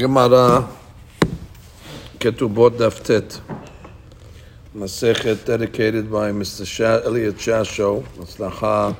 Gemara 0.00 0.66
Ketubot 2.18 2.70
Daftet. 2.70 3.38
Masechet 4.74 5.44
dedicated 5.44 6.10
by 6.10 6.30
Mr. 6.32 6.66
Sha- 6.66 7.02
Elliot 7.04 7.34
Shasho, 7.36 8.02
Maslacha, 8.16 8.96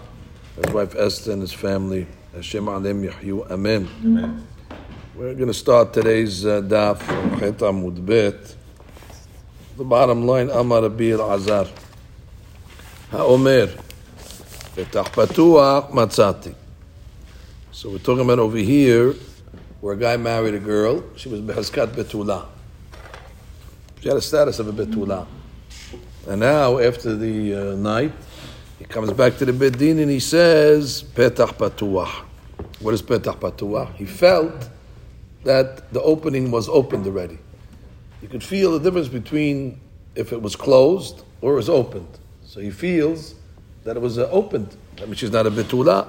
his 0.57 0.75
wife 0.75 0.95
Esther 0.97 1.33
and 1.33 1.41
his 1.41 1.55
family. 1.55 2.07
Hashem 2.35 2.69
Alim 2.69 3.03
Yahyu 3.05 3.51
Amen. 3.51 3.89
Amen. 4.05 4.47
We're 5.15 5.33
going 5.33 5.47
to 5.47 5.55
start 5.55 5.95
today's 5.95 6.45
uh, 6.45 6.61
daf 6.61 6.99
from 6.99 7.41
Chet 7.41 7.57
Amud 7.61 8.05
Bet. 8.05 8.55
The 9.79 9.85
bottom 9.85 10.27
line, 10.27 10.51
Amar 10.51 10.83
Rabbi 10.83 11.13
Azar. 11.13 11.67
HaOmer, 13.11 13.69
Petach 14.77 15.07
Patuach 15.07 15.93
Matzati. 15.93 16.55
So 17.73 17.89
we're 17.89 17.99
talking 17.99 18.25
about 18.25 18.39
over 18.39 18.59
here, 18.59 19.15
where 19.81 19.95
a 19.95 19.97
guy 19.97 20.17
married 20.17 20.55
a 20.55 20.59
girl, 20.59 21.03
she 21.17 21.29
was 21.29 21.41
Behazkat 21.41 21.89
Betula. 21.89 22.47
She 24.01 24.09
had 24.09 24.17
a 24.17 24.21
status 24.21 24.59
of 24.59 24.69
a 24.69 24.73
Betula. 24.73 25.27
And 26.29 26.41
now, 26.41 26.79
after 26.79 27.17
the 27.17 27.55
uh, 27.55 27.77
night, 27.77 28.13
he 28.79 28.85
comes 28.85 29.13
back 29.13 29.37
to 29.39 29.45
the 29.45 29.53
Bedin 29.53 30.01
and 30.01 30.11
he 30.11 30.21
says, 30.21 31.03
Petach 31.03 31.55
Patuach. 31.55 32.25
What 32.81 32.95
is 32.95 33.03
Petach 33.03 33.39
Patuach? 33.39 33.95
He 33.95 34.05
felt 34.05 34.69
that 35.45 35.91
the 35.93 36.03
opening 36.03 36.51
was 36.51 36.69
opened 36.69 37.07
already. 37.07 37.39
You 38.23 38.29
could 38.29 38.45
feel 38.45 38.73
the 38.73 38.81
difference 38.81 39.09
between 39.09 39.81
if 40.15 40.33
it 40.33 40.41
was 40.41 40.57
closed 40.57 41.23
or 41.41 41.53
it 41.53 41.57
was 41.57 41.69
opened. 41.69 42.19
So 42.45 42.61
he 42.61 42.71
feels 42.71 43.35
that 43.85 43.97
it 43.97 44.01
was 44.01 44.19
uh, 44.19 44.29
opened, 44.31 44.77
which 45.07 45.23
is 45.23 45.31
not 45.31 45.47
a 45.47 45.51
betula. 45.51 46.07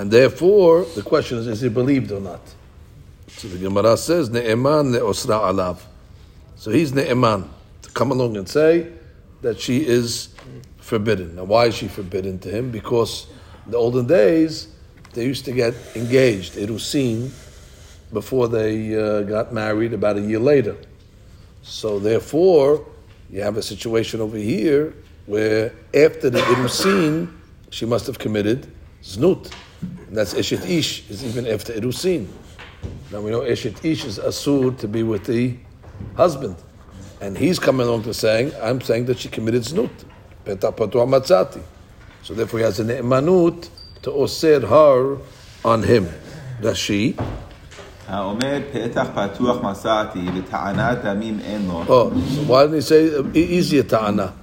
And 0.00 0.10
therefore, 0.10 0.86
the 0.94 1.02
question 1.02 1.36
is, 1.36 1.46
is 1.46 1.60
he 1.60 1.68
believed 1.68 2.10
or 2.10 2.22
not? 2.22 2.40
So 3.28 3.48
the 3.48 3.58
Gemara 3.58 3.98
says, 3.98 4.30
Ne'eman 4.30 4.94
le'osra 4.94 5.42
alav. 5.42 5.78
So 6.56 6.70
he's 6.70 6.92
Ne'eman, 6.92 7.46
to 7.82 7.90
come 7.90 8.10
along 8.10 8.38
and 8.38 8.48
say 8.48 8.90
that 9.42 9.60
she 9.60 9.86
is 9.86 10.34
forbidden. 10.78 11.36
Now, 11.36 11.44
why 11.44 11.66
is 11.66 11.74
she 11.74 11.86
forbidden 11.86 12.38
to 12.38 12.48
him? 12.48 12.70
Because 12.70 13.26
in 13.66 13.72
the 13.72 13.76
olden 13.76 14.06
days, 14.06 14.68
they 15.12 15.26
used 15.26 15.44
to 15.44 15.52
get 15.52 15.74
engaged, 15.94 16.54
Irusin, 16.54 17.30
before 18.10 18.48
they 18.48 18.96
uh, 18.96 19.20
got 19.24 19.52
married 19.52 19.92
about 19.92 20.16
a 20.16 20.22
year 20.22 20.38
later. 20.38 20.78
So 21.60 21.98
therefore, 21.98 22.86
you 23.28 23.42
have 23.42 23.58
a 23.58 23.62
situation 23.62 24.22
over 24.22 24.38
here 24.38 24.94
where 25.26 25.74
after 25.92 26.30
the 26.30 26.40
Irusin, 26.40 27.30
she 27.68 27.84
must 27.84 28.06
have 28.06 28.18
committed 28.18 28.66
Znut. 29.02 29.52
And 29.81 30.17
that's 30.17 30.33
Eshet 30.33 30.69
Ish, 30.69 31.09
is 31.09 31.23
even 31.23 31.47
after 31.47 31.73
Irusin. 31.73 32.27
Now 33.11 33.21
we 33.21 33.31
know 33.31 33.41
Eshet 33.41 33.83
Ish 33.83 34.05
is 34.05 34.19
Asur 34.19 34.77
to 34.79 34.87
be 34.87 35.03
with 35.03 35.25
the 35.25 35.55
husband. 36.15 36.55
And 37.21 37.37
he's 37.37 37.59
coming 37.59 37.87
along 37.87 38.03
to 38.03 38.13
saying, 38.13 38.51
I'm 38.61 38.81
saying 38.81 39.05
that 39.05 39.19
she 39.19 39.29
committed 39.29 39.63
Znut. 39.63 39.91
Peta 40.43 40.71
Patua 40.71 41.07
Matzati. 41.07 41.61
So 42.23 42.33
therefore 42.33 42.59
he 42.59 42.65
has 42.65 42.79
a 42.79 42.83
ne'emanut 42.83 43.69
to 44.01 44.11
osir 44.11 44.67
her 44.67 45.17
on 45.63 45.83
him. 45.83 46.09
That's 46.61 46.77
she. 46.79 47.15
העומד 48.07 48.61
פתח 48.71 49.07
פתוח 49.15 49.61
מצאתי 49.63 50.19
וטענת 50.37 51.03
דמים 51.03 51.39
אין 51.39 51.67
לו. 51.67 51.83
Oh, 51.87 52.09
so 52.09 52.41
why 52.43 52.63
didn't 52.63 52.75
he 52.75 52.81
say 52.81 53.15
uh, 53.15 53.23
e- 53.33 53.57
easier 53.57 53.81
ta'ana? 53.83 54.33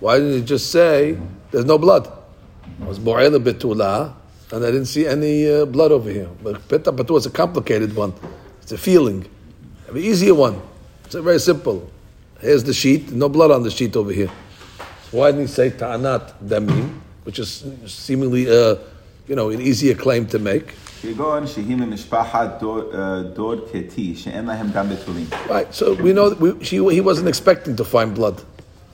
Why 0.00 0.18
didn't 0.18 0.34
he 0.34 0.42
just 0.42 0.72
say 0.72 1.16
there's 1.52 1.64
no 1.64 1.78
blood? 1.78 2.10
It 2.80 2.88
was 2.88 2.98
bo'ela 2.98 3.38
betula, 3.38 4.14
and 4.51 4.63
I 4.63 4.71
didn't 4.71 4.85
see 4.85 5.05
any 5.05 5.49
uh, 5.49 5.65
blood 5.65 5.91
over 5.91 6.09
here. 6.09 6.29
But 6.43 6.67
Peta 6.67 6.91
Patua 6.91 7.17
is 7.17 7.25
a 7.25 7.29
complicated 7.29 7.95
one. 7.95 8.13
It's 8.61 8.71
a 8.71 8.77
feeling. 8.77 9.25
An 9.89 9.97
easier 9.97 10.35
one. 10.35 10.61
It's 11.05 11.15
a 11.15 11.21
very 11.21 11.39
simple. 11.39 11.89
Here's 12.39 12.63
the 12.63 12.73
sheet, 12.73 13.11
no 13.11 13.29
blood 13.29 13.51
on 13.51 13.63
the 13.63 13.71
sheet 13.71 13.95
over 13.95 14.11
here. 14.11 14.29
Why 15.11 15.31
didn't 15.31 15.47
he 15.47 15.53
say 15.53 15.69
Ta'anat 15.71 16.33
Damim, 16.45 16.99
which 17.23 17.39
is 17.39 17.65
seemingly 17.85 18.47
uh, 18.47 18.75
you 19.27 19.35
know, 19.35 19.49
an 19.49 19.61
easier 19.61 19.95
claim 19.95 20.25
to 20.27 20.39
make? 20.39 20.73
Right, 25.47 25.73
so 25.73 25.93
we 25.93 26.11
know 26.13 26.29
we, 26.31 26.63
she, 26.63 26.77
he 26.77 27.01
wasn't 27.01 27.27
expecting 27.27 27.75
to 27.75 27.85
find 27.85 28.15
blood 28.15 28.43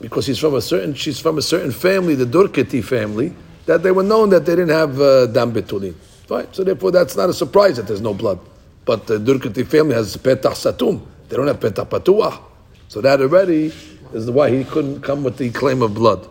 because 0.02 0.26
he's 0.26 0.40
from 0.40 0.56
a 0.56 0.62
certain, 0.62 0.94
she's 0.94 1.20
from 1.20 1.38
a 1.38 1.42
certain 1.42 1.72
family, 1.72 2.16
the 2.16 2.26
Dorketi 2.26 2.84
family, 2.84 3.34
that 3.66 3.84
they 3.84 3.92
were 3.92 4.04
known 4.04 4.30
that 4.30 4.46
they 4.46 4.56
didn't 4.56 4.76
have 4.76 5.00
uh, 5.00 5.28
dam 5.28 5.54
betulin. 5.54 5.96
Right? 6.30 6.54
So 6.56 6.64
therefore, 6.64 6.92
that's 6.92 7.16
not 7.16 7.30
a 7.30 7.34
surprise 7.34 7.78
that 7.78 7.88
there's 7.88 8.02
no 8.02 8.14
blood. 8.14 8.40
But 8.86 9.08
the 9.08 9.18
Durkati 9.18 9.66
family 9.66 9.96
has 9.96 10.18
petah 10.18 10.52
satum. 10.52 11.06
They 11.30 11.36
don't 11.36 11.48
have 11.48 11.60
petah 11.60 11.88
patuah. 11.88 12.42
So 12.88 13.02
that 13.02 13.22
already 13.22 13.74
is 14.14 14.30
why 14.30 14.50
he 14.50 14.64
couldn't 14.64 15.02
come 15.02 15.24
with 15.24 15.38
the 15.38 15.50
claim 15.50 15.82
of 15.82 15.94
blood. 15.94 16.28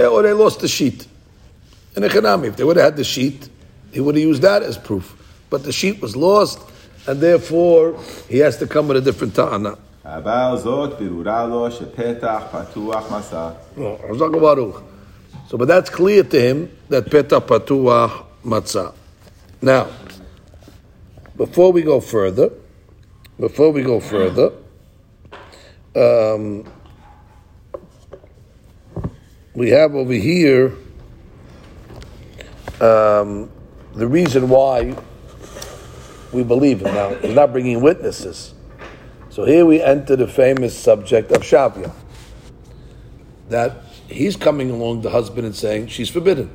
Yeah, 0.00 0.06
or 0.06 0.22
they 0.22 0.32
lost 0.32 0.60
the 0.60 0.68
sheet. 0.68 1.06
In 1.96 2.02
Echanami, 2.02 2.46
if 2.46 2.56
they 2.56 2.64
would 2.64 2.76
have 2.76 2.84
had 2.84 2.96
the 2.96 3.04
sheet, 3.04 3.48
he 3.92 4.00
would 4.00 4.14
have 4.14 4.24
used 4.24 4.42
that 4.42 4.62
as 4.62 4.78
proof. 4.78 5.14
But 5.50 5.64
the 5.64 5.72
sheet 5.72 6.00
was 6.00 6.14
lost, 6.16 6.60
and 7.06 7.20
therefore 7.20 7.98
he 8.28 8.38
has 8.38 8.56
to 8.58 8.66
come 8.66 8.88
with 8.88 8.98
a 8.98 9.00
different 9.00 9.34
ta'ana. 9.34 9.76
So, 15.48 15.58
but 15.58 15.68
that's 15.68 15.90
clear 15.90 16.22
to 16.22 16.40
him 16.40 16.76
that 16.88 17.04
petach 17.06 17.46
patuach 17.46 18.24
matzah. 18.42 18.94
Now, 19.60 19.88
before 21.36 21.72
we 21.72 21.82
go 21.82 22.00
further, 22.00 22.50
before 23.38 23.70
we 23.70 23.82
go 23.82 24.00
further, 24.00 24.52
um, 25.94 26.64
we 29.54 29.68
have 29.70 29.94
over 29.94 30.14
here 30.14 30.72
um, 32.80 33.50
the 33.94 34.06
reason 34.06 34.48
why 34.48 34.96
we 36.32 36.42
believe 36.44 36.80
him. 36.80 36.94
Now, 36.94 37.14
he's 37.16 37.34
not 37.34 37.52
bringing 37.52 37.82
witnesses. 37.82 38.54
So 39.38 39.44
here 39.44 39.64
we 39.64 39.80
enter 39.80 40.16
the 40.16 40.26
famous 40.26 40.76
subject 40.76 41.30
of 41.30 41.42
Shavia 41.42 41.94
that 43.50 43.84
he's 44.08 44.34
coming 44.34 44.68
along 44.68 45.02
the 45.02 45.10
husband 45.10 45.46
and 45.46 45.54
saying 45.54 45.86
she's 45.86 46.10
forbidden. 46.10 46.50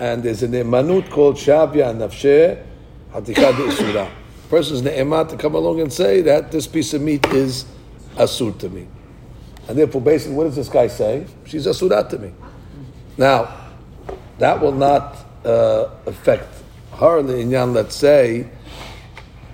And 0.00 0.22
there's 0.22 0.42
a 0.42 0.48
ne'emanut 0.48 1.10
called 1.10 1.36
Shavya 1.36 1.94
Nafsheh 1.94 2.64
Hatikah 3.12 3.52
Isura. 3.68 4.10
Person's 4.48 4.80
ne'emat 4.80 5.28
to 5.28 5.36
come 5.36 5.54
along 5.54 5.82
and 5.82 5.92
say 5.92 6.22
that 6.22 6.50
this 6.50 6.66
piece 6.66 6.94
of 6.94 7.02
meat 7.02 7.26
is 7.26 7.66
asur 8.16 8.58
to 8.60 8.70
me. 8.70 8.88
And 9.68 9.76
therefore, 9.76 10.00
basically, 10.00 10.36
what 10.36 10.44
does 10.44 10.56
this 10.56 10.70
guy 10.70 10.86
say? 10.86 11.26
She's 11.44 11.66
asura 11.66 12.08
to 12.08 12.18
me. 12.18 12.32
Now, 13.18 13.54
that 14.38 14.58
will 14.58 14.72
not 14.72 15.18
uh, 15.44 15.90
affect 16.06 16.48
her 16.94 17.20
let's 17.20 17.94
say, 17.94 18.48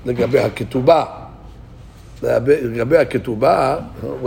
the 0.04 0.14
Gabi 0.14 0.48
HaKetubah. 0.48 1.19
What 2.20 2.44
do 2.44 2.52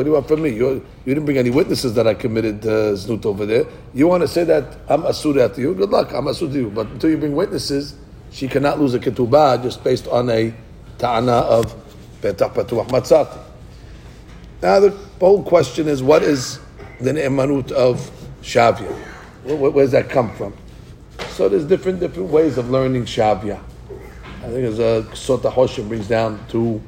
you 0.05 0.11
want 0.13 0.27
from 0.27 0.41
me? 0.41 0.49
You, 0.49 0.83
you 1.05 1.13
didn't 1.13 1.25
bring 1.25 1.37
any 1.37 1.51
witnesses 1.51 1.93
that 1.93 2.07
I 2.07 2.15
committed 2.15 2.65
uh, 2.65 2.97
over 3.29 3.45
there. 3.45 3.65
You 3.93 4.07
want 4.07 4.21
to 4.21 4.27
say 4.27 4.43
that 4.45 4.77
I'm 4.89 5.05
asura 5.05 5.49
to 5.49 5.61
you? 5.61 5.75
Good 5.75 5.91
luck, 5.91 6.11
I'm 6.11 6.25
asur 6.25 6.51
to 6.51 6.57
you. 6.57 6.69
But 6.71 6.87
until 6.87 7.11
you 7.11 7.17
bring 7.17 7.35
witnesses, 7.35 7.95
she 8.31 8.47
cannot 8.47 8.79
lose 8.79 8.95
a 8.95 8.99
ketubah 8.99 9.61
just 9.61 9.83
based 9.83 10.07
on 10.07 10.27
a 10.31 10.51
ta'ana 10.97 11.31
of 11.31 11.75
petach 12.21 12.55
patuach 12.55 12.87
matzati. 12.87 13.37
Now 14.63 14.79
the 14.79 14.89
whole 15.19 15.43
question 15.43 15.87
is, 15.87 16.01
what 16.01 16.23
is 16.23 16.59
the 16.99 17.13
ne'emanut 17.13 17.71
of 17.73 18.09
Shavya? 18.41 18.91
Where, 19.43 19.69
where, 19.69 19.83
does 19.83 19.91
that 19.91 20.09
come 20.09 20.33
from? 20.35 20.55
So 21.29 21.47
there's 21.47 21.65
different 21.65 21.99
different 21.99 22.29
ways 22.29 22.57
of 22.57 22.71
learning 22.71 23.05
Shavya. 23.05 23.61
I 24.39 24.47
think 24.47 24.65
as 24.65 24.79
a 24.79 25.05
Ketzot 25.11 25.41
HaChoshen 25.41 25.87
brings 25.87 26.07
down 26.07 26.43
two, 26.49 26.81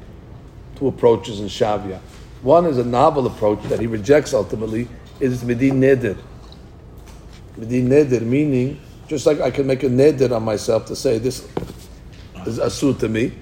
two 0.76 0.88
approaches 0.88 1.40
in 1.40 1.46
Shavya. 1.46 1.98
One 2.42 2.66
is 2.66 2.78
a 2.78 2.84
novel 2.84 3.26
approach 3.26 3.62
that 3.64 3.80
he 3.80 3.86
rejects 3.86 4.34
ultimately, 4.34 4.88
is 5.20 5.42
Medin 5.42 5.74
Neder. 5.74 6.16
Medin 7.58 7.88
Neder 7.88 8.22
meaning, 8.22 8.80
just 9.08 9.26
like 9.26 9.40
I 9.40 9.50
can 9.50 9.66
make 9.66 9.82
a 9.82 9.88
Neder 9.88 10.34
on 10.34 10.44
myself 10.44 10.86
to 10.86 10.96
say 10.96 11.18
this 11.18 11.48
is 12.46 12.58
Asur 12.58 12.98
to 13.00 13.08
me. 13.08 13.32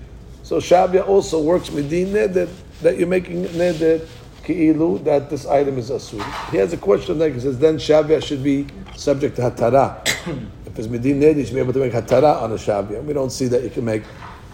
So 0.43 0.59
Shavya 0.59 1.07
also 1.07 1.43
works 1.43 1.71
Medin 1.71 2.09
Neder, 2.09 2.49
that 2.83 2.97
you're 2.97 3.09
making 3.09 3.45
Neder 3.47 4.07
Ki'ilu, 4.45 5.03
that 5.05 5.31
this 5.31 5.47
item 5.47 5.79
is 5.79 5.91
Asur. 5.91 6.23
He 6.51 6.59
has 6.59 6.73
a 6.73 6.77
question 6.77 7.19
there, 7.19 7.31
he 7.31 7.41
says, 7.41 7.59
then 7.59 7.77
Shavya 7.77 8.23
should 8.23 8.45
be 8.45 8.67
subject 8.95 9.37
to 9.37 9.43
Hatara. 9.43 10.07
if 10.67 10.79
it's 10.79 10.87
Medin 10.87 11.21
Neder, 11.21 11.37
you 11.37 11.45
should 11.47 11.55
be 11.55 11.61
able 11.61 11.73
to 11.73 11.81
make 11.81 11.93
Hatara 11.93 12.41
on 12.41 12.53
a 12.53 12.57
Shavya. 12.57 13.03
We 13.03 13.13
don't 13.13 13.31
see 13.31 13.49
that 13.49 13.65
you 13.65 13.71
can 13.71 13.85
make 13.85 14.05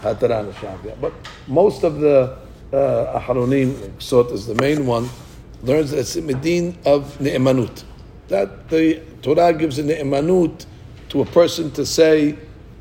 Hatara 0.01 0.39
on 0.39 0.47
a 0.47 0.53
Shavya. 0.53 0.99
But 0.99 1.13
most 1.47 1.83
of 1.83 1.99
the 1.99 2.37
uh, 2.73 3.19
Aharonim, 3.19 3.73
Ketzot 3.73 4.31
is 4.31 4.47
the 4.47 4.55
main 4.55 4.85
one, 4.85 5.09
learns 5.63 5.91
that 5.91 5.99
it's 5.99 6.15
Medin 6.15 6.75
of 6.85 7.17
Ne'emanut. 7.19 7.83
That 8.29 8.69
the 8.69 9.01
Torah 9.21 9.53
gives 9.53 9.77
a 9.79 9.83
Ne'emanut 9.83 10.65
to 11.09 11.21
a 11.21 11.25
person 11.25 11.71
to 11.71 11.85
say 11.85 12.37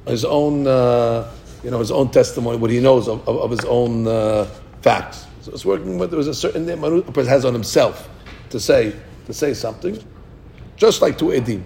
his 0.07 0.25
own, 0.25 0.67
uh, 0.67 1.31
you 1.65 1.71
know, 1.71 1.79
his 1.81 1.91
own 1.91 2.11
testimony, 2.11 2.57
what 2.59 2.71
he 2.71 2.81
knows 2.81 3.09
of, 3.09 3.29
of, 3.29 3.37
of 3.39 3.51
his 3.51 3.65
own 3.65 4.07
uh, 4.07 4.45
facts. 4.83 5.27
So 5.43 5.53
it's 5.53 5.65
working 5.65 5.99
with 5.99 6.11
there 6.11 6.19
was 6.19 6.29
a 6.29 6.35
certain 6.35 6.67
ne'emanut 6.67 7.09
a 7.09 7.13
person 7.13 7.31
has 7.31 7.45
on 7.45 7.53
himself 7.53 8.09
to 8.51 8.61
say 8.61 8.95
to 9.27 9.33
say 9.33 9.55
something, 9.55 10.03
just 10.77 11.03
like 11.03 11.19
to 11.19 11.27
edim, 11.27 11.63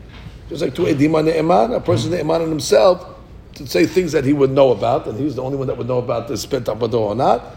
just 0.49 0.62
like 0.62 0.75
to 0.76 0.82
edim 0.82 1.15
on 1.15 1.26
ne'eman, 1.26 1.75
a 1.75 1.81
person 1.81 2.11
ne'eman 2.12 2.43
on 2.43 2.49
himself 2.49 3.15
to 3.55 3.67
say 3.67 3.87
things 3.87 4.12
that 4.12 4.25
he 4.25 4.32
would 4.32 4.50
know 4.50 4.71
about, 4.71 5.06
and 5.06 5.19
he's 5.19 5.37
the 5.37 5.43
only 5.43 5.56
one 5.56 5.67
that 5.67 5.76
would 5.76 5.87
know 5.87 5.99
about 5.99 6.29
this 6.29 6.44
pet 6.44 6.69
or 6.69 7.15
not. 7.15 7.56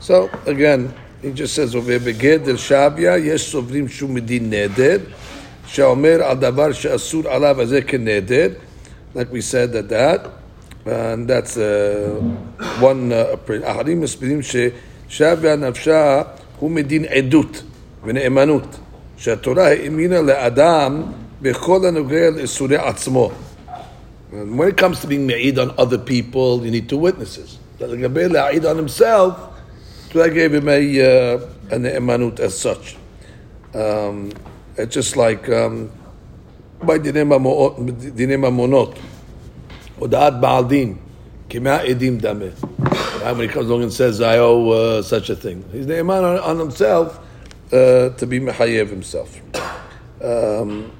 So 0.00 0.30
again, 0.46 0.92
he 1.22 1.32
just 1.32 1.54
says 1.54 1.74
over 1.74 1.90
here, 1.90 1.98
בגדר 1.98 2.56
שביה 2.56 3.18
יש 3.18 3.50
סוברים 3.50 3.88
שום 3.88 4.14
מדין 4.14 4.50
נדר, 4.50 4.98
שאומר 5.66 6.22
על 6.22 6.36
דבר 6.36 6.72
שאסור 6.72 7.28
עליו 7.28 7.60
הזה 7.60 7.82
כנדר, 7.82 8.48
like 9.14 9.32
we 9.32 9.40
said 9.40 9.72
that 9.72 9.88
that, 9.88 10.26
and 10.86 11.26
that's 11.28 11.56
uh, 11.56 12.20
one 12.80 13.12
uh, 13.12 13.32
approach. 13.32 13.62
אחרים 13.64 14.00
מסבירים 14.00 14.40
ששביה 14.42 15.56
נפשה 15.56 16.22
הוא 16.58 16.70
מדין 16.70 17.04
עדות 17.04 17.62
ונאמנות, 18.04 18.76
שהתורה 19.16 19.68
האמינה 19.68 20.20
לאדם 20.20 21.02
בכל 21.42 21.86
הנוגע 21.86 22.30
לאיסורי 22.30 22.76
עצמו. 22.76 23.30
And 24.32 24.58
when 24.58 24.68
it 24.68 24.76
comes 24.76 25.00
to 25.00 25.06
being 25.06 25.26
ma'id 25.26 25.56
on 25.58 25.70
other 25.78 25.98
people, 25.98 26.64
you 26.64 26.70
need 26.70 26.88
two 26.88 26.98
witnesses. 26.98 27.58
But 27.78 27.88
לגבי 27.88 28.28
להעיד 28.28 28.64
on 28.66 28.76
himself, 28.76 29.49
So 30.11 30.19
that 30.19 30.33
gave 30.33 30.53
him 30.53 30.67
a 30.67 30.75
uh, 30.75 31.39
an 31.69 31.83
emanut 31.83 32.41
as 32.41 32.59
such. 32.59 32.97
Um, 33.73 34.33
it's 34.75 34.93
just 34.93 35.15
like 35.15 35.47
um, 35.47 35.89
by 36.83 36.99
dinema 36.99 37.39
monot, 37.39 38.99
odaat 39.97 40.41
baaldin, 40.41 40.97
kimah 41.47 41.85
edim 41.85 42.19
dameh. 42.19 42.51
When 43.23 43.39
he 43.39 43.47
comes 43.47 43.69
along 43.69 43.83
and 43.83 43.93
says, 43.93 44.19
"I 44.19 44.37
owe 44.39 44.69
uh, 44.69 45.01
such 45.01 45.29
a 45.29 45.35
thing," 45.35 45.63
he's 45.71 45.87
the 45.87 46.01
on, 46.01 46.11
on 46.11 46.59
himself 46.59 47.17
uh, 47.71 48.09
to 48.09 48.27
be 48.27 48.41
mechayev 48.41 48.89
himself. 48.89 49.39
Um, 50.21 50.91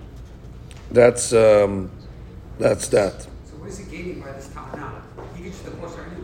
that's 0.89 1.33
um, 1.33 1.91
that's 2.57 2.87
that. 2.87 3.23
So 3.23 3.27
what 3.57 3.67
is 3.67 3.77
he 3.77 3.91
gaining 3.91 4.21
by 4.21 4.31
this 4.31 4.47
time 4.47 4.79
now? 4.79 5.01
He 5.35 5.43
gets 5.43 5.59
divorced 5.59 5.97
already. 5.97 6.15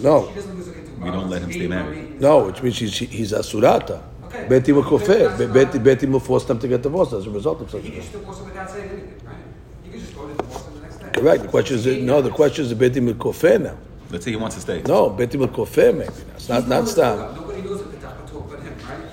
No. 0.00 0.30
He 1.04 1.10
doesn't 1.10 1.30
lose 1.30 1.42
a 1.42 1.46
get 1.46 1.62
We 1.62 1.68
don't 1.68 1.82
let 1.82 1.88
him 1.88 1.92
stay 1.92 2.00
married. 2.12 2.20
No, 2.20 2.46
which 2.46 2.62
means 2.62 2.78
he's, 2.78 2.98
he's 2.98 3.32
a 3.32 3.38
surata. 3.40 4.02
Okay. 4.26 4.46
Beti 4.48 4.74
will 4.74 4.82
kofir. 4.84 5.36
That's 5.36 5.40
not- 5.40 5.72
Beti, 5.72 5.78
Beti 5.82 6.10
will 6.10 6.20
force 6.20 6.44
them 6.44 6.58
to 6.58 6.68
get 6.68 6.82
divorced 6.82 7.12
as 7.12 7.26
a 7.26 7.30
result 7.30 7.60
of 7.60 7.70
such 7.70 7.80
a 7.80 7.82
He 7.82 7.88
thing. 7.90 7.98
gets 8.00 8.08
divorced 8.12 8.40
her 8.40 8.44
without 8.46 8.70
saying 8.70 8.88
anything, 8.90 9.20
right? 9.26 9.36
He 9.84 9.90
can 9.90 10.00
just 10.00 10.14
go 10.16 10.26
to 10.28 10.34
divorce 10.34 10.64
her 10.64 10.70
the 10.72 10.80
next 10.80 10.96
day. 10.98 11.20
Correct. 11.20 11.42
The 11.42 11.48
question 11.48 11.76
is, 11.78 11.86
no, 12.02 12.22
the 12.22 12.30
question 12.30 12.64
is 12.64 12.74
Beti 12.74 13.04
will 13.04 13.14
now. 13.62 13.76
Let's 14.10 14.24
say 14.24 14.30
he 14.30 14.36
wants 14.36 14.56
to 14.56 14.62
stay. 14.62 14.82
No, 14.82 15.10
Beti 15.10 15.36
will 15.36 15.48
kofir 15.48 15.92
maybe. 15.92 16.04
now. 16.06 16.12
It's 16.36 16.48
not, 16.48 16.60
He's 16.60 16.68
not 16.68 16.80
the 16.84 16.86
stam. 16.90 17.34
Nobody 17.34 17.62
knows 17.62 17.80
if 17.82 17.90
the 17.90 17.96
talk 17.98 18.50
but 18.50 18.60
him, 18.60 18.74
right? 18.88 19.08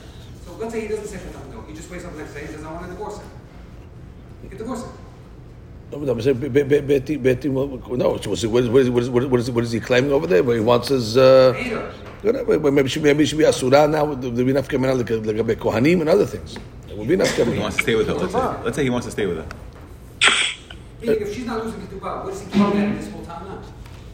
So 0.45 0.53
let's 0.59 0.73
say 0.73 0.81
he 0.81 0.87
doesn't 0.87 1.07
say 1.07 1.19
no. 1.51 1.61
He 1.63 1.73
just 1.73 1.89
wakes 1.91 2.05
up 2.05 2.13
the 2.13 2.19
next 2.19 2.33
day 2.33 2.41
and 2.41 2.49
says, 2.49 2.63
I 2.65 2.71
want 2.73 2.85
to 2.85 2.91
divorce 2.91 3.17
her. 3.17 3.23
He 4.43 4.47
can 4.49 4.57
divorce 4.57 4.83
her. 4.83 4.89
No, 5.91 5.97
but 5.99 6.09
I'm 6.09 6.21
saying 6.21 6.37
Be- 6.37 6.49
Be- 6.49 6.63
Be- 6.63 6.81
Beti, 6.81 7.17
Beti 7.19 7.45
no, 7.51 7.65
what 8.11 8.21
is, 8.37 8.45
what 8.47 8.63
is, 8.63 8.69
what 8.69 8.81
is, 8.81 8.89
what 8.89 9.01
is, 9.03 9.09
what 9.09 9.39
is, 9.39 9.51
what 9.51 9.63
is 9.63 9.71
he 9.71 9.79
claiming 9.79 10.11
over 10.11 10.27
there? 10.27 10.43
Where 10.43 10.55
he 10.55 10.61
wants 10.61 10.89
his, 10.89 11.17
uh, 11.17 11.53
Hate 11.53 11.71
her. 11.71 11.91
whatever, 12.21 12.71
maybe 12.71 12.89
she, 12.89 12.99
maybe 12.99 13.25
she 13.25 13.35
be 13.35 13.43
asura 13.43 13.87
now, 13.87 14.13
there 14.13 14.29
will 14.29 14.43
be 14.45 14.51
enough 14.51 14.67
coming 14.69 14.89
out 14.89 14.97
like, 14.97 15.09
like 15.09 15.37
a 15.37 15.55
kohanim 15.55 16.01
and 16.01 16.09
other 16.09 16.27
things. 16.27 16.57
There 16.87 16.95
will 16.95 17.05
be 17.05 17.15
enough 17.15 17.35
He 17.35 17.57
wants 17.59 17.77
to 17.77 17.83
stay 17.83 17.95
with 17.95 18.07
her. 18.07 18.13
Let's 18.13 18.33
say, 18.33 18.63
let's 18.63 18.75
say 18.75 18.83
he 18.83 18.89
wants 18.91 19.05
to 19.07 19.11
stay 19.11 19.25
with 19.25 19.37
her. 19.37 19.47
Meaning, 21.01 21.21
if 21.21 21.33
she's 21.33 21.45
not 21.45 21.63
losing 21.65 21.79
ketubah, 21.81 22.23
what 22.25 22.33
is 22.33 22.41
he 22.41 22.51
getting 22.51 22.81
at 22.81 22.97
this 22.99 23.09
whole 23.11 23.23
time 23.25 23.47
now? 23.47 23.61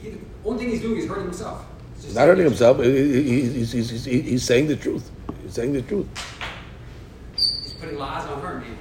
He, 0.02 0.12
the 0.12 0.20
only 0.46 0.60
thing 0.64 0.70
he's 0.72 0.82
doing 0.82 0.98
is 1.00 1.08
hurting 1.08 1.24
himself. 1.26 1.66
It's 1.98 2.14
Not 2.14 2.28
hurting 2.28 2.46
himself. 2.46 2.78
He, 2.82 2.92
he, 2.92 3.24
he- 3.24 3.50
he's, 3.54 3.72
he's, 3.72 3.90
he's, 3.90 4.06
he's 4.06 4.44
saying 4.46 4.68
the 4.68 4.76
truth. 4.76 5.10
He's 5.44 5.54
saying 5.54 5.74
the 5.74 5.82
truth. 5.82 6.08
He's 7.36 7.74
putting 7.74 7.98
lies 7.98 8.26
on 8.30 8.40
her, 8.42 8.60
maybe. 8.60 8.76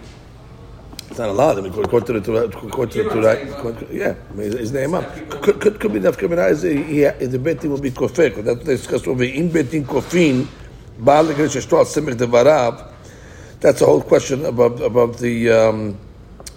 It's 1.15 1.21
not 1.21 1.29
allowed. 1.29 1.59
I 1.59 1.61
mean, 1.61 1.73
according 1.73 2.07
to 2.09 2.13
the 2.15 2.21
Torah, 2.21 2.47
according 2.47 2.89
to 2.89 3.05
the 3.05 3.05
You 3.05 3.23
know 3.23 3.63
what 3.63 3.69
I'm 3.69 3.77
Torah, 3.77 3.95
yeah, 3.95 4.15
I 4.29 4.35
mean, 4.35 4.51
his 4.51 4.73
name 4.73 4.95
up. 4.95 5.15
Could, 5.31 5.61
could, 5.61 5.79
could 5.79 5.93
be 5.93 6.05
out. 6.05 6.19
He, 6.19 6.83
he, 6.83 7.03
the 7.05 7.39
betin 7.39 7.67
will 7.67 7.81
be 7.81 7.93
kofir. 7.93 8.31
Because 8.31 8.45
that's 8.45 8.57
what 8.57 8.65
they 8.67 8.75
discussed 8.75 9.07
over. 9.07 9.23
In 9.23 9.49
betin 9.49 9.85
kofin, 9.85 10.49
baal 10.99 11.27
legresh 11.27 11.55
eshto 11.55 11.79
al 11.79 11.85
semich 11.85 12.17
devarav. 12.17 12.91
That's 13.61 13.79
the 13.79 13.87
whole 13.87 14.03
question 14.03 14.45
about 14.45 14.81
about 14.81 15.17
the 15.19 15.53
um, 15.53 15.97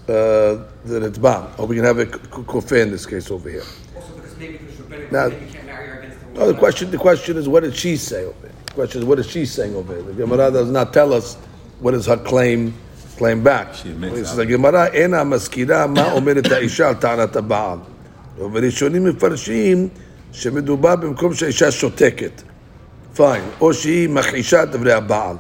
uh, 0.08 0.66
the 0.86 1.02
ritbam. 1.08 1.60
Or 1.60 1.68
we 1.68 1.76
can 1.76 1.86
have 1.86 2.00
a 2.00 2.08
kofir 2.08 2.82
in 2.82 2.90
this 2.90 3.06
case 3.06 3.30
over 3.30 3.52
here. 3.52 3.62
Also 3.96 4.12
because 4.16 4.38
maybe 4.38 4.58
there's 4.58 4.80
rabbinic, 4.80 5.12
Now- 5.12 5.28
maybe 5.28 5.52
can't 5.52 5.66
marry 5.68 5.88
her 5.88 6.00
against 6.00 6.34
the 6.34 6.40
No, 6.40 6.52
the 6.52 6.58
question 6.58 6.90
the 6.90 6.98
question 6.98 7.38
is 7.38 7.48
what 7.48 7.62
did 7.62 7.76
she 7.76 7.96
say 7.96 8.26
over 8.26 8.42
here? 8.42 8.52
The 8.66 8.74
question 8.74 9.02
is 9.02 9.06
what 9.06 9.20
is 9.20 9.30
she 9.30 9.46
saying 9.46 9.76
over 9.76 9.94
here? 9.94 10.02
The 10.02 10.14
Gemara 10.14 10.50
does 10.50 10.72
not 10.72 10.94
tell 10.94 11.14
us 11.14 11.36
what 11.80 11.94
is 11.94 12.08
her 12.08 12.18
claim 12.18 12.74
claim 13.18 13.44
back. 13.44 13.68
The 14.36 14.46
Gemara 14.46 14.94
אינה 14.94 15.24
מזכירה 15.24 15.88
מה 15.88 16.12
אומרת 16.12 16.52
האישה 16.52 16.88
על 16.88 16.94
טענת 16.94 17.36
הבעל. 17.36 17.78
וראשונים 18.52 19.04
מפרשים 19.04 19.88
שמדובר 20.32 20.96
במקום 20.96 21.34
שהאישה 21.34 21.72
שותקת. 21.72 22.42
Fine. 23.18 23.22
או 23.62 23.74
שהיא 23.74 24.10
מכחישה 24.10 24.64
את 24.64 24.72
דברי 24.72 24.94
הבעל. 24.94 25.36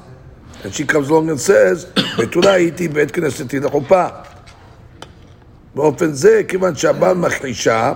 And 0.63 0.73
she 0.73 0.83
comes 0.83 1.09
along 1.09 1.29
and 1.29 1.39
says, 1.39 2.01
בתולה 2.17 2.51
הייתי 2.51 2.87
בעת 2.87 3.11
כנסתי 3.11 3.59
לחופה. 3.59 4.05
באופן 5.75 6.13
זה, 6.13 6.41
כיוון 6.47 6.75
שהבעל 6.75 7.17
מכחישה, 7.17 7.93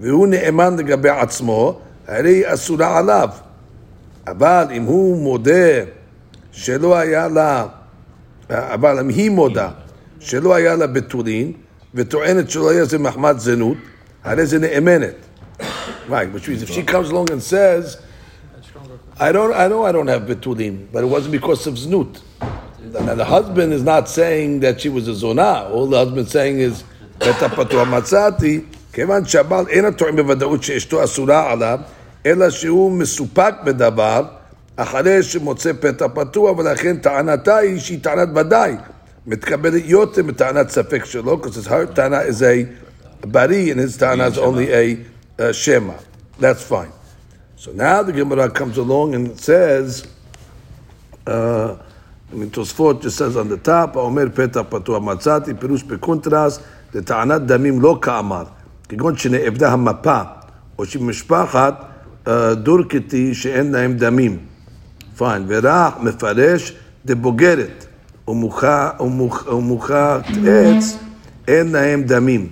והוא 0.00 0.26
נאמן 0.26 0.76
לגבי 0.78 1.08
עצמו, 1.08 1.80
הרי 2.08 2.30
היא 2.30 2.44
אסורה 2.46 2.98
עליו. 2.98 3.28
אבל 4.26 4.66
אם 4.76 4.82
הוא 4.82 5.22
מודה 5.22 5.80
שלא 6.52 6.96
היה 6.96 7.28
לה, 7.28 7.66
אבל 8.49 8.99
אם 8.99 9.09
היא 9.09 9.29
מודה 9.29 9.69
שלא 10.19 10.55
היה 10.55 10.75
לה 10.75 10.87
בתולין, 10.87 11.53
וטוענת 11.95 12.49
שלא 12.49 12.71
היה 12.71 12.85
זה 12.85 12.99
מחמד 12.99 13.35
זנות, 13.37 13.77
הרי 14.23 14.45
זה 14.45 14.59
נאמנת. 14.59 15.15
Right, 16.09 16.33
which 16.33 16.47
means 16.47 16.63
if 16.63 16.69
she 16.69 16.81
comes 16.81 17.09
along 17.09 17.29
and 17.31 17.41
says, 17.41 17.97
I 19.19 19.31
don't, 19.31 19.53
I 19.53 19.67
know 19.67 19.83
I 19.85 19.91
don't 19.91 20.07
have 20.07 20.23
betulin, 20.23 20.87
but 20.91 21.03
it 21.03 21.07
wasn't 21.07 21.33
because 21.33 21.67
of 21.67 21.75
znut. 21.75 22.21
Now 23.07 23.15
the 23.15 23.25
husband 23.25 23.73
is 23.73 23.83
not 23.83 24.09
saying 24.09 24.61
that 24.61 24.81
she 24.81 24.89
was 24.89 25.07
a 25.07 25.13
zona. 25.13 25.69
All 25.71 25.85
the 25.85 25.97
husband's 25.97 26.31
saying 26.31 26.59
is, 26.59 26.83
"בטח 27.19 27.53
פתוח 27.55 27.87
מצאתי", 27.87 28.61
כיוון 28.93 29.25
שהבעל 29.25 29.67
אין 29.67 29.85
הטוען 29.85 30.15
בוודאות 30.15 30.63
שאשתו 30.63 31.03
אסורה 31.03 31.51
עליו, 31.51 31.79
אלא 32.25 32.49
שהוא 32.49 32.91
מסופק 32.91 33.53
בדבר, 33.63 34.23
אחרי 34.75 35.23
שמוצא 35.23 35.71
פתח 35.79 36.05
פתוח, 36.13 36.57
ולכן 36.57 36.97
טענתה 36.97 37.57
היא 37.57 37.79
שהיא 37.79 37.99
טענת 38.03 38.29
ודאי. 38.35 38.75
מתקבלת 39.27 39.81
יותר 39.85 40.23
מטענת 40.23 40.69
ספק 40.69 41.05
שלו, 41.05 41.41
because 41.41 41.55
his 41.55 41.67
her 41.67 41.85
טענה 41.93 42.21
is 42.21 42.41
a 42.41 42.65
bari, 43.27 43.71
and 43.71 43.79
his 43.79 43.97
טענה 43.97 44.27
is 44.27 44.37
only 44.37 44.71
a 44.71 44.97
uh, 45.41 45.51
shema. 45.51 45.93
That's 46.39 46.63
fine. 46.63 46.91
So 47.57 47.71
now 47.73 48.03
the 48.03 48.13
Gemara 48.13 48.49
comes 48.49 48.77
along 48.77 49.15
and 49.15 49.37
says, 49.39 50.07
uh, 51.27 51.75
I 52.31 52.35
mean, 52.35 52.49
Tosfot 52.49 53.01
just 53.01 53.17
says 53.17 53.35
on 53.35 53.49
the 53.49 53.57
top, 53.57 53.95
האומר 53.95 54.25
פתח 54.33 54.61
פתוח 54.69 55.03
מצאתי, 55.03 55.53
פירוש 55.59 55.83
בקונטרס, 55.83 56.59
לטענת 56.93 57.41
דמים 57.41 57.81
לא 57.81 57.99
כאמר, 58.01 58.43
כגון 58.89 59.17
שנאבדה 59.17 59.71
המפה, 59.71 60.21
או 60.79 60.85
שמשפחת 60.85 61.85
uh, 62.25 62.29
דורקתי 62.53 63.33
שאין 63.33 63.71
להם 63.71 63.93
דמים. 63.93 64.39
פיין, 65.17 65.45
ורח 65.47 65.93
מפרש 66.01 66.73
דבוגרת, 67.05 67.85
ומוחה- 68.27 68.91
ומוח- 68.99 69.47
ומוחת 69.47 70.23
עץ, 70.47 70.97
אין 71.47 71.71
להם 71.71 72.03
דמים. 72.03 72.49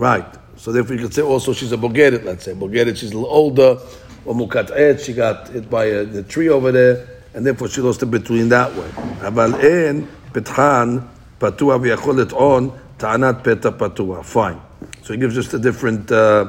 Right. 0.00 0.36
So 0.58 0.72
therefore 0.72 0.94
you 0.94 1.00
could 1.00 1.14
say 1.14 1.22
also 1.22 1.52
she's 1.52 1.72
a 1.72 1.76
bogeret, 1.76 2.24
let's 2.24 2.44
say. 2.44 2.52
Bogeret, 2.54 2.96
she's 2.96 3.12
a 3.12 3.14
little 3.14 3.26
older. 3.26 3.76
Or 4.24 4.34
mukat 4.34 4.70
et, 4.74 5.00
she 5.00 5.12
got 5.12 5.48
hit 5.48 5.70
by 5.70 5.84
a, 5.84 6.04
the 6.04 6.22
tree 6.22 6.48
over 6.48 6.72
there, 6.72 6.96
and 7.34 7.46
therefore 7.46 7.68
she 7.68 7.80
lost 7.80 8.02
a 8.02 8.06
between 8.06 8.48
that 8.48 8.70
way. 8.74 8.90
אבל 9.26 9.54
אין 9.54 10.04
פתחן 10.32 10.98
פתוח 11.38 11.80
ויכול 11.82 12.20
לטעון 12.20 12.70
Ta'anat 12.98 13.44
peta 13.44 13.70
patua. 13.70 14.22
Fine. 14.24 14.58
So 15.02 15.12
he 15.12 15.18
gives 15.18 15.34
just 15.34 15.52
a 15.52 15.58
different, 15.58 16.10
uh, 16.10 16.46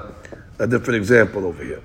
a 0.59 0.65
different 0.65 0.95
example 0.95 1.45
over 1.45 1.61
here. 1.63 1.81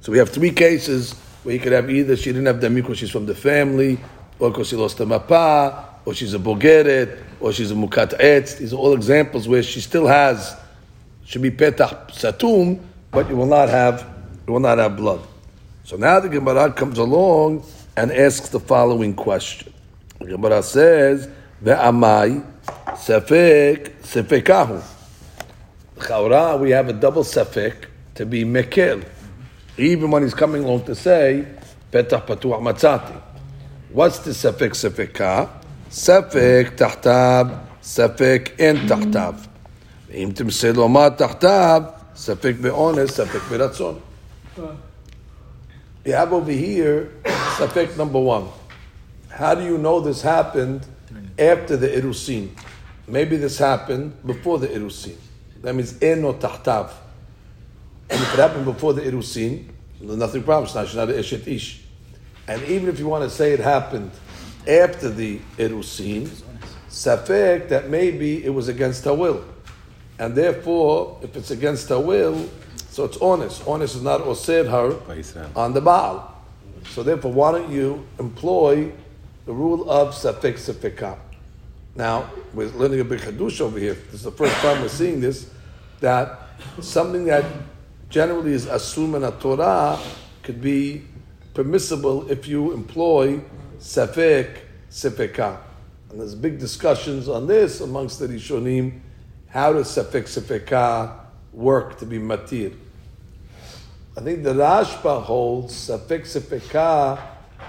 So 0.00 0.12
we 0.12 0.18
have 0.18 0.30
three 0.30 0.52
cases 0.52 1.14
where 1.43 1.53
you 1.53 1.59
could 1.59 1.71
have 1.71 1.89
either 1.89 2.15
she 2.15 2.31
didn't 2.31 2.45
have 2.45 2.57
dami 2.57 2.75
because 2.75 2.97
she's 2.97 3.11
from 3.11 3.25
the 3.25 3.35
family, 3.35 3.99
or 4.39 4.49
because 4.49 4.69
she 4.69 4.75
lost 4.75 4.99
a 4.99 5.05
mapa, 5.05 5.85
or 6.05 6.13
she's 6.13 6.33
a 6.33 6.39
bogeret, 6.39 7.17
or 7.39 7.51
she's 7.51 7.71
a 7.71 7.75
mukat 7.75 8.19
etz. 8.19 8.57
These 8.57 8.73
are 8.73 8.77
all 8.77 8.93
examples 8.93 9.47
where 9.47 9.63
she 9.63 9.81
still 9.81 10.07
has, 10.07 10.55
should 11.25 11.41
be 11.41 11.51
petah 11.51 12.09
satum, 12.11 12.79
but 13.11 13.29
you 13.29 13.35
will 13.35 13.45
not 13.45 13.69
have, 13.69 14.07
you 14.45 14.53
will 14.53 14.59
not 14.59 14.77
have 14.77 14.95
blood. 14.95 15.21
So 15.83 15.95
now 15.95 16.19
the 16.19 16.29
Gemara 16.29 16.71
comes 16.71 16.97
along 16.97 17.63
and 17.95 18.11
asks 18.11 18.49
the 18.49 18.59
following 18.59 19.13
question. 19.13 19.73
The 20.19 20.27
Gemara 20.27 20.61
says, 20.63 21.27
"Ve'amai 21.63 22.43
sefek 22.89 23.91
sefekahu." 24.01 24.81
Chaura, 25.97 26.59
we 26.59 26.71
have 26.71 26.89
a 26.89 26.93
double 26.93 27.23
sefek 27.23 27.85
to 28.15 28.25
be 28.25 28.43
mekel, 28.43 29.03
even 29.76 30.10
when 30.10 30.22
he's 30.22 30.34
coming 30.34 30.64
along 30.64 30.84
to 30.84 30.94
say 30.94 31.46
petah 31.90 32.24
patuach 32.26 32.60
matzati. 32.60 33.20
What's 33.90 34.18
the 34.20 34.30
sefek 34.30 34.72
sefeka? 34.72 35.48
Sefek 35.90 36.76
tahtav, 36.76 37.60
sefek 37.82 38.58
en 38.58 38.76
tahtav. 38.88 39.48
אם 40.14 40.30
תמסה 40.34 40.72
לו 40.72 40.88
מה 40.88 41.10
תחתיו, 41.10 41.82
ספק 42.16 42.54
באונס, 42.60 43.10
ספק 43.10 43.40
ברצון. 43.50 43.98
You 46.04 46.12
have 46.12 46.32
over 46.32 46.52
here, 46.52 47.08
safek 47.56 47.96
number 47.96 48.20
one. 48.20 48.48
How 49.30 49.54
do 49.54 49.64
you 49.64 49.78
know 49.78 50.00
this 50.00 50.20
happened 50.20 50.84
after 51.38 51.76
the 51.76 51.88
Irusin? 51.88 52.50
Maybe 53.08 53.36
this 53.36 53.58
happened 53.58 54.12
before 54.26 54.58
the 54.58 54.68
Irusin. 54.68 55.16
That 55.62 55.74
means 55.74 55.94
eno 56.02 56.34
tahtav. 56.34 56.90
And 58.09 58.21
if 58.21 58.33
it 58.33 58.39
happened 58.39 58.65
before 58.65 58.93
the 58.93 59.01
Irusin, 59.01 59.67
nothing 59.99 60.43
problem. 60.43 60.65
It's 60.65 60.75
not, 60.75 61.07
not 61.07 61.15
Eshet 61.15 61.47
Ish. 61.47 61.81
And 62.47 62.63
even 62.63 62.87
if 62.87 62.99
you 62.99 63.07
want 63.07 63.23
to 63.23 63.29
say 63.29 63.51
it 63.51 63.59
happened 63.59 64.11
after 64.67 65.09
the 65.09 65.39
Irusin, 65.57 66.29
safek 66.89 67.69
that 67.69 67.89
maybe 67.89 68.43
it 68.43 68.49
was 68.49 68.67
against 68.67 69.03
her 69.05 69.13
will. 69.13 69.43
And 70.19 70.35
therefore, 70.35 71.19
if 71.21 71.35
it's 71.35 71.51
against 71.51 71.89
her 71.89 71.99
will, 71.99 72.49
so 72.89 73.03
it's 73.03 73.17
honest. 73.17 73.67
Honest 73.67 73.95
is 73.95 74.01
not 74.01 74.21
osir 74.21 74.67
her 74.67 75.49
on 75.55 75.73
the 75.73 75.81
Baal. 75.81 76.33
So 76.89 77.03
therefore, 77.03 77.33
why 77.33 77.51
don't 77.51 77.69
you 77.69 78.05
employ 78.17 78.91
the 79.45 79.53
rule 79.53 79.89
of 79.89 80.15
safek 80.15 80.53
safeka? 80.53 81.17
Now, 81.95 82.29
we're 82.53 82.69
learning 82.69 83.01
a 83.01 83.03
big 83.03 83.19
hadush 83.19 83.59
over 83.59 83.77
here. 83.77 83.93
This 83.95 84.15
is 84.15 84.23
the 84.23 84.31
first 84.31 84.55
time 84.57 84.81
we're 84.81 84.87
seeing 84.87 85.19
this, 85.19 85.49
that 85.99 86.39
something 86.79 87.25
that 87.25 87.45
generally 88.09 88.53
is 88.53 88.65
in 88.65 89.23
a 89.23 89.31
Torah 89.31 89.99
could 90.43 90.61
be 90.61 91.03
permissible 91.53 92.29
if 92.29 92.47
you 92.47 92.71
employ 92.71 93.41
safek 93.79 94.59
safeka. 94.89 95.57
And 96.09 96.19
there's 96.19 96.35
big 96.35 96.59
discussions 96.59 97.27
on 97.27 97.47
this 97.47 97.81
amongst 97.81 98.19
the 98.19 98.27
Rishonim. 98.27 98.99
How 99.49 99.73
does 99.73 99.87
safek 99.87 100.23
safeka 100.23 101.19
work 101.51 101.99
to 101.99 102.05
be 102.05 102.17
matir? 102.17 102.73
I 104.15 104.21
think 104.21 104.43
the 104.43 104.53
Rashba 104.53 105.21
holds 105.23 105.73
safek 105.73 106.21
sefeka, 106.21 107.21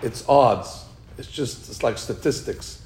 it's 0.03 0.27
odds. 0.29 0.85
It's 1.19 1.31
just 1.31 1.69
it's 1.69 1.83
like 1.83 1.99
statistics. 1.99 2.83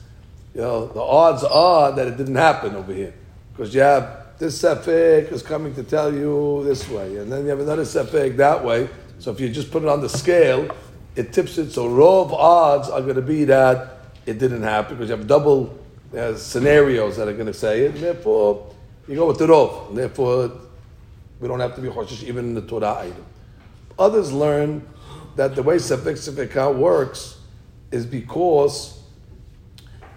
You 0.54 0.62
know, 0.62 0.87
the 0.87 1.00
odds 1.00 1.44
are 1.44 1.92
that 1.92 2.09
it 2.09 2.16
didn't 2.16 2.37
happen 2.37 2.75
over 2.75 2.92
here 2.92 3.14
because 3.52 3.75
you 3.75 3.82
have 3.82 4.22
this 4.39 4.61
safek 4.61 5.31
is 5.31 5.43
coming 5.43 5.75
to 5.75 5.83
tell 5.83 6.12
you 6.12 6.62
this 6.65 6.89
way, 6.89 7.19
and 7.19 7.31
then 7.31 7.45
you 7.45 7.51
have 7.51 7.61
another 7.61 7.83
safek 7.85 8.37
that 8.37 8.65
way. 8.65 8.89
So 9.19 9.31
if 9.31 9.39
you 9.39 9.49
just 9.49 9.71
put 9.71 9.83
it 9.83 9.89
on 9.89 10.01
the 10.01 10.09
scale, 10.09 10.75
it 11.15 11.33
tips 11.33 11.59
it. 11.59 11.71
So 11.71 11.89
rov 11.89 12.33
odds 12.33 12.89
are 12.89 13.01
going 13.01 13.17
to 13.17 13.23
be 13.23 13.45
that 13.45 13.99
it 14.27 14.39
didn't 14.39 14.62
happen 14.62 14.97
because 14.97 15.11
you 15.11 15.17
have 15.17 15.27
double 15.27 15.79
uh, 16.17 16.35
scenarios 16.35 17.17
that 17.17 17.29
are 17.29 17.33
going 17.33 17.47
to 17.47 17.55
say 17.55 17.83
it. 17.83 17.95
And 17.95 18.03
therefore, 18.03 18.75
you 19.07 19.17
go 19.17 19.27
with 19.27 19.39
the 19.39 19.47
rov. 19.47 19.89
And 19.89 19.99
therefore, 19.99 20.51
we 21.41 21.49
don't 21.49 21.61
have 21.61 21.75
to 21.77 21.81
be 21.81 21.89
choshish 21.89 22.23
even 22.25 22.47
in 22.47 22.55
the 22.55 22.62
Torah 22.62 22.99
item. 22.99 23.25
Others 23.99 24.33
learn 24.33 24.87
that 25.37 25.55
the 25.55 25.62
way 25.62 25.77
Sefek 25.77 26.17
Sefekah 26.17 26.75
works 26.75 27.39
is 27.91 28.07
because 28.07 29.01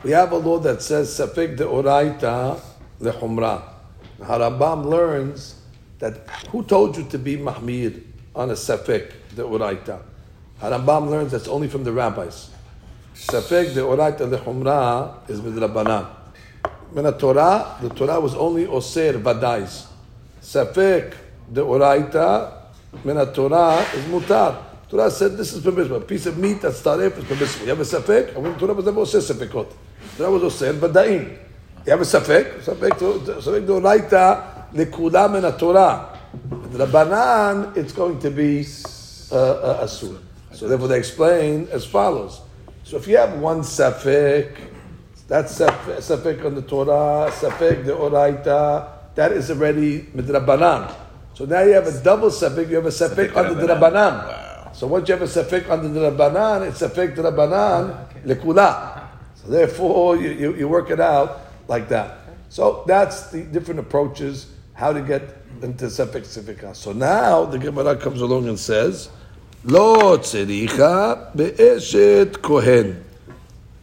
we 0.03 0.11
have 0.11 0.31
a 0.31 0.37
law 0.37 0.59
that 0.59 0.81
says 0.81 1.09
Sefek 1.09 1.57
de 1.57 1.63
Oraita 1.63 2.61
Harambam 4.19 4.85
learns 4.85 5.61
that 5.99 6.29
who 6.49 6.63
told 6.63 6.97
you 6.97 7.03
to 7.05 7.17
be 7.17 7.37
Mahmir 7.37 8.01
on 8.35 8.49
a 8.49 8.53
Sefek 8.53 9.11
de 9.35 9.41
Oraita? 9.41 10.01
Harambam 10.61 11.09
learns 11.09 11.31
that's 11.31 11.47
only 11.47 11.67
from 11.67 11.83
the 11.83 11.91
rabbis. 11.91 12.49
Sefek 13.13 13.73
de 13.73 13.81
Oraita 13.81 14.29
lechumra 14.29 15.29
is 15.29 15.39
midrabanan. 15.41 16.07
When 16.91 17.05
a 17.05 17.11
Torah, 17.11 17.77
the 17.81 17.89
Torah 17.89 18.19
was 18.19 18.35
only 18.35 18.65
Oser 18.67 19.13
Vadais. 19.13 19.87
Sefek 20.41 21.15
de 21.51 21.61
Oraita 21.61 22.53
min 23.03 23.15
Torah 23.33 23.85
is 23.93 24.05
mutar. 24.05 24.63
Torah 24.89 25.11
said 25.11 25.35
this 25.35 25.53
is 25.53 25.63
permissible. 25.63 25.97
A 25.97 26.01
piece 26.01 26.25
of 26.25 26.37
meat 26.37 26.61
that's 26.61 26.81
taref 26.81 27.17
is 27.17 27.25
permissible. 27.25 27.65
You 27.65 27.75
have 27.75 27.79
a 27.79 27.83
safek? 27.83 28.37
I 28.37 28.39
mean, 28.39 28.57
Torah 28.57 28.73
was 28.73 28.85
never 28.85 29.01
osir 29.01 29.19
safekot. 29.19 29.73
Torah 30.17 30.31
was 30.31 30.43
osir 30.43 30.73
v'da'im. 30.73 31.37
You 31.85 31.91
have 31.91 32.01
a 32.01 32.03
safek? 32.03 32.61
Safek, 32.61 32.97
safek 32.97 33.67
doraita 33.67 34.73
nekula 34.73 35.31
min 35.31 35.43
Torah. 35.55 36.17
The 36.71 36.83
Rabbanan, 36.83 37.77
it's 37.77 37.93
going 37.93 38.19
to 38.21 38.31
be 38.31 38.65
uh, 39.31 39.35
uh, 39.35 39.85
asur. 39.85 40.19
So 40.51 40.67
therefore 40.67 40.87
they 40.87 40.97
explain 40.97 41.67
as 41.71 41.85
follows. 41.85 42.41
So 42.83 42.97
if 42.97 43.07
you 43.07 43.17
have 43.17 43.37
one 43.37 43.59
safek, 43.59 44.57
that's 45.27 45.59
safek 45.59 46.43
on 46.43 46.55
the 46.55 46.63
Torah, 46.63 47.29
safek 47.31 47.85
the 47.85 47.93
oraita, 47.93 49.13
that 49.13 49.31
is 49.31 49.51
already 49.51 50.01
midrabanan. 50.15 50.91
So 51.35 51.45
now 51.45 51.61
you 51.61 51.73
have 51.73 51.85
a 51.85 52.01
double 52.01 52.29
sefik, 52.29 52.67
you 52.67 52.77
have 52.77 52.87
a 52.87 52.89
sefik 52.89 53.35
under 53.35 53.53
the 53.53 53.67
Rabbanan. 53.67 54.25
Wow. 54.25 54.71
So 54.73 54.87
once 54.87 55.07
you 55.07 55.15
have 55.15 55.21
a 55.21 55.25
sefik 55.25 55.69
under 55.69 55.89
the 55.89 56.09
Rabbanan, 56.09 56.67
it's 56.67 56.81
sefik 56.81 57.15
the 57.15 57.21
Rabbanan 57.21 58.23
lekula. 58.23 59.03
So 59.35 59.49
therefore, 59.49 60.15
you, 60.17 60.31
you, 60.31 60.55
you, 60.55 60.67
work 60.67 60.89
it 60.89 60.99
out 60.99 61.44
like 61.67 61.89
that. 61.89 62.19
So 62.49 62.83
that's 62.87 63.31
the 63.31 63.43
different 63.43 63.79
approaches 63.79 64.51
how 64.73 64.93
to 64.93 65.01
get 65.01 65.23
into 65.61 65.85
sefik 65.85 66.23
sefika. 66.23 66.75
So 66.75 66.91
now 66.91 67.45
the 67.45 67.57
Gemara 67.57 67.95
comes 67.95 68.21
along 68.21 68.47
and 68.47 68.59
says, 68.59 69.09
Lo 69.63 70.17
tzericha 70.17 71.35
be'eshet 71.35 72.41
kohen. 72.41 73.03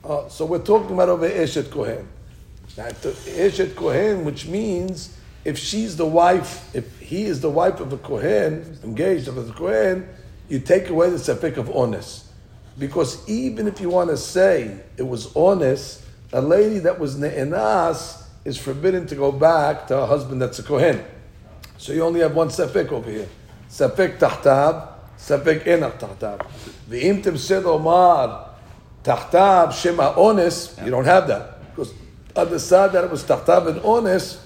Uh, 0.04 0.28
so 0.28 0.44
we're 0.44 0.58
talking 0.58 0.92
about 0.92 1.08
over 1.08 1.28
eshet 1.28 1.70
kohen. 1.70 2.08
Now, 2.76 2.88
eshet 2.88 3.74
kohen, 3.74 4.24
which 4.24 4.46
means 4.46 5.16
if 5.44 5.58
she's 5.58 5.96
the 5.96 6.06
wife, 6.06 6.74
if 6.74 7.00
he 7.00 7.24
is 7.24 7.40
the 7.40 7.50
wife 7.50 7.80
of 7.80 7.92
a 7.92 7.98
Kohen, 7.98 8.78
engaged 8.84 9.26
of 9.28 9.36
a 9.36 9.52
Kohen, 9.52 10.08
you 10.48 10.60
take 10.60 10.88
away 10.88 11.10
the 11.10 11.16
safek 11.16 11.56
of 11.56 11.74
honest. 11.74 12.26
Because 12.78 13.28
even 13.28 13.66
if 13.66 13.80
you 13.80 13.90
want 13.90 14.10
to 14.10 14.16
say 14.16 14.78
it 14.96 15.02
was 15.02 15.34
honest, 15.34 16.04
a 16.32 16.40
lady 16.40 16.78
that 16.80 16.98
was 16.98 17.16
ne'enas 17.16 18.24
is 18.44 18.56
forbidden 18.58 19.06
to 19.06 19.14
go 19.14 19.30
back 19.30 19.86
to 19.86 19.96
her 19.96 20.06
husband 20.06 20.40
that's 20.40 20.58
a 20.58 20.62
Kohen. 20.62 21.04
So 21.78 21.92
you 21.92 22.02
only 22.02 22.20
have 22.20 22.34
one 22.34 22.48
safek 22.48 22.90
over 22.90 23.10
here. 23.10 23.28
Safek 23.68 24.18
tahtab, 24.18 24.94
safek 25.18 25.64
enach 25.64 25.98
tahtab. 25.98 26.46
V'im 26.88 27.22
timsed 27.22 27.64
omar 27.64 28.50
tahtab 29.04 29.72
shema 29.72 30.14
honest, 30.16 30.80
you 30.84 30.90
don't 30.90 31.04
have 31.04 31.28
that. 31.28 31.70
Because 31.70 31.92
on 32.34 32.50
the 32.50 32.58
side 32.58 32.92
that 32.92 33.04
it 33.04 33.10
was 33.10 33.24
tahtab 33.24 33.68
and 33.68 33.80
honest, 33.80 34.40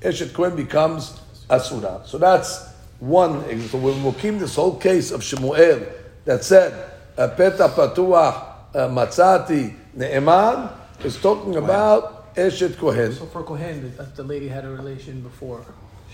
Eshet 0.00 0.34
Kohen 0.34 0.54
becomes 0.54 1.18
Asura. 1.48 2.02
So 2.04 2.18
that's 2.18 2.68
one. 3.00 3.40
So 3.68 3.78
when 3.78 4.02
we 4.04 4.12
keep 4.12 4.38
this 4.38 4.54
whole 4.54 4.76
case 4.76 5.10
of 5.10 5.22
Shemuel 5.22 5.86
that 6.24 6.44
said, 6.44 6.72
Peta 7.16 7.72
Patuach 7.74 8.74
uh, 8.74 8.88
Matzati 8.88 9.74
Ne'eman, 9.96 10.70
is 11.02 11.20
talking 11.20 11.56
about 11.56 12.34
Eshet 12.34 12.76
Kohen. 12.76 13.12
So 13.12 13.26
for 13.26 13.42
Kohen, 13.42 13.92
if 13.98 14.16
the 14.16 14.22
lady 14.22 14.48
had 14.48 14.64
a 14.64 14.70
relation 14.70 15.20
before, 15.20 15.64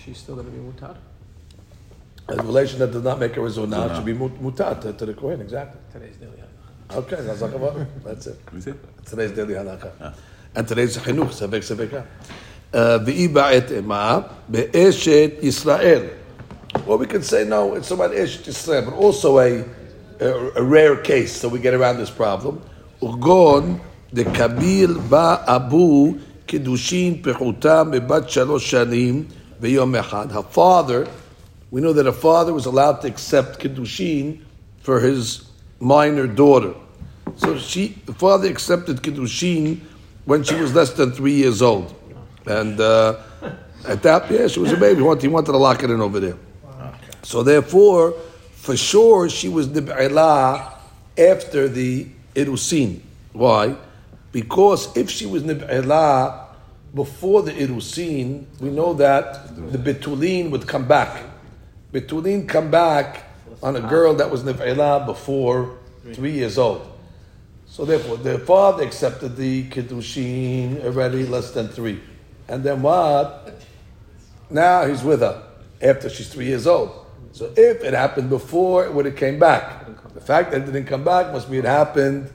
she's 0.03 0.17
still 0.17 0.35
going 0.35 0.47
to 0.47 0.51
be 0.51 0.59
mutar? 0.59 0.95
A 2.27 2.35
relation 2.37 2.79
that 2.79 2.91
does 2.91 3.03
not 3.03 3.19
make 3.19 3.35
her 3.35 3.45
a 3.45 3.49
zonah 3.49 3.95
should 3.95 4.05
be 4.05 4.13
mutar 4.13 4.79
to, 4.81 4.93
to 4.93 5.05
the 5.05 5.13
Kohen, 5.13 5.41
exactly. 5.41 5.81
Today's 5.91 6.15
daily 6.17 6.41
Okay, 6.93 7.15
that's 7.21 7.39
That's 8.03 8.27
it. 8.27 9.05
Today's 9.05 9.31
daily 9.31 9.53
halakha. 9.53 10.13
And 10.53 10.67
today's 10.67 10.97
chinuch, 10.97 11.29
sevek 11.29 11.63
seveka. 11.63 12.05
Ah. 12.73 12.77
Uh, 12.77 12.99
V'i 12.99 13.27
ba'et 13.29 13.71
ema 13.71 14.29
be'eshet 14.49 15.41
Yisrael. 15.41 16.17
Well, 16.85 16.97
we 16.97 17.05
can 17.05 17.21
say 17.21 17.45
no, 17.45 17.75
it's 17.75 17.91
about 17.91 18.11
Eshet 18.11 18.43
Yisrael, 18.43 18.85
but 18.85 18.93
also 18.93 19.39
a, 19.39 19.63
a, 20.19 20.51
a, 20.55 20.63
rare 20.63 20.95
case, 20.97 21.35
so 21.35 21.49
we 21.49 21.59
get 21.59 21.73
around 21.73 21.97
this 21.97 22.09
problem. 22.09 22.61
Urgon 23.01 23.79
de 24.12 24.24
kabil 24.24 24.94
ba 25.08 25.44
abu 25.46 26.18
קידושין 26.46 27.22
פחותה 27.22 27.84
מבת 27.84 28.30
שלוש 28.30 28.70
שנים 28.70 29.24
ויום 29.60 29.94
אחד. 29.94 30.32
Her 30.32 30.42
father, 30.42 31.06
we 31.70 31.80
know 31.80 31.92
that 31.92 32.06
a 32.06 32.12
father 32.12 32.52
was 32.52 32.66
allowed 32.66 33.00
to 33.02 33.08
accept 33.08 33.58
kiddushin 33.58 34.40
for 34.80 35.00
his 35.00 35.42
minor 35.80 36.26
daughter. 36.26 36.74
So 37.36 37.58
she, 37.58 37.98
the 38.06 38.14
father 38.14 38.48
accepted 38.48 39.02
kiddushin 39.02 39.80
when 40.24 40.44
she 40.44 40.54
was 40.54 40.74
less 40.74 40.92
than 40.92 41.10
three 41.10 41.34
years 41.34 41.62
old, 41.62 41.94
and 42.46 42.80
uh, 42.80 43.16
at 43.86 44.02
that, 44.02 44.30
yeah, 44.30 44.46
she 44.46 44.60
was 44.60 44.72
a 44.72 44.76
baby. 44.76 44.96
He 44.96 45.02
wanted, 45.02 45.22
he 45.22 45.28
wanted 45.28 45.52
to 45.52 45.58
lock 45.58 45.82
it 45.82 45.90
in 45.90 46.00
over 46.00 46.20
there. 46.20 46.36
So 47.22 47.42
therefore, 47.42 48.14
for 48.52 48.76
sure, 48.76 49.28
she 49.28 49.48
was 49.48 49.68
nib'ela 49.68 50.74
after 51.18 51.68
the 51.68 52.06
irusin. 52.34 53.00
Why? 53.32 53.76
Because 54.31 54.95
if 54.95 55.09
she 55.09 55.25
was 55.25 55.43
nib'ela 55.43 56.47
before 56.93 57.41
the 57.41 57.51
irusin, 57.51 58.45
we 58.59 58.69
know 58.69 58.93
that 58.93 59.55
the 59.71 59.77
betulin 59.77 60.51
would 60.51 60.67
come 60.67 60.87
back. 60.87 61.23
Betulin 61.91 62.47
come 62.47 62.71
back 62.71 63.25
on 63.61 63.75
a 63.75 63.81
girl 63.81 64.13
that 64.15 64.29
was 64.29 64.43
nib'ela 64.43 65.05
before 65.05 65.77
three 66.13 66.31
years 66.31 66.57
old. 66.57 66.87
So 67.67 67.85
therefore, 67.85 68.17
the 68.17 68.39
father 68.39 68.83
accepted 68.83 69.37
the 69.37 69.63
kiddushin 69.69 70.83
already 70.83 71.25
less 71.25 71.51
than 71.51 71.69
three, 71.69 72.01
and 72.47 72.63
then 72.63 72.81
what? 72.81 73.61
Now 74.49 74.85
he's 74.85 75.03
with 75.03 75.21
her 75.21 75.41
after 75.81 76.09
she's 76.09 76.27
three 76.27 76.47
years 76.47 76.67
old. 76.67 77.05
So 77.31 77.45
if 77.55 77.81
it 77.83 77.93
happened 77.93 78.29
before, 78.29 78.85
it 78.85 78.93
would 78.93 79.05
have 79.05 79.15
came 79.15 79.39
back. 79.39 79.85
The 80.13 80.19
fact 80.19 80.51
that 80.51 80.63
it 80.63 80.65
didn't 80.65 80.87
come 80.87 81.05
back 81.05 81.31
must 81.31 81.49
be 81.49 81.59
it 81.59 81.65
happened 81.65 82.29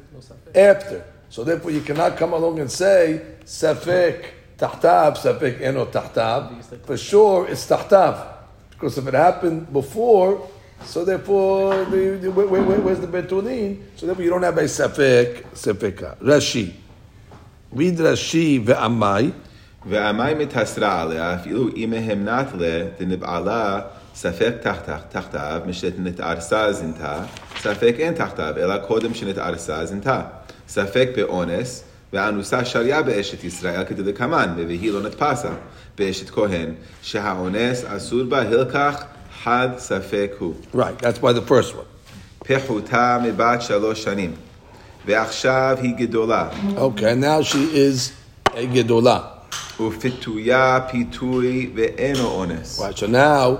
after. 0.54 1.04
So 1.29 1.43
therefore, 1.43 1.71
you 1.71 1.81
cannot 1.81 2.17
come 2.17 2.33
along 2.33 2.59
and 2.59 2.71
say 2.71 3.21
safek 3.45 4.25
tahtav, 4.57 5.17
safek 5.17 5.61
eno 5.61 5.85
tahtav. 5.85 6.85
For 6.85 6.97
sure, 6.97 7.47
it's 7.47 7.65
tahtav 7.65 8.27
because 8.71 8.97
if 8.97 9.07
it 9.07 9.13
happened 9.13 9.71
before, 9.71 10.49
so 10.83 11.05
therefore, 11.05 11.85
the, 11.85 12.17
the, 12.21 12.31
where, 12.31 12.47
where, 12.47 12.79
where's 12.79 12.99
the 12.99 13.07
betulin? 13.07 13.81
So 13.95 14.07
therefore, 14.07 14.23
you 14.23 14.29
don't 14.29 14.43
have 14.43 14.57
a 14.57 14.63
safek 14.63 15.43
safeka. 15.53 16.17
Rashi, 16.17 16.73
read 17.71 17.95
Rashi 17.95 18.63
ve'amai. 18.63 19.33
ועמי 19.85 20.33
מתסרה 20.33 21.01
עליה, 21.01 21.35
אפילו 21.35 21.69
אם 21.75 21.93
המנת 21.93 22.47
לה, 22.57 22.83
דנבעלה 22.99 23.81
ספק 24.15 24.53
תחתיו, 25.11 25.61
משנתערסה 25.65 26.73
זינתה, 26.73 27.23
ספק 27.59 27.95
אין 27.99 28.13
תחתיו, 28.13 28.53
אלא 28.57 28.77
קודם 28.77 29.13
שנתערסה 29.13 29.85
זינתה. 29.85 30.21
ספק 30.67 31.09
באונס, 31.15 31.83
ואנוסה 32.13 32.65
שריה 32.65 33.01
באשת 33.01 33.43
ישראל 33.43 33.83
כדלקמן, 33.83 34.53
והיא 34.67 34.91
לא 34.91 35.01
נתפסה 35.01 35.49
באשת 35.97 36.29
כהן, 36.29 36.73
שהאונס 37.01 37.83
אסור 37.87 38.23
בה 38.23 38.41
הלקח 38.41 39.03
חד 39.43 39.69
ספק 39.77 40.31
הוא. 40.39 40.53
Right, 40.73 40.99
that's 40.99 41.19
by 41.19 41.33
the 41.33 41.49
first 41.49 41.73
one. 41.73 41.91
פחותה 42.47 43.17
מבת 43.23 43.61
שלוש 43.61 44.03
שנים, 44.03 44.33
ועכשיו 45.05 45.77
היא 45.81 45.95
גדולה. 45.95 46.49
Okay, 46.77 47.15
now 47.15 47.41
she 47.41 47.75
is 47.75 48.11
a 48.53 48.65
gedola. 48.75 49.19
ופיתויה 49.79 50.79
פיתוי 50.91 51.71
ואינו 51.75 52.27
אונס. 52.27 52.79
Right, 52.79 52.97
so 52.97 53.07
now, 53.07 53.59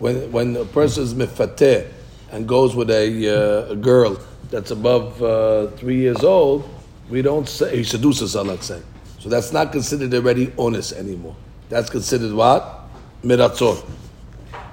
when, 0.00 0.32
when 0.32 0.56
a 0.56 0.64
person 0.64 1.02
is 1.04 1.14
mifateh 1.14 1.86
and 2.32 2.46
goes 2.46 2.74
with 2.74 2.90
a, 2.90 3.06
uh, 3.28 3.72
a 3.72 3.76
girl 3.76 4.16
that's 4.49 4.71
above 4.71 5.21
uh, 5.21 5.67
three 5.77 5.97
years 5.97 6.23
old, 6.23 6.69
we 7.09 7.21
don't 7.21 7.47
say, 7.47 7.77
he 7.77 7.83
seduces 7.83 8.33
her, 8.33 8.43
let's 8.43 8.65
say. 8.67 8.81
So 9.19 9.29
that's 9.29 9.51
not 9.51 9.71
considered 9.71 10.13
already 10.13 10.53
onus 10.57 10.93
anymore. 10.93 11.35
That's 11.69 11.89
considered 11.89 12.33
what? 12.33 12.87
Miratzon. 13.23 13.83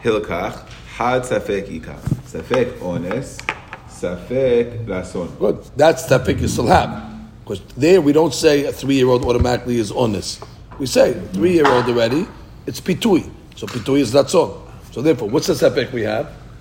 Hilkach, 0.02 0.68
had 0.96 1.22
safek 1.22 1.68
ikach. 1.68 2.00
Safek 2.26 2.78
ones, 2.80 3.38
safek 3.88 4.86
lason 4.86 5.28
Good. 5.38 5.64
That's 5.76 6.06
safek 6.06 6.40
you 6.40 6.48
still 6.48 6.66
have. 6.66 7.12
Because 7.42 7.60
there 7.76 8.00
we 8.00 8.12
don't 8.12 8.34
say 8.34 8.64
a 8.64 8.72
three 8.72 8.96
year 8.96 9.08
old 9.08 9.24
automatically 9.24 9.78
is 9.78 9.90
honest. 9.90 10.42
We 10.78 10.86
say 10.86 11.14
three 11.32 11.52
year 11.54 11.66
old 11.66 11.86
already, 11.86 12.26
it's 12.66 12.80
pitui. 12.80 13.30
So 13.56 13.66
pitui 13.66 14.00
is 14.00 14.12
ratzon. 14.12 14.60
So 14.92 15.02
therefore, 15.02 15.30
what's 15.30 15.46
the 15.46 15.54
safek 15.54 15.92
we 15.92 16.02
have? 16.02 16.32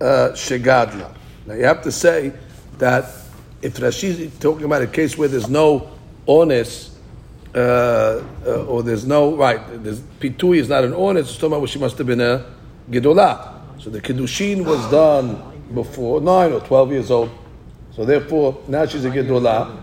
Uh, 0.00 0.30
shegadla. 0.32 1.14
Now 1.46 1.54
you 1.54 1.64
have 1.64 1.82
to 1.82 1.92
say 1.92 2.32
that 2.78 3.04
if 3.62 3.76
Rashi 3.76 4.08
is 4.08 4.38
talking 4.38 4.64
about 4.64 4.82
a 4.82 4.86
case 4.86 5.16
where 5.16 5.28
there's 5.28 5.48
no 5.48 5.90
onus, 6.26 6.98
uh, 7.54 8.22
uh, 8.44 8.64
or 8.64 8.82
there's 8.82 9.06
no 9.06 9.36
right. 9.36 9.60
There's, 9.82 10.00
pitui 10.00 10.58
is 10.58 10.68
not 10.68 10.82
an 10.84 10.92
onus. 10.92 11.30
It's 11.30 11.38
talking 11.38 11.56
about 11.56 11.68
she 11.68 11.78
must 11.78 11.96
have 11.98 12.08
been 12.08 12.20
a 12.20 12.44
gedola. 12.90 13.60
So 13.78 13.90
the 13.90 14.00
kedushin 14.00 14.64
was 14.64 14.84
done 14.90 15.40
before 15.72 16.20
nine 16.20 16.52
or 16.52 16.60
twelve 16.60 16.90
years 16.90 17.10
old. 17.10 17.30
So 17.94 18.04
therefore, 18.04 18.60
now 18.66 18.86
she's 18.86 19.04
a 19.04 19.10
gedola. 19.10 19.80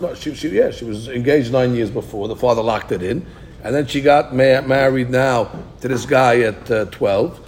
No, 0.00 0.14
she, 0.14 0.34
she, 0.34 0.48
yeah, 0.48 0.72
she 0.72 0.84
was 0.84 1.08
engaged 1.08 1.52
nine 1.52 1.74
years 1.74 1.90
before. 1.90 2.26
The 2.26 2.36
father 2.36 2.62
locked 2.62 2.90
it 2.90 3.02
in, 3.02 3.24
and 3.62 3.74
then 3.74 3.86
she 3.86 4.00
got 4.00 4.32
ma- 4.32 4.60
married 4.62 5.08
now 5.08 5.50
to 5.80 5.88
this 5.88 6.04
guy 6.04 6.40
at 6.40 6.70
uh, 6.70 6.86
twelve 6.86 7.40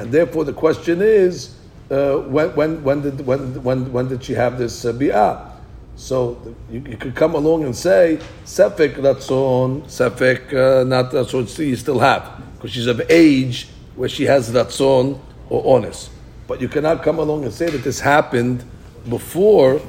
and 0.00 0.10
therefore 0.10 0.44
the 0.44 0.52
question 0.54 1.02
is, 1.02 1.56
uh, 1.90 2.16
when, 2.16 2.54
when, 2.56 2.82
when 2.82 3.02
did 3.02 3.26
when, 3.26 3.62
when, 3.62 3.92
when 3.92 4.08
did 4.08 4.24
she 4.24 4.32
have 4.32 4.56
this 4.56 4.86
uh, 4.86 4.92
bi'ah? 4.94 5.50
So 5.94 6.40
you, 6.70 6.80
you 6.88 6.96
could 6.96 7.14
come 7.14 7.34
along 7.34 7.64
and 7.64 7.76
say 7.76 8.18
sefek 8.46 8.94
ratzon, 8.94 9.82
sefek 9.82 10.54
uh, 10.54 10.84
not 10.84 11.10
ratzon. 11.12 11.46
See, 11.46 11.68
you 11.68 11.76
still 11.76 11.98
have 11.98 12.42
because 12.54 12.72
she's 12.72 12.86
of 12.86 13.02
age 13.10 13.68
where 13.94 14.08
she 14.08 14.24
has 14.24 14.50
ratzon 14.50 15.20
or 15.50 15.76
honest. 15.76 16.10
But 16.48 16.62
you 16.62 16.68
cannot 16.68 17.02
come 17.02 17.18
along 17.18 17.44
and 17.44 17.52
say 17.52 17.68
that 17.68 17.84
this 17.84 18.00
happened 18.00 18.64
before 19.06 19.82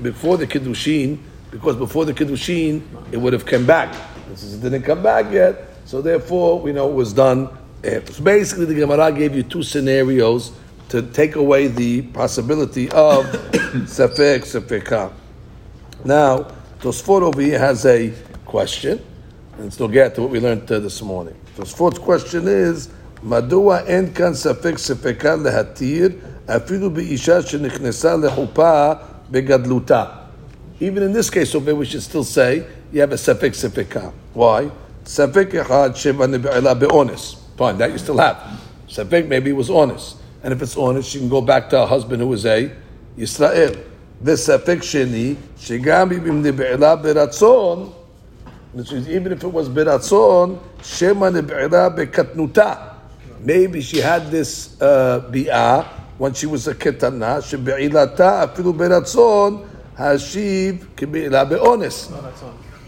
before 0.00 0.36
the 0.36 0.46
kiddushin, 0.46 1.18
because 1.50 1.74
before 1.74 2.04
the 2.04 2.14
kiddushin 2.14 2.82
it 3.10 3.16
would 3.16 3.32
have 3.32 3.44
come 3.44 3.66
back. 3.66 3.92
This 4.28 4.42
didn't 4.52 4.84
come 4.84 5.02
back 5.02 5.32
yet, 5.32 5.74
so 5.86 6.00
therefore 6.00 6.60
we 6.60 6.72
know 6.72 6.88
it 6.88 6.94
was 6.94 7.12
done. 7.12 7.48
After. 7.83 8.13
So 8.13 8.23
basically, 8.23 8.65
the 8.65 8.73
Gemara 8.73 9.11
gave 9.11 9.35
you 9.35 9.43
two 9.43 9.61
scenarios 9.61 10.51
to 10.89 11.01
take 11.01 11.35
away 11.35 11.67
the 11.67 12.01
possibility 12.01 12.89
of 12.91 13.25
sefek 13.85 14.41
sefekah. 14.41 15.11
Now, 16.03 16.47
Tosfot 16.79 17.21
over 17.21 17.41
here 17.41 17.59
has 17.59 17.85
a 17.85 18.13
question, 18.45 19.03
and 19.57 19.71
still 19.73 19.87
get 19.87 20.15
to 20.15 20.21
what 20.21 20.31
we 20.31 20.39
learned 20.39 20.71
uh, 20.71 20.79
this 20.79 21.01
morning. 21.01 21.35
Tosfot's 21.55 21.99
question 21.99 22.47
is, 22.47 22.89
מדוע 23.23 23.79
אין 23.85 24.13
כאן 24.13 24.33
ספק 24.33 24.77
ספקה 24.77 25.35
להתיר 25.35 26.09
אפילו 26.45 26.89
באישה 26.89 27.41
שנכנסה 27.41 28.15
לחופה 28.15 28.91
בגדלותה? 29.31 30.05
Even 30.79 31.03
in 31.03 31.13
this 31.13 31.29
case 31.29 31.55
over 31.55 31.71
here, 31.71 31.75
we 31.75 31.85
should 31.85 32.03
still 32.03 32.23
say, 32.23 32.65
you 32.91 33.01
have 33.01 33.11
a 33.11 33.15
sefek 33.15 33.53
sefeka. 33.55 34.11
Why? 34.33 34.69
Sefek 35.05 35.51
echad 35.53 35.95
sheva 35.95 36.27
nebe'ela 36.27 36.77
be'onis. 36.77 37.38
Fine, 37.59 37.77
that 37.77 37.91
you 37.91 37.97
still 37.97 38.17
have. 38.17 38.37
Sefek 38.87 39.27
maybe 39.27 39.49
it 39.49 39.53
was 39.53 39.69
honest. 39.69 40.17
And 40.43 40.53
if 40.53 40.61
it's 40.61 40.77
honest, 40.77 41.09
she 41.09 41.19
can 41.19 41.29
go 41.29 41.41
back 41.41 41.69
to 41.71 41.79
her 41.79 41.85
husband 41.85 42.21
who 42.21 42.27
was 42.27 42.45
a 42.45 42.71
Yisrael. 43.17 43.77
וספק 44.23 44.77
שני, 44.81 45.33
שגם 45.59 46.11
אם 46.11 46.41
נבעלה 46.43 46.95
ברצון, 46.95 47.89
which 48.75 48.91
is 48.91 49.07
even 49.07 49.31
if 49.31 49.43
it 49.43 49.53
was 49.53 49.69
ברצון, 49.73 50.55
שמא 50.83 51.29
נבעלה 51.29 51.89
בקטנותה. 51.89 52.73
Maybe 53.45 53.81
she 53.81 53.97
had 53.97 54.31
this 54.31 54.81
uh, 54.81 55.19
ביאה 55.31 55.81
when 56.17 56.33
she 56.33 56.45
was 56.47 56.67
a 56.67 56.73
קטנה, 56.73 57.41
שבעילתה 57.41 58.43
אפילו 58.43 58.73
ברצון, 58.73 59.61
השיב 59.97 60.87
כבעילה 60.97 61.45
באונס. 61.45 62.11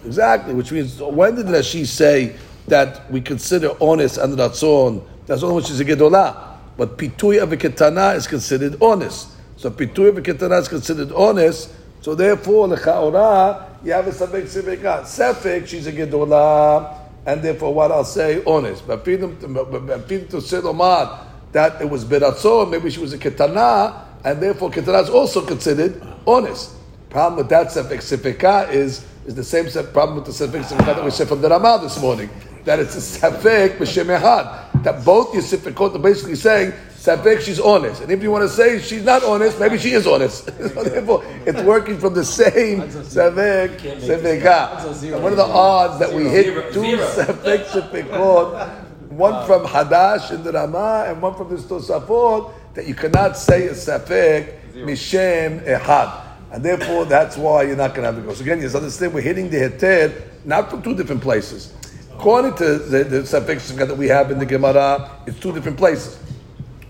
Exactly, 0.05 0.53
which 0.53 0.71
means 0.71 1.01
when 1.01 1.35
did 1.35 1.47
Rashi 1.47 1.85
say 1.85 2.33
that 2.68 3.10
we 3.10 3.20
consider 3.20 3.70
honest 3.80 4.18
and 4.18 4.36
ratzon? 4.36 5.04
That's 5.26 5.42
only 5.42 5.56
when 5.56 5.64
she's 5.64 5.80
a 5.80 5.84
gedolah. 5.84 6.56
But 6.76 6.96
pitui 6.96 7.38
ketana 7.56 8.16
is 8.16 8.26
considered 8.26 8.76
honest. 8.82 9.28
So 9.56 9.70
pitui 9.70 10.12
ketana 10.20 10.60
is 10.60 10.68
considered 10.68 11.12
honest. 11.12 11.72
So 12.00 12.14
therefore, 12.14 12.68
lechaora, 12.68 13.68
you 13.84 13.92
have 13.92 14.06
a 14.06 14.10
sefek 14.10 14.44
sefeka. 14.44 15.02
Sefek, 15.02 15.66
she's 15.66 15.86
a 15.86 15.92
gedolah. 15.92 17.02
and 17.26 17.42
therefore 17.42 17.72
what 17.72 17.92
I'll 17.92 18.04
say 18.04 18.42
honest. 18.44 18.86
But 18.86 19.04
Pidim 19.04 19.38
to 19.38 20.36
Silomad 20.36 21.26
that 21.52 21.80
it 21.80 21.88
was 21.88 22.04
beratzon, 22.04 22.70
maybe 22.70 22.90
she 22.90 23.00
was 23.00 23.12
a 23.12 23.18
ketana, 23.18 24.04
and 24.24 24.40
therefore 24.40 24.70
ketana 24.70 25.02
is 25.02 25.10
also 25.10 25.44
considered 25.44 26.02
honest. 26.26 26.72
Problem 27.10 27.38
with 27.38 27.48
that 27.50 27.68
sefek 27.68 28.72
is 28.72 29.06
is 29.26 29.34
the 29.34 29.44
same 29.44 29.66
problem 29.92 30.16
with 30.16 30.26
the 30.26 30.32
sefek 30.32 30.66
that 30.86 31.04
we 31.04 31.10
said 31.10 31.28
from 31.28 31.40
the 31.40 31.48
Ramah 31.48 31.80
this 31.82 32.00
morning. 32.00 32.30
That 32.64 32.78
it's 32.78 32.96
a 32.96 33.20
sefek 33.20 33.78
b'shem 33.78 34.06
ehad. 34.18 34.82
That 34.84 35.04
both 35.04 35.34
your 35.34 35.42
sefekot 35.42 35.94
are 35.94 35.98
basically 35.98 36.36
saying 36.36 36.72
sefek 36.94 37.40
she's 37.40 37.58
honest, 37.58 38.02
and 38.02 38.12
if 38.12 38.22
you 38.22 38.30
want 38.30 38.42
to 38.42 38.48
say 38.48 38.80
she's 38.80 39.04
not 39.04 39.24
honest, 39.24 39.58
maybe 39.58 39.78
she 39.78 39.90
is 39.90 40.06
honest. 40.06 40.44
so 40.46 40.84
therefore, 40.84 41.24
it's 41.46 41.60
working 41.62 41.98
from 41.98 42.14
the 42.14 42.24
same 42.24 42.82
sefek 42.82 43.78
sefeka. 43.78 45.20
What 45.20 45.32
are 45.32 45.36
the 45.36 45.44
odds 45.44 45.98
that 45.98 46.12
we 46.12 46.28
hit 46.28 46.72
two 46.72 46.80
sefek 46.80 47.64
sefekot? 47.64 48.88
One 49.12 49.46
from 49.46 49.66
Hadash 49.66 50.32
in 50.32 50.42
the 50.42 50.52
Ramah 50.52 51.04
and 51.08 51.20
one 51.20 51.34
from 51.34 51.50
the 51.50 51.56
Tosafot 51.56 52.50
that 52.72 52.86
you 52.86 52.94
cannot 52.94 53.36
say 53.36 53.66
a 53.66 53.72
sefek 53.72 54.72
mishem 54.72 55.62
ehad. 55.66 56.32
And 56.52 56.62
therefore, 56.62 57.06
that's 57.06 57.36
why 57.36 57.62
you're 57.62 57.76
not 57.76 57.94
going 57.94 58.02
to 58.02 58.12
have 58.12 58.16
the 58.16 58.22
go. 58.22 58.34
So 58.34 58.42
again, 58.42 58.60
you 58.60 58.68
understand, 58.68 59.14
we're 59.14 59.22
hitting 59.22 59.48
the 59.48 59.56
heter 59.56 60.22
not 60.44 60.70
from 60.70 60.82
two 60.82 60.94
different 60.94 61.22
places. 61.22 61.72
According 62.22 62.54
to 62.54 62.78
the, 62.78 63.02
the 63.02 63.26
suffix 63.26 63.68
that 63.72 63.96
we 63.98 64.06
have 64.06 64.30
in 64.30 64.38
the 64.38 64.46
Gemara, 64.46 65.10
it's 65.26 65.40
two 65.40 65.50
different 65.50 65.76
places. 65.76 66.20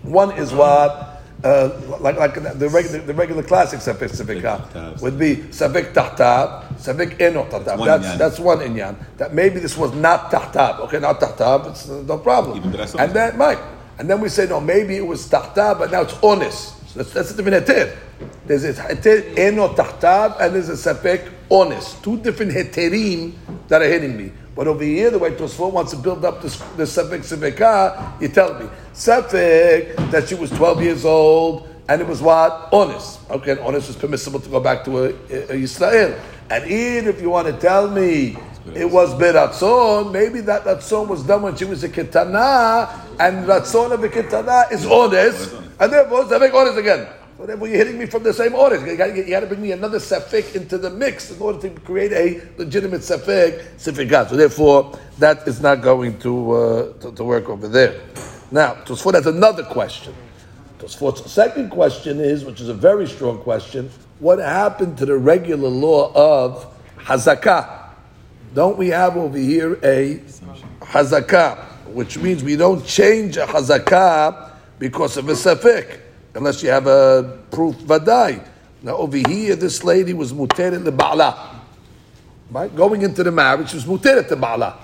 One 0.03 0.29
is 0.37 0.53
what 0.53 1.23
uh, 1.43 1.71
like 1.99 2.17
like 2.17 2.35
the 2.35 2.69
regular 2.69 2.99
the 2.99 3.15
regular 3.15 3.41
classic 3.41 3.81
suffix 3.81 4.19
would 4.19 5.17
be 5.17 5.37
safek 5.49 5.91
tahtab, 5.91 6.77
safek 6.77 7.19
eno 7.19 7.45
tahtab. 7.45 7.83
That's 7.83 8.15
that's 8.19 8.39
one 8.39 8.59
inyan. 8.59 8.95
That 9.17 9.33
maybe 9.33 9.59
this 9.59 9.75
was 9.75 9.91
not 9.95 10.29
tahtab. 10.29 10.81
Okay, 10.81 10.99
not 10.99 11.19
tahtab. 11.19 11.71
It's 11.71 11.89
uh, 11.89 12.03
no 12.05 12.19
problem. 12.19 12.61
And 12.99 13.11
then 13.11 13.35
Mike, 13.35 13.57
and 13.97 14.07
then 14.07 14.21
we 14.21 14.29
say 14.29 14.45
no, 14.45 14.61
maybe 14.61 14.97
it 14.97 15.07
was 15.07 15.27
tahtab, 15.27 15.79
but 15.79 15.89
now 15.89 16.01
it's 16.01 16.13
honest. 16.21 16.77
So 16.89 16.99
that's, 17.01 17.11
that's 17.11 17.31
a 17.31 17.37
different 17.37 17.65
heter. 17.65 17.97
There's 18.45 18.65
a 18.65 18.73
heter 18.73 19.35
eno 19.35 19.69
tahtab, 19.69 20.39
and 20.39 20.53
there's 20.53 20.69
a 20.69 20.73
safek 20.93 21.27
honest. 21.49 22.03
Two 22.03 22.19
different 22.19 22.51
heterim 22.51 23.33
that 23.67 23.81
are 23.81 23.89
hitting 23.89 24.15
me. 24.15 24.31
But 24.55 24.67
over 24.67 24.83
here, 24.83 25.09
the 25.09 25.17
way 25.17 25.31
Tosfot 25.31 25.71
wants 25.71 25.91
to 25.91 25.97
build 25.97 26.23
up 26.23 26.41
the, 26.41 26.49
the 26.77 26.83
Sefek 26.83 27.21
Sefeka, 27.21 28.21
you 28.21 28.27
tell 28.27 28.53
me. 28.59 28.69
Sefek, 28.93 30.11
that 30.11 30.29
she 30.29 30.35
was 30.35 30.51
12 30.51 30.83
years 30.83 31.05
old, 31.05 31.67
and 31.89 32.01
it 32.01 32.07
was 32.07 32.21
what? 32.21 32.69
Honest. 32.71 33.19
Okay, 33.31 33.57
honest 33.59 33.89
is 33.89 33.95
permissible 33.95 34.39
to 34.39 34.49
go 34.49 34.59
back 34.59 34.83
to 34.85 35.05
a, 35.05 35.09
a, 35.29 35.53
a 35.53 35.55
Israel. 35.55 36.19
And 36.49 36.69
even 36.69 37.09
if 37.09 37.21
you 37.21 37.31
want 37.31 37.47
to 37.47 37.53
tell 37.53 37.89
me 37.89 38.37
it 38.75 38.89
was 38.89 39.13
Beratzon, 39.15 40.11
maybe 40.11 40.41
that 40.41 40.63
Ratzon 40.63 41.07
was 41.07 41.23
done 41.23 41.41
when 41.41 41.55
she 41.55 41.65
was 41.65 41.83
a 41.83 41.89
Ketana, 41.89 42.89
and 43.19 43.47
Ratzon 43.47 43.91
of 43.91 44.03
a 44.03 44.09
Ketana 44.09 44.71
is 44.71 44.85
honest, 44.85 45.53
and 45.79 45.91
therefore 45.91 46.25
Sefek 46.25 46.53
honest 46.53 46.77
again. 46.77 47.07
Therefore, 47.45 47.67
you're 47.67 47.77
hitting 47.77 47.97
me 47.97 48.05
from 48.05 48.23
the 48.23 48.33
same 48.33 48.55
order. 48.55 48.87
You 48.89 48.95
got, 48.95 49.13
you 49.13 49.25
got 49.25 49.41
to 49.41 49.47
bring 49.47 49.61
me 49.61 49.73
another 49.73 49.99
safek 49.99 50.55
into 50.55 50.77
the 50.77 50.89
mix 50.89 51.29
in 51.29 51.41
order 51.41 51.59
to 51.67 51.81
create 51.81 52.13
a 52.13 52.41
legitimate 52.57 53.01
safek 53.01 53.75
sifikat. 53.75 54.29
So 54.29 54.37
therefore, 54.37 54.97
that 55.19 55.45
is 55.45 55.59
not 55.59 55.81
going 55.81 56.19
to, 56.19 56.51
uh, 56.51 56.93
to, 56.99 57.11
to 57.11 57.23
work 57.25 57.49
over 57.49 57.67
there. 57.67 57.99
Now, 58.49 58.75
Tosfot 58.75 59.15
has 59.15 59.25
another 59.25 59.63
question. 59.63 60.13
Tosfot's 60.79 61.29
second 61.29 61.69
question 61.69 62.21
is, 62.21 62.45
which 62.45 62.61
is 62.61 62.69
a 62.69 62.73
very 62.73 63.07
strong 63.07 63.39
question, 63.39 63.89
what 64.19 64.39
happened 64.39 64.97
to 64.99 65.05
the 65.05 65.17
regular 65.17 65.67
law 65.67 66.13
of 66.13 66.73
hazakah? 66.97 67.89
Don't 68.53 68.77
we 68.77 68.87
have 68.87 69.17
over 69.17 69.37
here 69.37 69.73
a 69.83 70.21
hazakah, 70.79 71.57
which 71.87 72.17
means 72.17 72.41
we 72.41 72.55
don't 72.55 72.85
change 72.85 73.35
a 73.35 73.45
hazakah 73.45 74.51
because 74.79 75.17
of 75.17 75.27
a 75.27 75.33
safek 75.33 75.99
unless 76.34 76.62
you 76.62 76.70
have 76.70 76.86
a 76.86 77.38
proof 77.50 77.76
vadai. 77.76 78.44
Now 78.82 78.96
over 78.96 79.16
here, 79.16 79.56
this 79.56 79.82
lady 79.82 80.12
was 80.12 80.32
muteret 80.32 80.82
leba'ala. 80.82 81.56
Right? 82.50 82.74
Going 82.74 83.02
into 83.02 83.22
the 83.22 83.32
marriage, 83.32 83.70
she 83.70 83.76
was 83.76 83.84
muteret 83.84 84.28
to 84.28 84.36
ba'ala. 84.36 84.76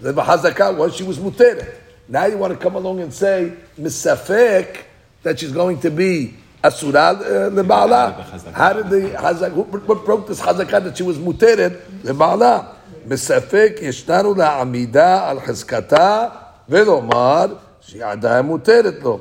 The 0.00 0.12
hazakah 0.14 0.76
was 0.76 0.96
she 0.96 1.04
was 1.04 1.18
muteret. 1.18 1.74
Now 2.08 2.26
you 2.26 2.36
want 2.36 2.52
to 2.52 2.58
come 2.58 2.74
along 2.74 3.00
and 3.00 3.14
say 3.14 3.52
misafek 3.78 4.82
that 5.22 5.38
she's 5.38 5.52
going 5.52 5.78
to 5.80 5.90
be 5.90 6.34
asura 6.62 7.00
uh, 7.00 7.50
leba'ala. 7.50 8.52
How 8.52 8.72
did 8.72 8.90
the 8.90 9.10
hazak? 9.16 9.52
What 9.52 10.04
broke 10.04 10.26
this 10.26 10.40
hazakah 10.40 10.84
that 10.84 10.96
she 10.96 11.02
was 11.02 11.18
muteret 11.18 11.80
leba'ala? 12.02 12.76
מספק 13.06 13.72
ישננו 13.80 14.34
לעמידה 14.34 15.30
על 15.30 15.40
חזקתה 15.40 16.28
ולומר 16.68 17.46
שהיא 17.80 18.04
עדיין 18.04 18.46
מותרת 18.46 18.94
לו. 19.02 19.18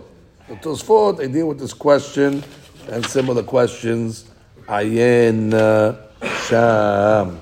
the 0.49 0.55
Tosfot, 0.57 1.19
they 1.19 1.29
deal 1.29 1.49
with 1.49 1.59
this 1.59 1.73
question 1.73 2.43
and 2.89 3.05
similar 3.07 3.43
questions. 3.43 4.31
Ayin 4.69 5.53
uh, 5.53 5.97
Sham. 6.47 7.41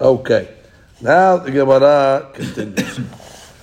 Okay. 0.00 0.54
Now 1.00 1.38
the 1.38 1.50
Gemara 1.50 2.30
continues. 2.34 3.00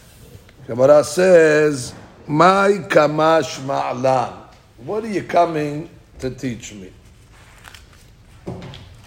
Gemara 0.67 1.04
says, 1.04 1.94
My 2.28 2.70
kamash 2.89 3.60
ma'lan. 3.65 4.34
What 4.78 5.04
are 5.04 5.10
you 5.10 5.24
coming 5.24 5.89
to 6.20 6.32
teach 6.32 6.74
me? 6.74 6.91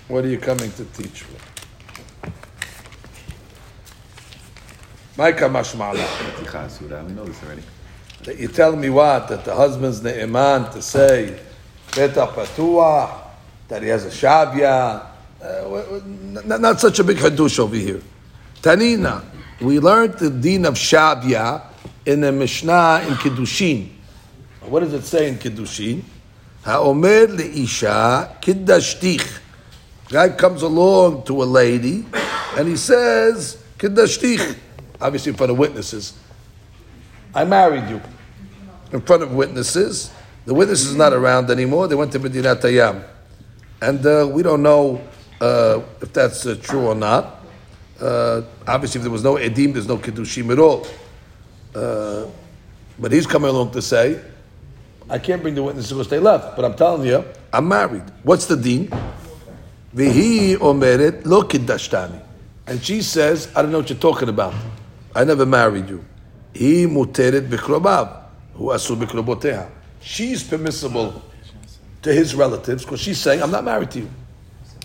What 0.08 0.24
are 0.24 0.28
you 0.28 0.38
coming 0.38 0.70
to 0.72 0.84
teach 0.84 1.24
me? 1.28 1.36
My 5.16 5.32
kamash 5.32 5.74
ma'lan. 5.74 7.08
We 7.08 7.12
know 7.14 7.24
this 7.24 7.42
already 7.42 7.62
that 8.24 8.38
you 8.38 8.48
tell 8.48 8.74
me 8.74 8.90
what? 8.90 9.28
That 9.28 9.44
the 9.44 9.54
husband's 9.54 10.02
ne'eman 10.02 10.70
to 10.72 10.82
say, 10.82 11.38
Beta 11.94 12.26
Patuah, 12.26 13.20
that 13.68 13.82
he 13.82 13.88
has 13.88 14.04
a 14.04 14.10
Shavya. 14.10 15.06
Uh, 15.42 16.00
not, 16.44 16.60
not, 16.60 16.80
such 16.80 16.98
a 16.98 17.04
big 17.04 17.18
hadush 17.18 17.58
over 17.58 17.76
here. 17.76 18.00
Tanina, 18.62 19.22
we 19.60 19.78
learned 19.78 20.14
the 20.14 20.30
din 20.30 20.64
of 20.64 20.74
Shavya 20.74 21.62
in 22.06 22.22
the 22.22 22.32
Mishnah 22.32 23.04
in 23.06 23.14
Kiddushin. 23.14 23.90
What 24.62 24.80
does 24.80 24.94
it 24.94 25.04
say 25.04 25.28
in 25.28 25.36
Kiddushin? 25.36 26.02
Ha'omer 26.64 27.26
le'isha 27.26 28.40
kiddashtich. 28.40 29.40
Guy 30.08 30.30
comes 30.30 30.62
along 30.62 31.24
to 31.24 31.42
a 31.42 31.44
lady 31.44 32.06
and 32.56 32.68
he 32.68 32.76
says, 32.76 33.62
kiddashtich. 33.78 34.56
Obviously 34.98 35.34
front 35.34 35.52
of 35.52 35.58
witnesses. 35.58 36.14
I 37.34 37.44
married 37.44 37.90
you 37.90 38.00
in 38.92 39.00
front 39.00 39.22
of 39.22 39.32
witnesses. 39.32 40.12
The 40.46 40.54
witness 40.54 40.84
is 40.84 40.94
not 40.94 41.12
around 41.12 41.50
anymore. 41.50 41.88
They 41.88 41.94
went 41.94 42.12
to 42.12 42.18
Medina 42.18 42.54
Tayyam. 42.54 43.04
And 43.80 44.04
uh, 44.04 44.28
we 44.30 44.42
don't 44.42 44.62
know 44.62 45.00
uh, 45.40 45.80
if 46.00 46.12
that's 46.12 46.46
uh, 46.46 46.56
true 46.60 46.86
or 46.86 46.94
not. 46.94 47.44
Uh, 48.00 48.42
obviously, 48.66 48.98
if 48.98 49.02
there 49.02 49.10
was 49.10 49.24
no 49.24 49.34
Edim, 49.34 49.72
there's 49.72 49.88
no 49.88 49.96
Kiddushim 49.96 50.50
at 50.52 50.58
all. 50.58 50.86
Uh, 51.74 52.26
but 52.98 53.12
he's 53.12 53.26
coming 53.26 53.50
along 53.50 53.72
to 53.72 53.82
say, 53.82 54.20
I 55.08 55.18
can't 55.18 55.42
bring 55.42 55.54
the 55.54 55.62
witnesses 55.62 55.92
because 55.92 56.08
they 56.08 56.18
left. 56.18 56.56
But 56.56 56.64
I'm 56.64 56.74
telling 56.74 57.06
you, 57.06 57.24
I'm 57.52 57.68
married. 57.68 58.04
What's 58.22 58.46
the 58.46 58.56
deen? 58.56 58.88
Vihi 59.94 60.56
omeret 60.56 61.24
lo 61.24 61.42
kiddashtani. 61.42 62.20
And 62.66 62.82
she 62.82 63.02
says, 63.02 63.50
I 63.54 63.62
don't 63.62 63.70
know 63.70 63.78
what 63.78 63.90
you're 63.90 63.98
talking 63.98 64.28
about. 64.28 64.54
I 65.14 65.24
never 65.24 65.44
married 65.46 65.88
you. 65.88 66.04
He 66.54 66.86
muteret 66.86 67.48
bikrobav. 67.48 68.23
Who 68.54 68.64
asu. 68.66 69.70
She's 70.00 70.44
permissible 70.44 71.22
to 72.02 72.12
his 72.12 72.34
relatives 72.34 72.84
because 72.84 73.00
she's 73.00 73.18
saying, 73.18 73.42
I'm 73.42 73.50
not 73.50 73.64
married 73.64 73.90
to 73.92 74.00
you. 74.00 74.10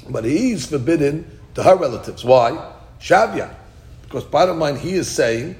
But 0.09 0.23
he's 0.23 0.65
forbidden 0.65 1.39
to 1.55 1.63
her 1.63 1.75
relatives. 1.75 2.23
Why? 2.23 2.73
Shavya. 2.99 3.53
Because 4.03 4.23
bottom 4.23 4.59
line, 4.59 4.75
he 4.75 4.93
is 4.93 5.07
saying, 5.09 5.55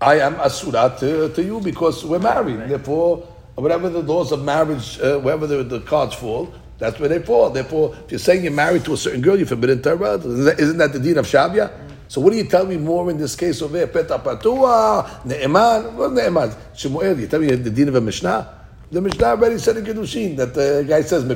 I 0.00 0.18
am 0.18 0.34
asura 0.40 0.96
to, 0.98 1.28
to 1.32 1.42
you 1.42 1.60
because 1.60 2.04
we're 2.04 2.18
married. 2.18 2.68
Therefore, 2.68 3.18
whatever 3.54 3.88
the 3.88 4.00
laws 4.02 4.32
of 4.32 4.42
marriage, 4.42 4.98
uh, 5.00 5.18
wherever 5.20 5.46
the, 5.46 5.62
the 5.62 5.80
cards 5.80 6.14
fall, 6.14 6.52
that's 6.78 6.98
where 6.98 7.08
they 7.08 7.20
fall. 7.20 7.50
Therefore, 7.50 7.94
if 8.04 8.10
you're 8.10 8.18
saying 8.18 8.42
you're 8.42 8.52
married 8.52 8.84
to 8.86 8.94
a 8.94 8.96
certain 8.96 9.20
girl, 9.20 9.36
you're 9.36 9.46
forbidden 9.46 9.80
to 9.82 9.90
her 9.90 9.96
relatives. 9.96 10.58
Isn't 10.58 10.78
that 10.78 10.92
the 10.92 10.98
deed 10.98 11.16
of 11.16 11.26
Shavya? 11.26 11.70
So 12.12 12.20
what 12.20 12.32
do 12.32 12.36
you 12.36 12.44
tell 12.44 12.66
me 12.66 12.76
more 12.76 13.08
in 13.10 13.16
this 13.16 13.34
case 13.34 13.62
over 13.62 13.78
here? 13.78 13.86
Peta 13.86 14.18
patua, 14.18 15.24
ne'eman, 15.24 15.94
what 15.94 16.12
ne'eman? 16.12 16.54
Shemuel, 16.76 17.18
you 17.18 17.26
tell 17.26 17.40
me 17.40 17.46
the 17.56 17.70
din 17.70 17.88
of 17.88 17.94
a 17.94 18.02
Mishnah? 18.02 18.61
The 18.91 19.01
Mishnah 19.01 19.25
already 19.25 19.57
said 19.57 19.75
in 19.75 19.83
Kiddushin 19.83 20.37
that 20.37 20.53
the 20.53 20.85
guy 20.87 21.01
says, 21.01 21.29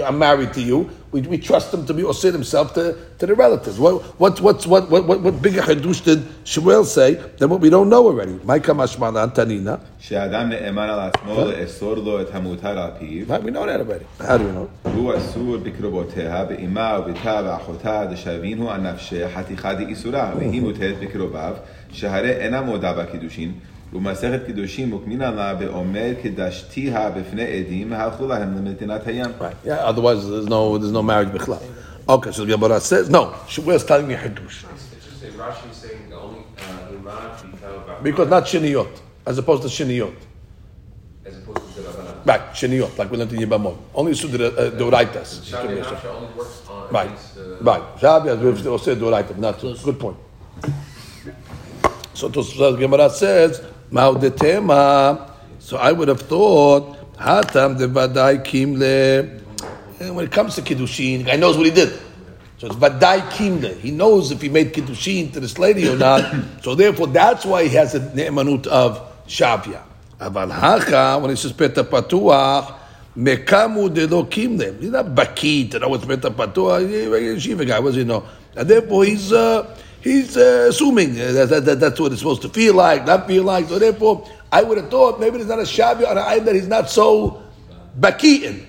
I'm 0.00 0.18
married 0.18 0.54
to 0.54 0.62
you. 0.62 0.88
We, 1.12 1.20
we 1.20 1.36
trust 1.36 1.74
him 1.74 1.84
to 1.84 1.92
be 1.92 2.02
osir 2.02 2.32
himself 2.32 2.72
to, 2.74 2.96
to 3.18 3.26
the 3.26 3.34
relatives. 3.34 3.78
What, 3.78 4.02
what, 4.18 4.40
what, 4.40 4.66
what, 4.66 4.88
what, 4.90 5.06
what, 5.06 5.20
what 5.20 5.42
bigger 5.42 5.60
Hadush 5.60 6.02
did 6.02 6.26
Shemuel 6.44 6.86
say 6.86 7.14
than 7.36 7.50
what 7.50 7.60
we 7.60 7.68
don't 7.68 7.90
know 7.90 8.06
already? 8.06 8.32
Maika 8.36 8.72
mashmalan 8.72 9.34
tanina. 9.34 9.80
שאדם 10.00 10.48
נאמן 10.48 10.88
על 10.88 11.00
עצמו 11.00 11.44
לאסור 11.44 11.94
לו 11.94 12.20
את 12.20 12.34
המותר 12.34 12.78
על 12.78 12.90
פיו. 12.98 13.26
We 13.26 13.50
know 13.50 13.66
that 13.66 13.80
already. 13.80 14.04
How 14.22 14.38
do 14.38 14.44
we 14.44 14.52
know? 14.52 14.88
הוא 14.94 15.12
אסור 15.16 15.56
בקרובותיה, 15.56 16.44
באמה 16.44 16.98
וביתה 17.00 17.40
ואחותה 17.44 18.04
דשאבינו 18.12 18.70
על 18.70 18.80
נפשה 18.80 19.28
חתיכה 19.34 19.74
דאיסורה, 19.74 20.32
והיא 20.38 20.62
מותרת 20.62 20.94
בקרוביו, 21.00 21.54
שהרי 21.92 22.30
אינה 22.30 22.60
מודה 22.60 22.92
בקידושין, 22.92 23.52
ומסכת 23.93 24.45
קידושים 24.45 24.99
לה 25.19 25.53
קדשתיה 26.23 27.09
בפני 27.09 27.43
עדים, 27.43 27.93
הלכו 27.93 28.27
להם 28.27 28.57
למדינת 28.57 29.07
הים. 29.07 29.31
Right, 29.39 29.65
yeah, 29.65 29.85
otherwise 29.85 30.27
there's 30.27 30.47
no, 30.47 30.77
there's 30.77 30.91
no 30.91 31.03
marriage 31.03 31.29
בכלל. 31.29 31.57
Okay, 32.07 32.31
so 32.31 32.43
the 32.43 32.57
Gemara 32.57 32.79
says, 32.79 33.09
no, 33.09 33.35
she 33.47 33.61
was 33.61 33.83
telling 33.85 34.07
me 34.07 34.15
Hidush. 34.15 34.65
Because 38.01 38.29
not 38.29 38.43
Shiniyot, 38.45 38.99
as 39.25 39.37
opposed 39.37 39.61
to 39.63 39.67
Shiniyot. 39.67 40.15
As 41.25 41.37
opposed 41.37 41.75
to 41.75 41.81
Right, 42.25 42.41
Shiniyot, 42.51 42.97
like 42.97 43.11
we 43.11 43.17
learned 43.17 43.33
in 43.33 43.39
Yevamot. 43.47 43.77
Only 43.93 44.15
Sudra 44.15 44.47
uh, 44.47 44.71
Doraitas. 44.71 45.53
Right. 46.91 47.07
only 47.07 47.61
Right, 47.61 48.01
right. 48.01 48.27
as 48.27 48.39
we've 48.39 48.67
also 48.67 48.95
Doraitas, 48.95 49.37
not 49.37 49.61
Good 49.61 49.99
point. 49.99 50.17
So 52.13 52.29
to 52.29 52.77
Gemara 52.77 53.09
says, 53.09 53.61
Maudetema. 53.91 55.31
So 55.59 55.77
I 55.77 55.91
would 55.91 56.07
have 56.07 56.21
thought 56.21 57.17
Hatam 57.17 57.77
de 57.77 57.87
Vadai 57.87 58.43
Kimle. 58.43 59.41
And 59.99 60.15
when 60.15 60.25
it 60.25 60.31
comes 60.31 60.55
to 60.55 60.61
Kiddushin, 60.61 61.25
guy 61.25 61.35
knows 61.35 61.57
what 61.57 61.65
he 61.65 61.71
did. 61.71 61.89
So 62.57 62.67
it's 62.67 62.75
Vadai 62.75 63.21
Kimle. 63.29 63.77
He 63.79 63.91
knows 63.91 64.31
if 64.31 64.41
he 64.41 64.49
made 64.49 64.73
Kiddushin 64.73 65.33
to 65.33 65.39
this 65.39 65.57
lady 65.57 65.87
or 65.87 65.95
not. 65.95 66.33
so 66.63 66.75
therefore, 66.75 67.07
that's 67.07 67.45
why 67.45 67.63
he 67.63 67.69
has 67.75 67.95
a 67.95 67.99
ne'emanut 67.99 68.67
of 68.67 69.01
Shavya. 69.27 69.83
Aval 70.19 70.51
Hacha, 70.51 71.19
when 71.19 71.29
he 71.29 71.35
says 71.35 71.53
Patuach, 71.53 72.75
Mekamu 73.17 73.93
de 73.93 74.07
lo 74.07 74.25
Kimle. 74.25 74.79
He's 74.79 74.91
not 74.91 75.07
Baki 75.07 75.71
to 75.71 75.79
know 75.79 75.89
what's 75.89 76.05
Peta 76.05 76.29
Patuach. 76.29 76.87
He's 76.87 77.47
a 77.47 77.53
yeshiva 77.55 77.67
guy, 77.67 77.79
what 77.79 77.89
does 77.89 77.95
he 77.95 78.03
know? 78.03 78.25
And 78.55 78.69
therefore, 78.69 79.05
he's, 79.05 79.31
uh, 79.31 79.77
he's 80.01 80.37
uh, 80.37 80.67
assuming 80.69 81.15
that, 81.15 81.49
that, 81.49 81.65
that 81.65 81.79
that's 81.79 81.99
what 81.99 82.11
it's 82.11 82.21
supposed 82.21 82.41
to 82.43 82.49
feel 82.49 82.75
like, 82.75 83.05
not 83.05 83.27
feel 83.27 83.43
like. 83.43 83.67
So 83.67 83.79
therefore, 83.79 84.29
I 84.51 84.63
would 84.63 84.77
have 84.77 84.89
thought 84.89 85.19
maybe 85.19 85.37
there's 85.37 85.49
not 85.49 85.59
a 85.59 85.63
Shavya 85.63 86.09
on 86.09 86.17
an 86.17 86.23
item 86.25 86.45
that 86.45 86.55
he's 86.55 86.67
not 86.67 86.89
so 86.89 87.43
Baki 87.99 88.43
in. 88.43 88.65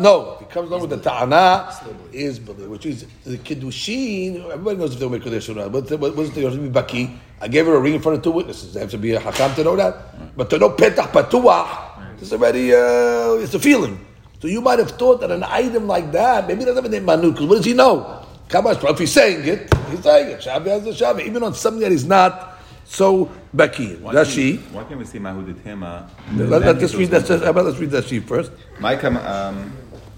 No. 0.00 0.36
He 0.38 0.46
comes 0.46 0.68
along 0.68 0.82
with 0.82 0.90
the 0.90 0.96
ta'ana, 0.98 1.68
is 2.12 2.40
which 2.40 2.86
is 2.86 3.06
the 3.24 3.36
kiddushin. 3.36 4.44
Everybody 4.44 4.76
knows 4.78 4.94
if 4.94 5.00
they'll 5.00 5.10
make 5.10 5.24
kaddish 5.24 5.48
or 5.48 5.54
not. 5.54 5.72
But 5.72 5.90
what 5.98 6.14
was 6.14 6.30
the 6.32 6.42
to 6.42 6.56
be 6.56 6.68
baki? 6.68 7.18
I 7.40 7.48
gave 7.48 7.66
her 7.66 7.74
a 7.74 7.80
ring 7.80 7.94
in 7.94 8.00
front 8.00 8.18
of 8.18 8.24
two 8.24 8.30
witnesses. 8.30 8.74
They 8.74 8.80
have 8.80 8.90
to 8.90 8.98
be 8.98 9.12
a 9.12 9.20
hakam 9.20 9.54
to 9.56 9.64
know 9.64 9.76
that. 9.76 10.36
But 10.36 10.50
to 10.50 10.58
know 10.58 10.70
petach 10.70 11.10
patuach, 11.10 12.20
it's 12.20 12.32
already 12.32 12.72
uh, 12.72 13.42
it's 13.42 13.54
a 13.54 13.58
feeling. 13.58 13.98
So 14.40 14.46
you 14.48 14.60
might 14.60 14.78
have 14.78 14.92
thought 14.92 15.20
that 15.20 15.30
an 15.30 15.42
item 15.44 15.86
like 15.88 16.12
that, 16.12 16.46
maybe 16.46 16.64
doesn't 16.64 16.76
have 16.76 16.84
a 16.84 16.88
name 16.88 17.04
manu, 17.04 17.32
because 17.32 17.46
what 17.46 17.56
does 17.56 17.64
he 17.64 17.74
know? 17.74 18.21
Kamash, 18.51 18.89
if 18.89 18.99
he's 18.99 19.11
saying 19.11 19.45
it, 19.47 19.73
he's 19.91 20.01
saying 20.03 20.31
it. 20.31 20.39
Shavi 20.39 20.67
has 20.67 20.83
the 20.83 20.91
shavi, 20.91 21.21
even 21.27 21.43
on 21.43 21.53
something 21.53 21.81
that 21.81 21.91
is 21.91 22.05
not 22.05 22.57
so 22.85 23.29
baki. 23.55 23.99
Why 23.99 24.13
That's 24.13 24.29
can't 24.33 24.37
we- 24.37 24.57
she. 24.57 24.57
Why 24.75 24.83
can't 24.85 24.99
we 24.99 25.05
say 25.05 25.19
Mahudetema? 25.19 26.07
Let, 26.35 26.61
let, 26.61 26.83
us 26.83 26.93
read 26.95 27.09
that. 27.09 27.27
How 27.27 27.49
about 27.49 27.65
let's 27.65 27.77
read 27.77 27.91
that 27.91 28.05
she 28.05 28.19
first. 28.19 28.51
Maika 28.79 29.07
um, 29.07 29.71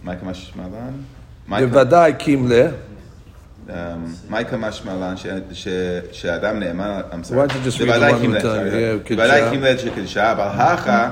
Maika 0.05 0.21
Mashmalan. 0.23 1.03
בוודאי 1.49 2.13
קימלה, 2.19 2.67
מייקה 4.29 4.57
משמלן 4.57 5.15
שאדם 6.11 6.59
נאמן, 6.59 7.01
I'm 7.11 7.23
sorry. 7.23 7.37
Why 7.37 7.47
don't 7.47 7.55
you 7.57 7.71
just 7.71 7.79
read 7.79 7.85
בוודאי 7.87 8.11
the 8.11 8.13
one 8.13 8.21
קימלה, 8.21 8.39
with 8.39 8.43
the- 8.43 8.47
sorry. 8.47 8.69
yeah, 8.69 9.15
בוודאי 9.15 9.41
קדשה. 9.41 9.49
קימלה 9.51 9.77
שקידשה, 9.77 10.31
אבל 10.31 10.43
הכה, 10.43 11.11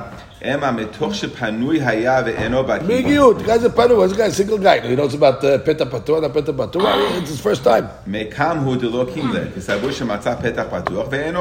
Big 2.88 3.06
guy's 3.46 3.62
a 3.64 3.70
panu, 3.70 3.96
What's 3.98 4.12
a 4.12 4.16
guy, 4.16 4.28
single 4.30 4.58
guy. 4.58 4.80
He 4.80 4.96
knows 4.96 5.14
about 5.14 5.40
the 5.40 5.58
Petah 5.60 5.88
Patuach, 5.88 6.20
the 6.22 6.30
Petah 6.30 6.52
Patuach. 6.56 7.20
It's 7.20 7.30
his 7.30 7.40
first 7.40 7.62
time. 7.62 7.88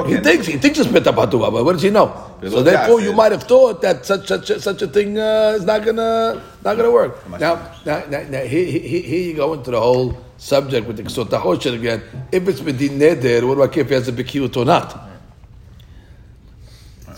He 0.05 0.13
thinks, 0.23 0.45
he 0.47 0.57
thinks 0.57 0.77
it's 0.79 0.89
Petah 0.89 1.13
Patuach, 1.15 1.51
but 1.51 1.65
what 1.65 1.73
does 1.73 1.81
he 1.81 1.89
know? 1.89 2.13
So 2.43 2.61
therefore, 2.63 3.01
you 3.01 3.13
might 3.13 3.31
have 3.31 3.43
thought 3.43 3.81
that 3.81 4.05
such 4.05 4.27
such 4.27 4.47
such 4.59 4.81
a 4.83 4.87
thing 4.87 5.17
uh, 5.17 5.53
is 5.57 5.65
not 5.65 5.83
gonna 5.85 6.41
not 6.63 6.77
gonna 6.77 6.91
work. 6.91 7.27
Now, 7.39 7.55
now, 7.85 8.03
now, 8.09 8.21
now 8.29 8.41
here, 8.43 8.65
here, 8.65 9.21
you 9.29 9.33
go 9.35 9.53
into 9.53 9.71
the 9.71 9.79
whole 9.79 10.15
subject 10.37 10.87
with 10.87 10.97
the 10.97 11.03
Ketzot 11.03 11.25
HaChoshen 11.29 11.75
again. 11.75 12.01
If 12.31 12.47
it's 12.47 12.59
Medin 12.61 12.97
Neder, 12.97 13.47
what 13.47 13.55
do 13.55 13.63
I 13.63 13.67
care 13.67 13.81
if 13.83 13.89
he 13.89 13.95
has 13.95 14.07
a 14.07 14.11
Bekiyut 14.11 14.55
or 14.57 14.65
not? 14.65 15.10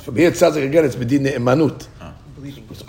From 0.03 0.15
here 0.17 0.29
it 0.29 0.37
sounds 0.37 0.55
like 0.55 0.65
again 0.65 0.85
it's 0.85 0.95
Medin 0.95 1.25
Emanut. 1.33 1.87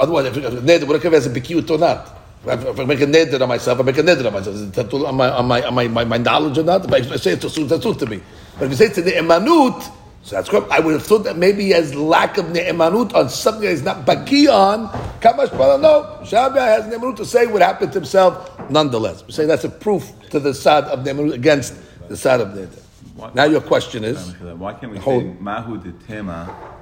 Otherwise, 0.01 0.27
if 0.27 0.37
it's 0.37 0.47
Neder, 0.57 0.87
what 0.89 1.01
do 1.01 1.09
I 1.09 1.11
he 1.11 1.15
has 1.15 1.27
a 1.27 1.31
Bekiyut 1.31 1.71
or 1.71 1.79
not? 1.79 2.25
If 2.47 2.79
I 2.79 2.85
make 2.85 3.01
a 3.01 3.07
neder 3.07 3.41
on 3.41 3.49
myself, 3.49 3.81
I 3.81 3.83
make 3.83 3.97
a 3.97 4.03
neder 4.03 4.27
on 4.27 4.33
myself. 4.35 4.57
Is 4.57 4.63
it 4.63 4.93
on 4.93 5.15
my, 5.15 5.31
on 5.31 5.47
my, 5.47 5.63
on 5.63 5.75
my, 5.75 5.89
my, 5.89 6.05
my 6.05 6.19
knowledge 6.19 6.59
or 6.59 6.63
not? 6.63 6.85
If 6.85 6.93
I 6.93 7.17
say 7.17 7.33
it's 7.33 7.45
tatul, 7.45 7.69
tatul 7.69 7.99
to 7.99 8.07
me. 8.07 8.21
But 8.59 8.65
if 8.67 8.71
you 8.73 8.77
say 8.77 8.87
it's 8.87 8.99
a 8.99 9.03
ne'emanut, 9.03 9.83
so 10.23 10.37
that's 10.37 10.49
correct. 10.51 10.71
I 10.71 10.81
would 10.81 10.93
have 10.93 11.03
thought 11.05 11.25
that 11.25 11.39
maybe 11.39 11.65
he 11.65 11.71
has 11.71 11.95
lack 11.95 12.37
of 12.37 12.47
ne'emanut 12.47 13.15
on 13.15 13.31
something 13.31 13.63
that 13.63 13.71
he's 13.71 13.83
not 13.83 14.05
baki 14.05 14.53
on. 14.53 14.89
Kamash 15.21 15.53
no. 15.81 16.19
Shabbat 16.23 16.57
has 16.57 16.87
ne'emanut 16.87 17.17
to 17.17 17.25
say 17.25 17.47
what 17.47 17.63
happened 17.63 17.93
to 17.93 18.01
himself 18.01 18.51
nonetheless. 18.69 19.25
We 19.27 19.33
say 19.33 19.47
that's 19.47 19.65
a 19.65 19.71
proof 19.71 20.13
to 20.31 20.39
the 20.39 20.53
side 20.53 20.85
of 20.85 20.99
ne'emanut 21.01 21.33
against 21.33 21.75
the 22.09 22.17
side 22.17 22.41
of 22.41 22.49
neder. 22.49 23.35
Now 23.35 23.45
your 23.45 23.61
question 23.63 24.05
is, 24.05 24.35
Why 24.37 24.75
can't 24.75 24.93
we 24.93 24.99
hold, 24.99 25.23
say 25.23 25.29
Hold. 25.29 25.41
Mahudetema 25.41 26.74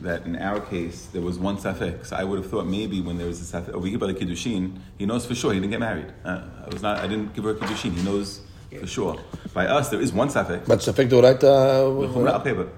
that 0.00 0.24
in 0.26 0.36
our 0.36 0.60
case 0.60 1.06
there 1.06 1.22
was 1.22 1.38
one 1.38 1.56
safek? 1.56 2.04
So 2.06 2.16
I 2.16 2.24
would 2.24 2.38
have 2.38 2.50
thought 2.50 2.66
maybe 2.66 3.00
when 3.00 3.18
there 3.18 3.26
was 3.26 3.40
a 3.40 3.60
safek 3.60 3.70
over 3.70 3.86
here 3.86 3.98
by 3.98 4.06
the 4.08 4.14
kiddushin, 4.14 4.78
he 4.98 5.06
knows 5.06 5.24
for 5.26 5.34
sure 5.34 5.52
he 5.52 5.60
didn't 5.60 5.70
get 5.72 5.80
married. 5.80 6.12
Uh, 6.24 6.42
I 6.64 6.68
was 6.72 6.82
not. 6.82 6.98
I 6.98 7.06
didn't 7.06 7.34
give 7.34 7.44
her 7.44 7.50
a 7.50 7.54
kiddushin. 7.54 7.92
He 7.94 8.02
knows 8.02 8.40
for 8.80 8.86
sure. 8.86 9.16
By 9.54 9.66
us, 9.66 9.88
there 9.88 10.00
is 10.00 10.12
one 10.12 10.28
safek. 10.28 10.66
but 10.66 10.80
Safek 10.80 11.08
Doraita, 11.08 12.40
Okay, 12.40 12.52
but 12.52 12.68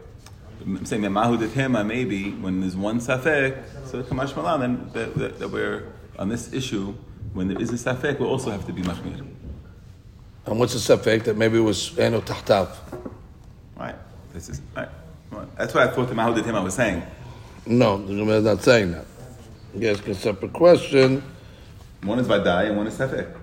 I'm 0.64 0.84
saying 0.84 1.02
that 1.02 1.10
Mahudetema 1.10 1.84
maybe 1.86 2.30
when 2.32 2.60
there's 2.60 2.76
one 2.76 3.00
safek, 3.00 3.62
so 3.86 4.02
Kamash 4.02 4.36
Malan, 4.36 4.60
then 4.60 4.90
that, 4.92 5.14
that, 5.16 5.38
that 5.38 5.48
we're 5.48 5.92
on 6.18 6.28
this 6.28 6.52
issue. 6.52 6.94
When 7.32 7.48
there 7.48 7.60
is 7.60 7.70
a 7.70 7.74
safek, 7.94 8.18
we'll 8.18 8.30
also 8.30 8.50
have 8.50 8.66
to 8.66 8.72
be 8.72 8.82
machmir. 8.82 9.26
and 10.46 10.58
what's 10.58 10.72
the 10.72 10.96
Safek 10.96 11.24
that 11.24 11.36
maybe 11.36 11.58
it 11.58 11.62
was 11.62 11.96
Eno 11.98 12.20
Tahtav? 12.22 12.74
Right. 13.76 13.94
This 14.32 14.48
is 14.48 14.60
right. 14.74 14.88
That's 15.56 15.74
what 15.74 15.88
I 15.88 15.90
thought 15.92 16.08
the 16.08 16.14
Mahudetema 16.14 16.62
was 16.62 16.74
saying. 16.74 17.02
No, 17.66 17.98
the 17.98 18.14
Gemara 18.14 18.38
is 18.38 18.44
not 18.44 18.62
saying 18.62 18.92
that. 18.92 19.06
Yes, 19.74 20.00
a 20.06 20.14
separate 20.14 20.52
question. 20.52 21.22
One 22.02 22.18
is 22.18 22.26
Vadai 22.26 22.68
and 22.68 22.76
one 22.76 22.86
is 22.86 22.94
Safek. 22.94 23.34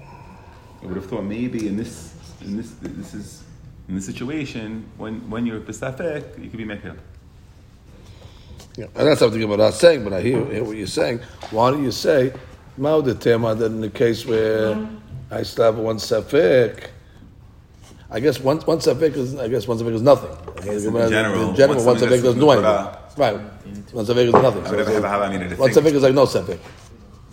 I 0.00 0.86
would 0.86 0.96
have 0.96 1.06
thought 1.06 1.22
maybe 1.22 1.68
in 1.68 1.76
this, 1.76 2.14
in 2.40 2.56
this, 2.56 2.70
this 2.80 3.14
is 3.14 3.44
in 3.88 3.94
this 3.94 4.06
situation 4.06 4.84
when 4.96 5.28
when 5.30 5.46
you're 5.46 5.60
Besafek, 5.60 6.42
you 6.42 6.50
could 6.50 6.58
be 6.58 6.64
Mekah. 6.64 6.96
Yeah, 8.76 8.86
and 8.94 9.08
that's 9.08 9.18
something 9.18 9.42
about 9.42 9.60
us 9.60 9.80
saying, 9.80 10.04
but 10.04 10.12
I 10.12 10.20
hear, 10.20 10.44
hear 10.46 10.62
what 10.62 10.76
you're 10.76 10.86
saying. 10.86 11.20
Why 11.50 11.70
don't 11.70 11.82
you 11.82 11.90
say, 11.90 12.32
Mao 12.76 13.00
de 13.00 13.12
that 13.14 13.62
in 13.66 13.80
the 13.80 13.90
case 13.90 14.24
where 14.24 14.88
I 15.30 15.42
still 15.42 15.64
have 15.64 15.78
one 15.78 15.96
Safek, 15.96 16.88
I 18.10 18.20
guess 18.20 18.40
once 18.40 18.66
once 18.66 18.86
a 18.86 18.94
Safek 18.94 19.16
is, 19.16 19.34
I 19.36 19.48
guess 19.48 19.68
once 19.68 19.80
a 19.82 19.84
Safek 19.84 19.94
is 19.94 20.02
nothing. 20.02 20.30
in 20.66 20.80
general, 21.10 21.50
in 21.50 21.56
general, 21.56 21.76
one 21.76 21.86
what's 21.86 22.00
something 22.00 22.08
Safek 22.08 22.22
doesn't 22.22 22.40
do 22.40 22.50
anything. 22.50 22.70
Right. 23.18 23.34
One 23.92 24.06
Safek 24.06 24.26
is 24.26 24.32
nothing. 24.32 24.66
I 24.66 24.70
would 24.70 24.78
never 24.78 24.92
have 24.92 25.04
a 25.04 25.08
halal 25.08 25.30
needed 25.32 25.50
to 25.50 25.56
One 25.56 25.70
is 25.70 26.02
like 26.02 26.14
no 26.14 26.24
Safek. 26.24 26.58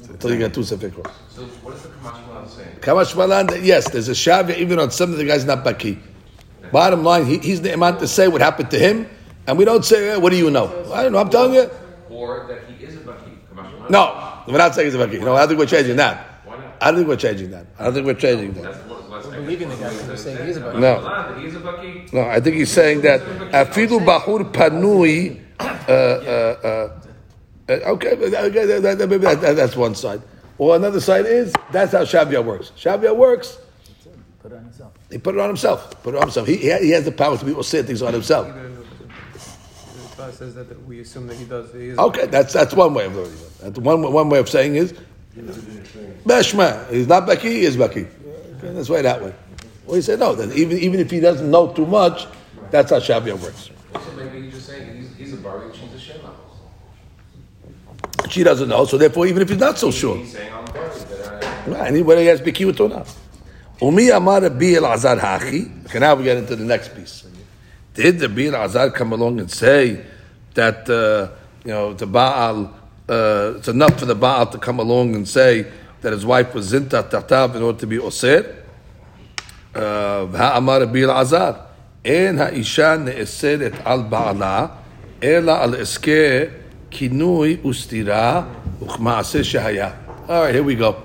Until 0.09 0.31
you 0.31 0.37
get 0.37 0.53
two 0.53 0.61
Safek. 0.61 0.93
So 1.29 1.43
what 1.43 1.75
is 1.75 1.83
the 1.83 1.89
Kamash 1.89 2.27
Malan 2.27 2.49
saying? 2.49 2.75
Kamash 2.81 3.15
Malan, 3.15 3.47
that 3.47 3.61
yes, 3.61 3.89
there's 3.89 4.09
a 4.09 4.13
Shavya 4.13 4.57
even 4.57 4.79
on 4.79 4.91
something 4.91 5.17
the 5.17 5.25
guy's 5.25 5.45
not 5.45 5.63
Baki. 5.63 5.97
Bottom 6.71 7.03
line, 7.03 7.25
he, 7.25 7.37
he's 7.37 7.61
the 7.61 7.71
Iman 7.71 7.97
to 7.99 8.07
say 8.07 8.27
what 8.27 8.41
happened 8.41 8.71
to 8.71 8.79
him, 8.79 9.07
and 9.47 9.57
we 9.57 9.63
don't 9.65 9.85
say, 9.85 10.09
eh, 10.09 10.17
what 10.17 10.31
do 10.31 10.37
you 10.37 10.49
know? 10.51 10.67
I 10.91 11.03
don't 11.03 11.11
know, 11.13 11.19
I'm 11.19 11.29
telling 11.29 11.53
you. 11.53 11.69
Or 12.09 12.47
that 12.47 12.65
he 12.69 12.83
is 12.83 12.95
a 12.95 12.99
Baki. 12.99 13.37
Kamash 13.53 13.71
Malan? 13.71 13.91
No, 13.91 14.43
we're 14.47 14.57
not 14.57 14.75
saying 14.75 14.87
he's 14.87 14.95
a 14.95 14.97
Baki. 14.97 15.21
No, 15.21 15.35
I 15.35 15.39
don't 15.39 15.49
think 15.49 15.59
we're 15.59 15.65
changing 15.67 15.95
that. 15.97 16.34
Why 16.75 16.79
not? 16.79 16.83
I 16.83 16.91
don't 16.91 16.95
think 16.99 17.07
we're 17.07 17.15
changing 17.15 17.51
that. 17.51 17.67
I 17.79 17.83
don't 17.85 17.93
think 17.93 18.05
we're 18.05 18.13
changing 18.13 18.53
that. 18.53 18.63
That's 18.63 18.87
what 18.87 19.31
believing 19.35 19.69
the 19.69 19.75
guy 19.75 19.93
when 19.93 20.09
he's 20.09 20.23
saying 20.23 20.47
he's 20.47 20.57
a 20.57 20.61
Baki. 20.61 20.79
No. 20.79 21.01
Malan, 21.01 21.33
that 21.33 21.41
he 21.41 21.47
is 21.47 21.55
a 21.55 21.59
Baki. 21.59 22.13
No, 22.13 22.21
I 22.21 22.39
think 22.39 22.55
he's 22.55 22.71
saying 22.71 23.01
that 23.01 23.21
afilu 23.21 24.05
bahur 24.05 24.51
panui. 24.51 25.41
Uh, 25.59 25.91
uh, 25.91 26.57
uh, 26.63 26.99
uh, 27.67 27.73
okay, 27.93 28.11
okay, 28.11 28.65
that, 28.65 28.97
that, 28.97 29.09
maybe 29.09 29.17
that, 29.17 29.41
that, 29.41 29.55
that's 29.55 29.75
one 29.75 29.95
side. 29.95 30.21
Or 30.57 30.75
another 30.75 30.99
side 30.99 31.25
is 31.25 31.53
that's 31.71 31.91
how 31.91 32.03
Shavya 32.03 32.43
works. 32.43 32.71
Shavya 32.77 33.15
works. 33.15 33.57
Put 34.41 34.51
it 34.51 34.55
on 34.55 34.63
himself. 34.63 34.93
He 35.09 35.17
put 35.17 35.35
it 35.35 35.41
on 35.41 35.47
himself. 35.47 36.03
Put 36.03 36.13
it 36.13 36.17
on 36.17 36.23
himself. 36.23 36.47
He, 36.47 36.57
he, 36.57 36.77
he 36.77 36.89
has 36.91 37.05
the 37.05 37.11
power 37.11 37.37
to 37.37 37.45
be 37.45 37.51
able 37.51 37.63
to 37.63 37.69
say 37.69 37.83
things 37.83 38.01
on 38.01 38.13
himself. 38.13 38.47
Says 40.31 40.55
that 40.55 40.85
we 40.87 41.01
assume 41.01 41.27
that 41.27 41.35
he 41.37 41.45
does. 41.45 41.71
He 41.71 41.91
Okay, 41.91 42.25
that's 42.25 42.51
that's 42.51 42.73
one 42.73 42.95
way 42.95 43.05
of 43.05 43.15
learning 43.15 43.33
it. 43.33 43.59
That's 43.59 43.77
one 43.77 44.01
one 44.11 44.27
way 44.29 44.39
of 44.39 44.49
saying 44.49 44.75
is 44.75 44.95
Beshma. 45.35 46.89
He's 46.89 47.07
not 47.07 47.27
Baki, 47.27 47.41
he 47.41 47.65
is 47.65 47.77
Baki. 47.77 48.07
Okay, 48.57 48.73
that's 48.73 48.89
why 48.89 49.01
that 49.01 49.21
way. 49.21 49.33
Well, 49.85 49.95
he 49.95 50.01
said 50.01 50.19
no. 50.19 50.33
Then 50.33 50.51
even 50.53 50.77
even 50.79 50.99
if 50.99 51.11
he 51.11 51.19
doesn't 51.19 51.49
know 51.49 51.71
too 51.73 51.85
much, 51.85 52.25
that's 52.71 52.91
how 52.91 52.99
Shavya 52.99 53.39
works. 53.39 53.69
So 53.93 54.11
maybe 54.17 54.43
he's 54.43 54.53
just 54.53 54.67
saying 54.67 54.97
he's, 54.97 55.15
he's 55.15 55.33
a 55.33 55.37
Bari 55.37 55.71
she's 55.73 55.93
a 55.93 55.99
Shema. 55.99 56.29
She 58.29 58.43
doesn't 58.43 58.69
know, 58.69 58.85
so 58.85 58.97
therefore, 58.97 59.27
even 59.27 59.41
if 59.41 59.49
he's 59.49 59.59
not 59.59 59.77
so 59.77 59.91
sure, 59.91 60.17
He's 60.17 60.33
saying 60.33 60.51
I'm 60.51 60.65
Bari, 60.65 60.89
that 60.89 61.43
I. 61.67 61.89
right, 61.89 61.93
he 61.93 62.25
has 62.25 62.41
Baki 62.41 62.79
or 62.79 62.89
not. 62.89 63.13
Umi 63.81 64.09
Amar 64.09 64.49
Bi 64.49 64.73
El 64.73 64.85
Azar 64.85 65.17
Hachi. 65.17 65.85
Okay, 65.85 65.99
now 65.99 66.15
we 66.15 66.23
get 66.23 66.37
into 66.37 66.55
the 66.55 66.63
next 66.63 66.95
piece. 66.95 67.27
Did 67.93 68.19
the 68.19 68.29
Bir 68.29 68.55
Azar 68.55 68.89
come 68.91 69.11
along 69.13 69.39
and 69.39 69.51
say 69.51 70.03
that 70.53 70.89
uh, 70.89 71.35
you 71.63 71.71
know 71.71 71.93
the 71.93 72.07
Baal? 72.07 72.73
uh, 73.09 73.53
it's 73.57 73.67
enough 73.67 73.99
for 73.99 74.05
the 74.05 74.15
Baal 74.15 74.47
to 74.47 74.57
come 74.57 74.79
along 74.79 75.15
and 75.15 75.27
say 75.27 75.71
that 76.01 76.13
his 76.13 76.25
wife 76.25 76.53
was 76.53 76.71
Zinta 76.71 77.09
Tatav 77.09 77.55
in 77.55 77.61
order 77.61 77.79
to 77.79 77.87
be 77.87 77.97
Osir. 77.97 78.63
Uh, 79.73 80.25
Ha'amar 80.27 80.81
Rabbi 80.81 80.99
Elazar. 80.99 81.65
אין 82.05 82.39
האישה 82.39 82.95
נאסרת 82.97 83.71
על 83.83 84.01
בעלה, 84.09 84.65
אלא 85.23 85.63
על 85.63 85.75
עסקי 85.75 86.39
כינוי 86.91 87.57
וסתירה 87.69 88.43
וכמעשה 88.81 89.43
שהיה. 89.43 89.89
All 90.27 90.41
right, 90.41 90.53
here 90.53 90.63
we 90.63 90.75
go. 90.75 90.95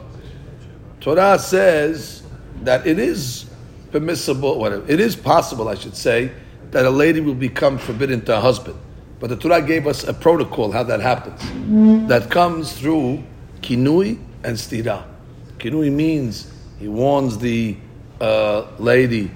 Torah 1.01 1.39
says 1.39 2.23
that 2.65 2.87
it 2.87 2.99
is 2.99 3.47
permissible, 3.93 4.59
whatever, 4.59 4.85
it 4.89 5.01
is 5.01 5.17
possible, 5.17 5.69
I 5.69 5.75
should 5.75 5.97
say, 5.97 6.31
that 6.71 6.85
a 6.85 6.91
lady 6.91 7.21
will 7.21 7.35
become 7.35 7.79
forbidden 7.79 8.21
to 8.27 8.37
a 8.37 8.41
husband. 8.41 8.77
But 9.21 9.29
the 9.29 9.37
Torah 9.37 9.61
gave 9.61 9.87
us 9.87 10.03
a 10.05 10.15
protocol 10.15 10.73
how 10.73 10.83
that 10.85 11.01
happens. 11.01 12.09
That 12.09 12.31
comes 12.31 12.73
through 12.73 13.23
kinui 13.61 14.19
and 14.43 14.57
stira. 14.57 15.05
Kinui 15.59 15.93
means 15.93 16.51
he 16.79 16.89
warns 16.89 17.37
the 17.39 17.77
uh, 18.21 18.67
lady, 18.79 19.31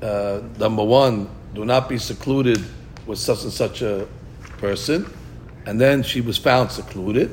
uh, 0.00 0.40
number 0.58 0.82
one, 0.82 1.28
do 1.54 1.64
not 1.66 1.88
be 1.88 1.98
secluded 1.98 2.64
with 3.06 3.18
such 3.18 3.42
and 3.44 3.52
such 3.52 3.82
a 3.82 4.08
person, 4.58 5.06
and 5.66 5.78
then 5.78 6.02
she 6.02 6.22
was 6.22 6.38
found 6.38 6.72
secluded. 6.72 7.30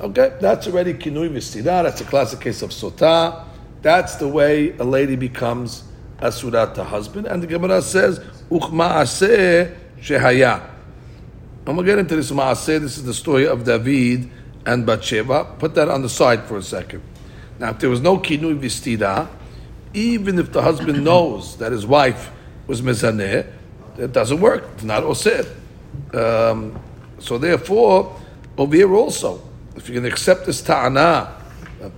Okay, 0.00 0.36
that's 0.40 0.66
already 0.66 0.94
kinui 0.94 1.30
v'stira. 1.30 1.84
That's 1.84 2.00
a 2.00 2.04
classic 2.04 2.40
case 2.40 2.62
of 2.62 2.70
sota. 2.70 3.44
That's 3.82 4.16
the 4.16 4.26
way 4.26 4.76
a 4.78 4.84
lady 4.84 5.14
becomes 5.14 5.84
asurat 6.18 6.74
to 6.74 6.84
husband. 6.84 7.26
And 7.26 7.42
the 7.42 7.46
Gemara 7.46 7.82
says, 7.82 8.18
uchma'aseh 8.50 9.76
shehaya. 10.00 10.69
I'm 11.66 11.74
going 11.74 11.86
to 11.86 11.92
get 11.92 11.98
into 11.98 12.16
this 12.16 12.30
ma'aseh. 12.30 12.80
This 12.80 12.96
is 12.96 13.04
the 13.04 13.12
story 13.12 13.46
of 13.46 13.64
David 13.64 14.30
and 14.64 14.86
Bathsheba. 14.86 15.56
Put 15.58 15.74
that 15.74 15.90
on 15.90 16.00
the 16.00 16.08
side 16.08 16.44
for 16.44 16.56
a 16.56 16.62
second. 16.62 17.02
Now, 17.58 17.70
if 17.70 17.80
there 17.80 17.90
was 17.90 18.00
no 18.00 18.16
kinui 18.16 18.58
v'stira, 18.58 19.28
even 19.92 20.38
if 20.38 20.52
the 20.52 20.62
husband 20.62 21.04
knows 21.04 21.58
that 21.58 21.72
his 21.72 21.84
wife 21.84 22.30
was 22.66 22.80
mezaneh, 22.80 23.46
it 23.98 24.12
doesn't 24.12 24.40
work. 24.40 24.64
It's 24.74 24.84
not 24.84 25.02
osir. 25.02 25.46
Um, 26.14 26.80
so 27.18 27.36
therefore, 27.36 28.18
over 28.56 28.74
here 28.74 28.94
also, 28.94 29.42
if 29.76 29.86
you 29.86 29.94
can 29.94 30.06
accept 30.06 30.46
this 30.46 30.62
ta'ana, 30.62 31.36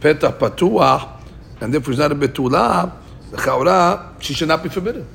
petah 0.00 0.36
patuah, 0.36 1.20
and 1.60 1.72
therefore 1.72 1.92
it's 1.92 2.00
not 2.00 2.10
a 2.10 2.16
betulah, 2.16 2.92
the 3.30 3.36
chaura, 3.36 4.20
she 4.20 4.34
should 4.34 4.48
not 4.48 4.64
be 4.64 4.68
forbidden. 4.68 5.06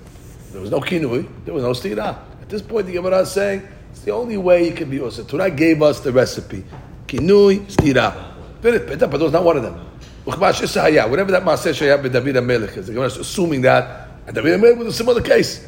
There 0.53 0.61
was 0.61 0.71
no 0.71 0.79
kinui, 0.79 1.27
there 1.43 1.53
was 1.53 1.63
no 1.63 1.71
stira. 1.71 2.17
At 2.41 2.47
this 2.47 2.61
point, 2.61 2.87
the 2.87 2.93
Gemara 2.93 3.19
is 3.19 3.31
saying 3.31 3.67
the 4.07 4.13
only 4.13 4.37
way 4.37 4.65
you 4.65 4.73
can 4.73 4.89
be 4.89 4.99
osir. 4.99 5.27
Torah 5.27 5.51
gave 5.51 5.81
us 5.81 5.99
the 5.99 6.13
recipe: 6.13 6.63
kinui, 7.07 7.59
stira. 7.65 8.33
Petah 8.61 9.11
patuah 9.11 9.25
is 9.25 9.33
not 9.33 9.43
one 9.43 9.57
of 9.57 9.63
them. 9.63 9.73
Whatever 10.23 10.53
that 10.53 11.43
Maaseh 11.43 11.73
Shaya 11.73 12.01
by 12.01 12.07
David 12.07 12.35
HaMelech 12.37 12.77
is, 12.77 12.87
is 12.87 13.17
assuming 13.17 13.61
that, 13.63 14.07
and 14.25 14.33
David 14.33 14.61
HaMelech 14.61 14.77
was 14.77 14.87
a 14.87 14.93
similar 14.93 15.21
case. 15.21 15.67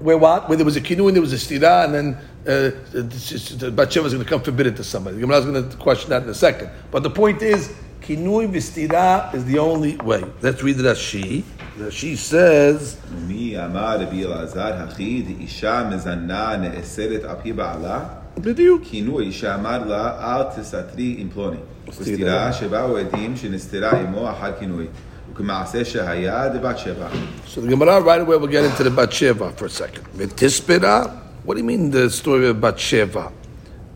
Where 0.00 0.18
what? 0.18 0.46
Where 0.50 0.56
there 0.56 0.66
was 0.66 0.76
a 0.76 0.82
kinu 0.82 1.06
and 1.08 1.16
there 1.16 1.22
was 1.22 1.32
a 1.32 1.36
stira, 1.36 1.86
and 1.86 1.94
then 1.94 2.18
uh, 2.46 3.70
Bathsheba 3.70 4.06
is 4.06 4.12
going 4.12 4.24
to 4.24 4.28
come 4.28 4.42
forbid 4.42 4.66
it 4.66 4.76
to 4.76 4.84
somebody. 4.84 5.16
The 5.16 5.22
Gemara 5.22 5.38
is 5.38 5.44
going 5.46 5.70
to 5.70 5.76
question 5.78 6.10
that 6.10 6.22
in 6.22 6.28
a 6.28 6.34
second. 6.34 6.70
But 6.90 7.02
the 7.02 7.10
point 7.10 7.40
is, 7.40 7.74
kinui 8.07 8.47
v'stira 8.47 9.33
is 9.33 9.45
the 9.45 9.59
only 9.59 9.95
way. 9.97 10.23
Let's 10.41 10.61
read 10.63 10.79
it 10.79 10.85
as 10.85 10.97
she. 10.97 11.43
She 11.89 12.15
says, 12.15 12.97
מי 13.27 13.65
אמר 13.65 13.99
רבי 13.99 14.25
אלעזר, 14.25 14.73
הכי 14.73 15.21
דאישה 15.21 15.89
מזנה 15.91 16.57
נאסרת 16.57 17.23
על 17.23 17.35
פי 17.43 17.53
בעלה? 17.53 17.99
בדיוק. 18.37 18.81
כינוי 18.83 19.31
שאמר 19.31 19.85
לה, 19.85 20.11
אל 20.19 20.43
תסתרי 20.43 21.15
עם 21.17 21.29
פלוני. 21.33 21.57
וסתירה 21.87 22.53
שבאו 22.53 22.97
עדים 22.97 23.35
שנסתרה 23.35 23.91
עמו 23.91 24.29
אחר 24.31 24.51
כינוי. 24.59 24.85
וכמעשה 25.33 25.85
שהיה 25.85 26.49
דבת 26.49 26.77
שבע. 26.77 27.07
So 27.47 27.61
the 27.61 27.67
Gemara 27.67 28.01
right 28.01 28.21
away 28.21 28.37
will 28.37 28.47
get 28.47 28.63
into 28.65 28.83
the 28.83 28.91
Bathsheba 28.91 29.51
for 29.51 29.65
a 29.65 29.69
second. 29.69 30.03
V'tispira? 30.17 31.11
What 31.43 31.55
do 31.55 31.59
you 31.59 31.65
mean 31.65 31.91
the 31.91 32.09
story 32.09 32.47
of 32.47 32.61
Bathsheba? 32.61 33.31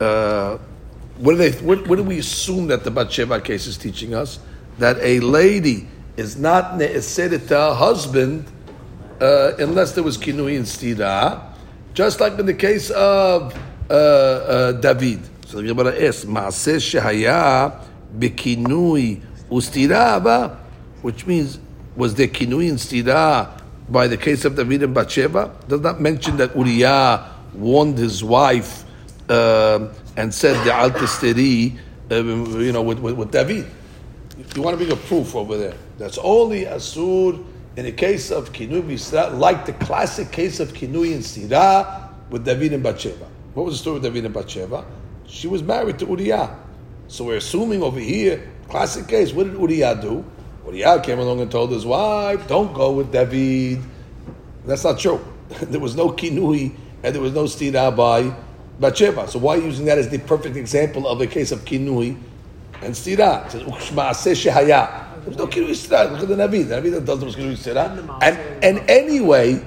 Uh, 0.02 0.58
what 1.23 1.33
do 1.33 1.39
they? 1.39 1.53
What, 1.65 1.87
what 1.87 1.97
do 1.97 2.03
we 2.03 2.19
assume 2.19 2.67
that 2.67 2.83
the 2.83 2.91
Bathsheba 2.91 3.41
case 3.41 3.69
is 3.69 3.79
teaching 3.79 4.13
us? 4.13 4.41
That 4.79 4.99
a 4.99 5.21
lady 5.21 5.87
is 6.17 6.37
not 6.37 6.73
ne'eseret 6.79 7.47
to 7.47 7.55
her 7.55 7.75
husband 7.75 8.45
uh, 9.21 9.53
unless 9.61 9.93
there 9.93 10.03
was 10.03 10.19
kinui 10.19 10.57
and 10.57 10.67
stira, 10.67 11.41
just 11.95 12.19
like 12.19 12.37
in 12.41 12.47
the 12.47 12.55
case 12.55 12.91
of 12.91 13.57
uh, 13.89 13.93
uh, 13.95 14.73
David. 14.73 15.21
So 15.47 15.63
the 15.63 15.69
Gemara 15.69 15.95
asks, 16.03 16.25
"Maaseh 16.25 16.83
shehaya 16.83 17.81
bekinui 18.19 19.23
ustira 19.49 20.59
which 21.03 21.25
means 21.25 21.61
was 21.95 22.17
there 22.17 22.27
kinui 22.27 22.69
and 22.69 22.79
stira 22.79 23.61
by 23.89 24.09
the 24.09 24.17
case 24.17 24.45
of 24.45 24.57
David 24.57 24.83
and 24.83 24.93
Bathsheba? 24.93 25.55
Does 25.69 25.83
not 25.83 26.01
mention 26.01 26.37
that 26.39 26.57
Uriah 26.57 27.31
warned 27.55 27.97
his 27.99 28.25
wife 28.25 28.85
um 29.29 29.93
and 30.17 30.33
said 30.33 30.55
the 30.67 30.73
al 30.73 30.91
um, 32.11 32.61
you 32.61 32.73
know, 32.73 32.83
with, 32.83 32.99
with, 32.99 33.15
with 33.15 33.31
David. 33.31 33.67
You 34.55 34.63
want 34.63 34.79
to 34.79 34.85
bring 34.85 34.93
a 34.93 35.01
proof 35.01 35.35
over 35.35 35.57
there. 35.57 35.75
That's 35.99 36.19
only 36.19 36.65
asur 36.65 37.45
in 37.77 37.85
the 37.85 37.93
case 37.93 38.31
of 38.31 38.53
kinui 38.53 39.39
like 39.39 39.65
the 39.65 39.73
classic 39.75 40.31
case 40.31 40.61
of 40.61 40.73
kinui 40.73 41.15
and 41.15 41.25
sira 41.25 42.11
with 42.31 42.45
David 42.45 42.73
and 42.73 42.83
Bathsheba. 42.83 43.27
What 43.55 43.67
was 43.67 43.75
the 43.75 43.79
story 43.79 43.95
with 43.95 44.03
David 44.03 44.25
and 44.27 44.35
Bathsheba? 44.35 44.85
She 45.27 45.49
was 45.49 45.63
married 45.63 45.99
to 46.01 46.07
Uriah. 46.07 46.59
So 47.09 47.25
we're 47.25 47.37
assuming 47.37 47.83
over 47.83 48.01
here, 48.01 48.51
classic 48.69 49.07
case, 49.07 49.33
what 49.33 49.45
did 49.45 49.55
Uriah 49.55 49.99
do? 50.01 50.25
Uriah 50.67 51.01
came 51.01 51.19
along 51.19 51.41
and 51.41 51.51
told 51.51 51.71
his 51.71 51.85
wife, 51.87 52.47
don't 52.47 52.73
go 52.73 52.93
with 52.93 53.13
David. 53.13 53.83
That's 54.65 54.85
not 54.85 54.99
true. 54.99 55.25
there 55.63 55.81
was 55.81 55.97
no 55.97 56.11
kinui 56.11 56.75
and 57.03 57.15
there 57.15 57.23
was 57.23 57.33
no 57.33 57.45
stira 57.45 57.95
by 57.95 58.35
Bathsheba. 58.83 59.29
So 59.29 59.39
why 59.39 59.55
using 59.57 59.87
that 59.87 59.97
as 59.97 60.09
the 60.11 60.19
perfect 60.19 60.57
example 60.57 61.07
of 61.07 61.21
a 61.21 61.27
case 61.27 61.53
of 61.53 61.65
kinui 61.65 62.19
and 62.83 62.93
stira? 62.93 63.47
It 63.47 63.53
says, 63.53 63.63
"U'shma'aseh 63.63 64.35
shehaya." 64.35 65.25
There's 65.25 65.39
no 65.39 65.47
kinui 65.47 65.71
stira. 65.71 66.11
Look 66.11 66.23
at 66.23 66.29
the 66.29 66.35
Navi. 66.35 66.69
The 66.69 66.75
Navi 66.75 66.91
that 66.91 67.05
does 67.07 67.21
those 67.21 67.37
kinui 67.37 67.57
stira. 67.57 67.97
And, 68.21 68.39
and 68.63 68.91
anyway, 68.91 69.65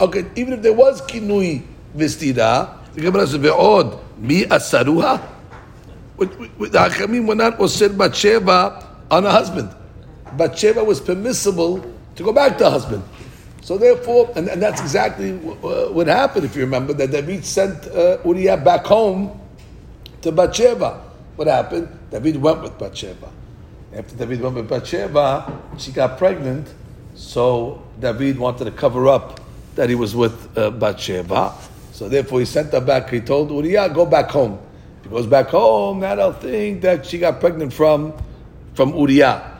okay, 0.00 0.26
even 0.34 0.54
if 0.54 0.62
there 0.62 0.74
was 0.74 1.00
kinui 1.02 1.62
v'stira, 1.96 2.76
the 2.92 3.00
Gemara 3.00 3.26
says, 3.26 3.38
"Ve'od 3.40 4.00
mi 4.18 4.44
asaruha." 4.44 5.22
The 6.18 6.26
Hachamim 6.26 7.26
were 7.26 7.34
not 7.34 7.58
osir 7.58 7.96
Bathsheba 7.96 8.86
on 9.10 9.24
a 9.24 9.30
husband. 9.30 9.70
Bathsheba 10.36 10.84
was 10.84 11.00
permissible 11.00 11.80
to 12.16 12.22
go 12.22 12.32
back 12.32 12.58
to 12.58 12.68
husband. 12.68 13.02
So 13.70 13.78
therefore, 13.78 14.32
and, 14.34 14.48
and 14.48 14.60
that's 14.60 14.80
exactly 14.80 15.30
uh, 15.30 15.92
what 15.92 16.08
happened, 16.08 16.44
if 16.44 16.56
you 16.56 16.62
remember, 16.62 16.92
that 16.92 17.12
David 17.12 17.44
sent 17.44 17.86
uh, 17.86 18.18
Uriah 18.24 18.56
back 18.56 18.84
home 18.84 19.40
to 20.22 20.32
Bathsheba. 20.32 21.00
What 21.36 21.46
happened? 21.46 21.86
David 22.10 22.38
went 22.38 22.62
with 22.62 22.76
Bathsheba. 22.76 23.30
After 23.94 24.16
David 24.16 24.40
went 24.40 24.56
with 24.56 24.68
Bathsheba, 24.68 25.56
she 25.78 25.92
got 25.92 26.18
pregnant, 26.18 26.66
so 27.14 27.80
David 28.00 28.40
wanted 28.40 28.64
to 28.64 28.72
cover 28.72 29.06
up 29.06 29.38
that 29.76 29.88
he 29.88 29.94
was 29.94 30.16
with 30.16 30.58
uh, 30.58 30.72
Bathsheba. 30.72 31.54
So 31.92 32.08
therefore, 32.08 32.40
he 32.40 32.46
sent 32.46 32.72
her 32.72 32.80
back. 32.80 33.08
He 33.08 33.20
told 33.20 33.52
Uriah, 33.52 33.88
"Go 33.88 34.04
back 34.04 34.30
home." 34.30 34.58
If 34.98 35.04
he 35.04 35.10
goes 35.10 35.28
back 35.28 35.46
home, 35.46 36.00
now 36.00 36.16
they'll 36.16 36.32
think 36.32 36.82
that 36.82 37.06
she 37.06 37.20
got 37.20 37.38
pregnant 37.38 37.72
from 37.72 38.14
from 38.74 38.96
Uriah. 38.96 39.58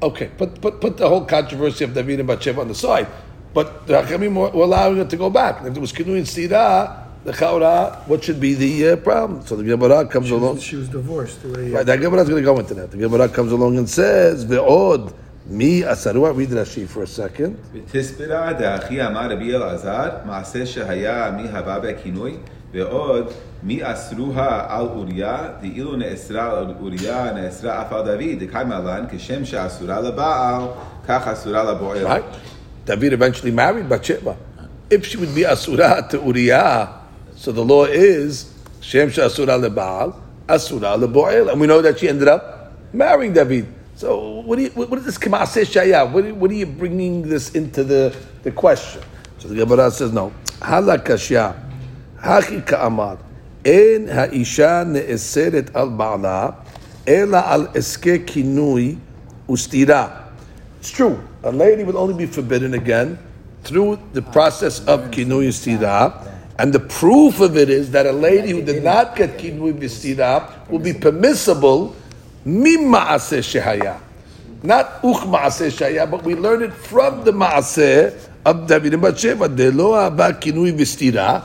Okay, 0.00 0.30
put, 0.36 0.60
put, 0.60 0.80
put 0.80 0.96
the 0.96 1.08
whole 1.08 1.24
controversy 1.24 1.84
of 1.84 1.92
David 1.92 2.20
and 2.20 2.28
Bathsheba 2.28 2.60
on 2.60 2.68
the 2.68 2.74
side. 2.74 3.08
But 3.53 3.87
the 3.87 3.93
Hachamim 3.93 4.33
were, 4.35 4.49
were 4.49 4.63
allowing 4.63 4.97
her 4.97 5.05
to 5.05 5.17
go 5.17 5.29
back. 5.29 5.59
And 5.59 5.67
if 5.67 5.73
there 5.73 5.81
was 5.81 5.91
Kinu 5.91 6.15
and 6.17 6.27
Sira, 6.27 7.05
the 7.23 7.31
Chaura, 7.31 7.97
what 8.07 8.23
should 8.23 8.39
be 8.39 8.53
the 8.53 8.89
uh, 8.89 8.95
problem? 8.97 9.45
So 9.45 9.55
the 9.55 9.63
Gemara 9.63 10.05
comes 10.07 10.27
She 10.27 10.33
along. 10.33 10.55
was, 10.55 10.63
she 10.63 10.75
was 10.75 10.89
divorced. 10.89 11.39
already. 11.45 11.71
Right, 11.71 11.85
the 11.85 11.97
Gemara 11.97 12.21
is 12.21 12.29
going 12.29 12.41
to 12.43 12.45
go 12.45 12.59
into 12.59 12.73
that. 12.75 12.91
The 12.91 12.97
Gemara 12.97 13.27
comes 13.29 13.51
along 13.51 13.77
and 13.77 13.89
says, 13.89 14.45
Ve'od 14.45 15.11
mi 15.47 15.81
asarua. 15.81 16.35
Read 16.35 16.49
Rashi 16.49 16.87
for 16.87 17.03
a 17.03 17.07
second. 17.07 17.57
ותספרה 17.73 18.53
דאחי 18.53 19.05
אמר 19.07 19.31
רבי 19.31 19.55
אלעזר, 19.55 20.09
מעשה 20.25 20.65
שהיה 20.65 21.31
מי 21.31 21.47
הבא 21.51 21.79
בכינוי, 21.79 22.37
ועוד 22.73 23.31
מי 23.63 23.79
אסרוה 23.83 24.65
על 24.69 24.85
אוריה, 24.85 25.37
דאילו 25.61 25.95
נאסרה 25.95 26.59
על 26.59 26.65
אוריה, 26.81 27.31
נאסרה 27.35 27.81
אף 27.81 27.93
על 27.93 28.01
דוד, 28.05 28.43
דקיימה 28.43 28.79
לן, 28.79 29.05
כשם 29.11 29.45
שאסורה 29.45 30.01
לבעל, 30.01 30.61
כך 31.07 31.27
אסורה 31.27 31.63
לבועל. 31.71 32.07
Right? 32.07 32.21
David 32.84 33.12
eventually 33.12 33.50
married 33.50 33.88
Bathsheba. 33.88 34.36
If 34.90 35.06
she 35.06 35.16
would 35.16 35.34
be 35.34 35.44
asura 35.44 36.06
to 36.10 36.18
Uriah, 36.18 37.00
so 37.36 37.52
the 37.52 37.64
law 37.64 37.84
is 37.84 38.52
Shem 38.80 39.08
asura 39.08 39.58
leBaal, 39.58 40.14
asura 40.48 40.96
leBoel, 40.98 41.50
and 41.50 41.60
we 41.60 41.66
know 41.66 41.80
that 41.80 41.98
she 42.00 42.08
ended 42.08 42.28
up 42.28 42.72
marrying 42.92 43.32
David. 43.32 43.66
So 43.94 44.40
what, 44.40 44.58
you, 44.58 44.70
what 44.70 44.98
is 44.98 45.04
this 45.04 45.18
Kamaseh 45.18 45.64
Shaya? 45.64 46.10
What, 46.10 46.24
are- 46.24 46.34
what 46.34 46.50
are 46.50 46.54
you 46.54 46.66
bringing 46.66 47.22
this 47.28 47.54
into 47.54 47.84
the, 47.84 48.14
the 48.42 48.50
question? 48.50 49.02
So 49.38 49.48
the 49.48 49.54
Gemara 49.54 49.90
says 49.90 50.12
no. 50.12 50.32
Halakashya, 50.60 51.54
haki 52.20 52.66
ka'amar, 52.66 53.18
en 53.64 54.08
ha'isha 54.08 54.84
ne'eseret 54.86 55.74
al 55.74 55.90
ba'ala, 55.90 56.56
ela 57.06 57.42
al 57.46 57.66
eske 57.68 58.24
kinui 58.26 58.98
ustira. 59.48 60.28
It's 60.80 60.90
true. 60.90 61.20
A 61.44 61.50
lady 61.50 61.82
will 61.82 61.98
only 61.98 62.14
be 62.14 62.26
forbidden 62.26 62.74
again 62.74 63.18
through 63.64 63.98
the 64.12 64.22
process 64.22 64.80
of 64.86 65.10
kinui 65.10 65.48
ustira. 65.48 66.28
And 66.58 66.72
the 66.72 66.80
proof 66.80 67.40
of 67.40 67.56
it 67.56 67.68
is 67.68 67.90
that 67.90 68.06
a 68.06 68.12
lady 68.12 68.50
who 68.50 68.62
did 68.62 68.84
not 68.84 69.16
get 69.16 69.38
kinui 69.38 69.72
ustira 69.72 70.68
will 70.68 70.78
be 70.78 70.92
permissible 70.92 71.96
mimma 72.46 73.18
shehaya. 73.18 74.00
Not 74.62 75.02
uch 75.02 75.26
ma'aseh 75.26 75.72
shaya, 75.74 76.08
but 76.08 76.22
we 76.22 76.36
learn 76.36 76.62
it 76.62 76.72
from 76.72 77.24
the 77.24 77.32
ma'aseh 77.32 78.16
of 78.46 78.68
David 78.68 78.94
and 78.94 79.02
Bathsheba. 79.02 79.48
Delo 79.48 79.92
haba 79.92 80.38
kinui 80.40 80.72
v'stira. 80.72 81.44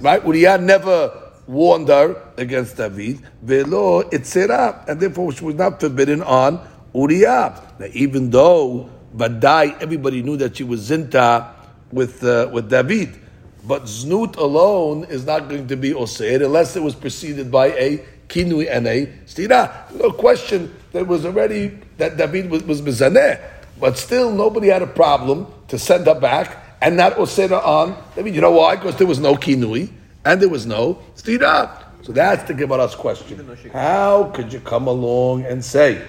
Right? 0.00 0.24
Uriah 0.24 0.58
never 0.58 1.10
warned 1.48 1.88
her 1.88 2.22
against 2.36 2.76
David. 2.76 3.20
Velo 3.42 4.04
itzera. 4.04 4.86
And 4.88 5.00
therefore 5.00 5.32
she 5.32 5.44
was 5.44 5.56
not 5.56 5.80
forbidden 5.80 6.22
on 6.22 6.60
Uriah. 6.94 7.60
Now 7.80 7.86
even 7.92 8.30
though 8.30 8.88
Badai, 9.16 9.80
everybody 9.80 10.22
knew 10.22 10.36
that 10.38 10.56
she 10.56 10.64
was 10.64 10.88
zinta 10.88 11.48
with, 11.90 12.24
uh, 12.24 12.48
with 12.52 12.70
David. 12.70 13.18
But 13.64 13.84
znut 13.84 14.36
alone 14.36 15.04
is 15.04 15.24
not 15.24 15.48
going 15.48 15.68
to 15.68 15.76
be 15.76 15.92
osir 15.92 16.44
unless 16.44 16.74
it 16.74 16.82
was 16.82 16.94
preceded 16.94 17.50
by 17.50 17.66
a 17.68 18.04
kinui 18.28 18.68
and 18.70 18.86
a 18.86 19.06
stira. 19.26 19.92
No 19.94 20.10
question 20.10 20.74
there 20.92 21.04
was 21.04 21.24
already 21.24 21.78
that 21.98 22.16
David 22.16 22.50
was, 22.50 22.64
was 22.64 22.82
mizaneh, 22.82 23.40
but 23.78 23.98
still 23.98 24.32
nobody 24.32 24.68
had 24.68 24.82
a 24.82 24.86
problem 24.86 25.46
to 25.68 25.78
send 25.78 26.06
her 26.06 26.18
back 26.18 26.76
and 26.80 26.96
not 26.96 27.14
osir 27.14 27.52
on. 27.52 27.96
I 28.16 28.22
mean, 28.22 28.34
you 28.34 28.40
know 28.40 28.50
why? 28.50 28.76
Because 28.76 28.96
there 28.96 29.06
was 29.06 29.20
no 29.20 29.34
kinui 29.36 29.90
and 30.24 30.40
there 30.40 30.48
was 30.48 30.66
no 30.66 30.98
stira. 31.14 31.84
So 32.02 32.10
that's 32.10 32.42
the 32.48 32.54
Gemara's 32.54 32.96
question. 32.96 33.56
How 33.72 34.24
could 34.34 34.52
you 34.52 34.58
come 34.58 34.88
along 34.88 35.44
and 35.44 35.64
say 35.64 36.04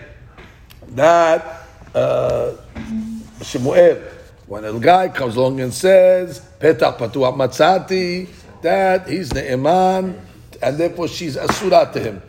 that 0.89 1.62
Shemuel, 1.93 4.01
when 4.47 4.65
a 4.65 4.79
guy 4.79 5.09
comes 5.09 5.35
along 5.35 5.61
and 5.61 5.73
says, 5.73 6.41
Petach 6.59 6.97
Patuah 6.97 7.35
Matzati, 7.35 8.27
that 8.61 9.07
he's 9.07 9.29
Ne'eman, 9.29 10.19
and 10.61 10.77
therefore 10.77 11.07
she's 11.07 11.37
Asura 11.37 11.89
to 11.93 11.99
him. 11.99 12.21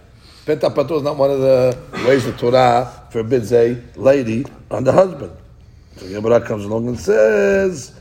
Petah 0.44 0.74
Patuah 0.74 0.98
is 0.98 1.02
not 1.02 1.16
one 1.16 1.30
of 1.30 1.40
the 1.40 1.78
ways 2.06 2.24
the 2.24 2.32
Torah 2.32 3.06
forbids 3.10 3.52
a 3.52 3.80
lady 3.96 4.44
on 4.70 4.84
the 4.84 4.92
husband. 4.92 5.32
So 5.96 6.06
Yehuda 6.06 6.44
comes 6.44 6.64
along 6.64 6.88
and 6.88 6.98
says, 6.98 7.92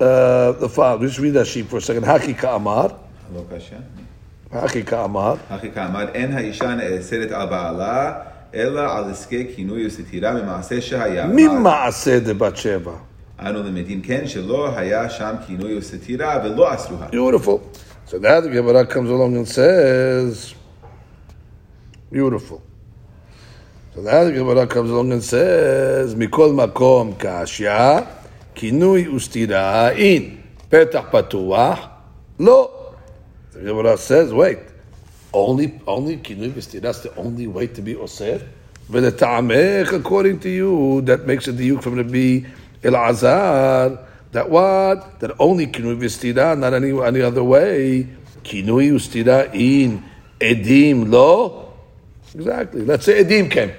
uh, 0.00 0.52
the 0.52 0.68
father, 0.68 1.06
just 1.06 1.18
read 1.18 1.32
that 1.32 1.46
sheep 1.46 1.68
for 1.68 1.78
a 1.78 1.80
second. 1.80 2.04
Haki 2.04 2.38
Ka'amar. 2.38 2.96
Hello, 3.28 3.44
Kasha. 3.44 3.82
Haki 4.50 4.86
Ka'amar. 4.86 5.36
Haki 5.48 5.74
Ka'amar. 5.74 6.10
En 6.14 6.32
ha'ishan 6.32 6.80
eseret 6.80 7.32
Al 7.32 7.48
Ba'ala. 7.48 8.29
אלא 8.55 8.97
על 8.97 9.11
עסקי 9.11 9.47
כינוי 9.55 9.87
וסתירה 9.87 10.31
ממעשה 10.31 10.81
שהיה. 10.81 11.27
ממעשה 11.27 12.19
דבת 12.19 12.57
שבע. 12.57 12.91
אנו 13.39 13.63
למדים 13.63 14.01
כן 14.01 14.27
שלא 14.27 14.77
היה 14.77 15.09
שם 15.09 15.35
כינוי 15.47 15.77
וסתירה 15.77 16.41
ולא 16.43 16.73
אסרוה. 16.75 17.07
Beautiful. 17.11 17.59
So 18.07 18.17
now 18.17 18.39
the 18.39 18.49
Gemara 18.49 18.85
comes 18.85 19.09
along 19.09 19.35
and 19.35 19.47
says, 19.47 20.53
beautiful. 22.11 22.61
So 23.95 24.01
now 24.01 24.23
the 24.23 24.31
Gemara 24.31 24.67
comes 24.67 24.89
along 24.91 25.11
and 25.11 25.23
says, 25.23 26.15
מכל 26.15 26.51
מקום 26.51 27.13
קשיא, 27.17 27.69
כינוי 28.55 29.07
וסתירה 29.07 29.89
אין, 29.89 30.35
פתח 30.69 31.03
פתוח, 31.11 31.87
לא. 32.39 32.71
The 33.53 33.57
Gemara 33.69 33.97
says, 33.97 34.33
wait, 34.33 34.59
only, 35.32 35.80
only 35.86 36.16
kinui 36.16 36.50
v'stir. 36.50 36.80
That's 36.80 37.00
the 37.00 37.14
only 37.16 37.46
way 37.46 37.68
to 37.68 37.82
be 37.82 37.94
osir. 37.94 38.46
V'letamech, 38.90 39.92
according 39.92 40.40
to 40.40 40.48
you, 40.48 41.00
that 41.02 41.26
makes 41.26 41.46
a 41.46 41.52
diuk 41.52 41.82
from 41.82 41.94
Rabbi 41.96 42.48
Elazar. 42.82 44.06
That 44.32 44.48
what? 44.48 45.20
That 45.20 45.32
only 45.38 45.66
kinui 45.66 45.98
vistida, 45.98 46.58
not 46.58 46.74
any 46.74 46.90
any 47.00 47.20
other 47.20 47.44
way. 47.44 48.06
Kinui 48.42 48.90
ustida 48.92 49.52
in 49.54 50.02
edim 50.40 51.10
lo. 51.10 51.72
Exactly. 52.34 52.82
Let's 52.82 53.04
say 53.04 53.24
edim 53.24 53.50
came. 53.50 53.72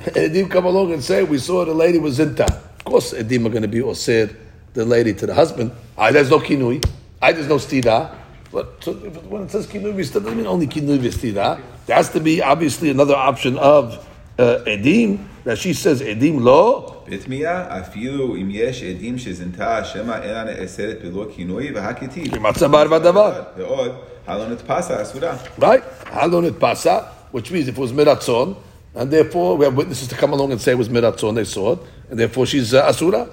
edim 0.00 0.50
come 0.50 0.66
along 0.66 0.92
and 0.92 1.02
say 1.02 1.22
we 1.22 1.38
saw 1.38 1.64
the 1.64 1.74
lady 1.74 1.98
was 1.98 2.18
in 2.20 2.34
town. 2.34 2.48
Of 2.48 2.84
course, 2.84 3.12
edim 3.12 3.46
are 3.46 3.50
going 3.50 3.62
to 3.62 3.68
be 3.68 3.80
osir 3.80 4.34
the 4.74 4.84
lady 4.84 5.14
to 5.14 5.26
the 5.26 5.34
husband. 5.34 5.72
I 5.96 6.12
there's 6.12 6.30
no 6.30 6.38
kinui. 6.38 6.84
I 7.20 7.32
there's 7.32 7.48
no 7.48 7.56
stida. 7.56 8.17
But 8.51 8.83
so 8.83 8.91
if, 9.03 9.23
when 9.23 9.43
it 9.43 9.51
says 9.51 9.67
kinui 9.67 9.93
v'stira, 9.93 10.23
doesn't 10.23 10.37
mean 10.37 10.47
only 10.47 10.67
kinui 10.67 10.99
v'stira. 10.99 11.59
There 11.85 11.95
has 11.95 12.09
to 12.11 12.19
be 12.19 12.41
obviously 12.41 12.89
another 12.89 13.15
option 13.15 13.57
of 13.57 14.07
uh, 14.37 14.59
edim 14.65 15.25
that 15.43 15.57
she 15.57 15.73
says 15.73 16.01
edim 16.01 16.41
lo. 16.41 17.03
בתמיהה, 17.07 17.81
אפילו 17.81 18.35
אם 18.35 18.49
יש 18.51 18.83
עדים 18.83 19.17
שזינתה 19.17 19.83
שמא 19.83 20.15
אינה 20.23 20.43
נאסרת 20.43 20.97
בלא 21.03 21.25
כינוי 21.35 21.71
והכתיב. 21.71 22.39
מצא 22.39 22.67
בר 22.67 22.87
בדבר. 22.87 23.41
ועוד, 23.57 23.91
הלא 24.27 24.49
נתפסה 24.49 25.01
אסורה. 25.01 25.35
Right? 25.59 25.83
Halon 26.05 26.45
it 26.45 26.59
pasa, 26.59 27.09
which 27.31 27.51
means 27.51 27.67
if 27.67 27.77
it 27.77 27.81
was 27.81 27.91
miratzon, 27.91 28.55
and 28.95 29.11
therefore 29.11 29.57
we 29.57 29.65
have 29.65 29.75
witnesses 29.75 30.07
to 30.07 30.15
come 30.15 30.31
along 30.31 30.51
and 30.51 30.61
say 30.61 30.71
it 30.71 30.77
was 30.77 30.89
miratzon, 30.89 31.35
they 31.35 31.43
saw 31.43 31.73
it, 31.73 31.79
and 32.09 32.19
therefore 32.19 32.45
she's 32.45 32.73
uh, 32.73 32.85
asura. 32.85 33.27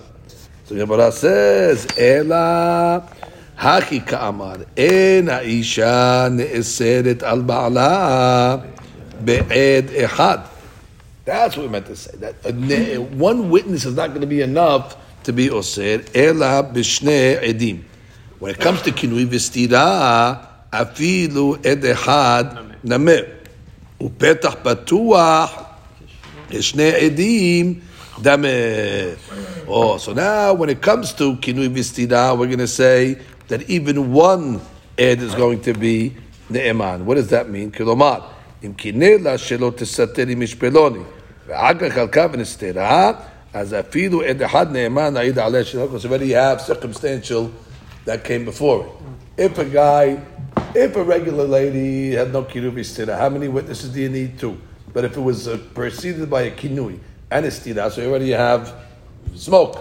So 0.65 0.75
Gemara 0.75 1.13
says, 1.13 1.87
Ela 1.97 3.09
haki 3.57 4.07
ka'amar, 4.07 4.67
en 4.77 5.27
ha'isha 5.27 6.29
ne'eseret 6.31 7.23
al 7.23 7.43
ba'ala 7.43 8.65
be'ed 9.25 9.89
echad. 9.89 10.47
That's 11.25 11.57
what 11.57 11.65
we 11.67 11.69
meant 11.69 11.87
to 11.87 11.97
say. 11.97 12.17
That 12.19 12.35
a 12.45 12.53
ne- 12.53 12.99
one 12.99 13.51
witness 13.51 13.85
is 13.85 13.95
not 13.95 14.09
going 14.09 14.23
to 14.23 14.27
be 14.27 14.41
enough 14.41 14.97
to 15.25 15.33
be 15.33 15.49
osir. 15.49 16.09
Ela 16.15 16.65
b'shnei 16.73 17.43
edim. 17.43 17.85
When 18.39 18.53
it 18.53 18.59
comes 18.59 18.83
to 18.83 18.91
kinui 18.91 19.27
v'stira, 19.27 20.47
afilu 20.73 21.65
ed 21.65 21.83
echad 21.83 22.77
nameh. 22.85 23.41
ופתח 24.01 24.55
פתוח 24.63 25.63
לשני 26.51 26.93
עדים 26.95 27.75
דמה. 28.23 28.49
Oh, 29.69 29.99
so 29.99 30.13
now 30.13 30.55
when 30.55 30.69
it 30.69 30.81
comes 30.83 31.13
to 31.13 31.37
kinui 31.37 31.69
v'stira, 31.69 32.37
we're 32.37 32.47
going 32.47 32.59
to 32.59 32.67
say 32.67 33.19
that 33.49 33.69
even 33.69 34.13
one 34.13 34.61
ed 34.99 35.21
is 35.21 35.35
going 35.35 35.61
to 35.63 35.73
be 35.73 36.15
ne'eman. 36.51 37.05
What 37.05 37.15
does 37.15 37.29
that 37.29 37.49
mean? 37.49 37.71
כלומר, 37.71 38.21
אם 38.65 38.73
קינא 38.73 39.17
לה 39.23 39.39
שלא 39.39 39.73
תסתר 39.77 40.27
עם 40.27 40.41
משפלוני, 40.41 41.03
ואחר 41.49 41.79
כך 41.79 41.97
הלכה 41.97 42.27
ונסתרה, 42.33 43.13
אז 43.55 43.75
אפילו 43.75 44.23
עד 44.23 44.43
אחד 44.43 44.73
נאמן 44.73 45.17
העיד 45.17 45.39
עליה 45.39 45.65
שלא, 45.65 45.89
because 45.89 46.05
already 46.05 46.27
you 46.27 46.35
have 46.35 46.61
circumstantial 46.61 47.51
that 48.07 48.25
came 48.25 48.45
before 48.45 48.85
it. 48.85 48.91
If 49.37 49.59
a 49.59 49.65
guy, 49.65 50.21
if 50.75 50.97
a 50.97 51.03
regular 51.03 51.45
lady 51.45 52.13
had 52.13 52.33
no 52.33 52.43
kinui 52.43 52.73
v'stira, 52.73 53.19
how 53.19 53.29
many 53.29 53.49
witnesses 53.49 53.89
do 53.91 54.01
you 54.01 54.09
need? 54.09 54.39
Two. 54.39 54.59
But 54.93 55.05
if 55.05 55.17
it 55.17 55.21
was 55.21 55.49
uh, 55.49 55.59
preceded 55.75 56.29
by 56.29 56.43
a 56.43 56.51
kinui 56.51 56.99
and 57.31 57.47
a 57.47 57.49
stira, 57.49 57.91
so 57.91 58.03
you 58.03 58.11
already 58.11 58.31
have 58.31 58.75
smoke. 59.35 59.79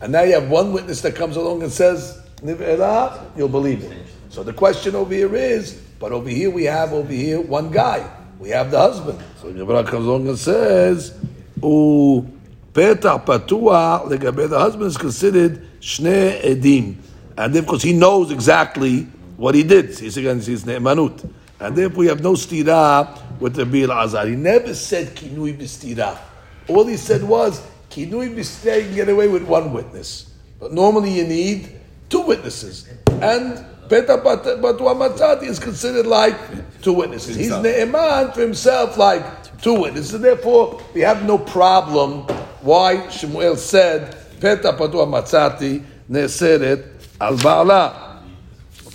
And 0.00 0.12
now 0.12 0.22
you 0.22 0.34
have 0.34 0.48
one 0.48 0.72
witness 0.72 1.00
that 1.02 1.14
comes 1.14 1.36
along 1.36 1.62
and 1.62 1.70
says, 1.70 2.00
Niv'ela, 2.08 2.25
you'll 2.43 3.49
believe 3.49 3.83
it. 3.83 4.07
So 4.29 4.43
the 4.43 4.53
question 4.53 4.95
over 4.95 5.13
here 5.13 5.35
is, 5.35 5.81
but 5.99 6.11
over 6.11 6.29
here 6.29 6.49
we 6.49 6.65
have 6.65 6.93
over 6.93 7.11
here 7.11 7.41
one 7.41 7.71
guy. 7.71 8.09
We 8.39 8.49
have 8.49 8.69
the 8.69 8.77
husband. 8.77 9.19
So 9.41 9.51
Gemara 9.51 9.83
comes 9.83 10.05
along 10.05 10.27
and 10.27 10.37
says, 10.37 11.17
U 11.63 12.31
petah 12.73 13.25
patua 13.25 14.07
the 14.07 14.59
husband 14.59 14.87
is 14.87 14.97
considered 14.97 15.67
shne 15.79 16.39
edim. 16.41 16.97
And 17.35 17.55
of 17.55 17.65
course 17.65 17.81
he 17.81 17.93
knows 17.93 18.31
exactly 18.31 19.07
what 19.37 19.55
he 19.55 19.63
did. 19.63 19.97
He's 19.97 20.17
again 20.17 20.39
he's 20.39 20.65
ne'emanut. 20.65 21.27
And 21.59 21.75
therefore 21.75 21.99
we 21.99 22.07
have 22.07 22.21
no 22.21 22.33
stira 22.33 23.19
with 23.39 23.55
the 23.55 23.65
Bil 23.65 23.91
Azar. 23.91 24.27
He 24.27 24.35
never 24.35 24.75
said 24.75 25.15
kinui 25.15 25.57
b'stira. 25.57 26.19
All 26.67 26.85
he 26.85 26.97
said 26.97 27.23
was 27.23 27.61
kinui 27.89 28.35
b'stira 28.35 28.77
you 28.77 28.85
can 28.85 28.95
get 28.95 29.09
away 29.09 29.27
with 29.27 29.43
one 29.43 29.73
witness. 29.73 30.33
But 30.59 30.73
normally 30.73 31.11
you 31.11 31.25
need 31.25 31.79
two 32.09 32.21
witnesses. 32.21 32.87
And 33.07 33.65
Peta 33.89 34.17
Patua 34.17 34.95
Matzati 34.95 35.43
is 35.43 35.59
considered 35.59 36.05
like 36.05 36.35
two 36.81 36.93
witnesses. 36.93 37.35
He's 37.35 37.51
Ne'eman 37.51 38.33
for 38.33 38.41
himself 38.41 38.97
like 38.97 39.23
two 39.61 39.79
witnesses. 39.79 40.19
Therefore, 40.19 40.81
we 40.93 41.01
have 41.01 41.25
no 41.25 41.37
problem 41.37 42.23
why 42.61 43.09
Shemuel 43.09 43.55
said 43.55 44.15
Peta 44.41 44.73
Patua 44.73 45.07
Matzati 45.07 45.83
Ne'eseret 46.09 46.85
Al 47.21 47.37
Ba'ala. 47.37 48.21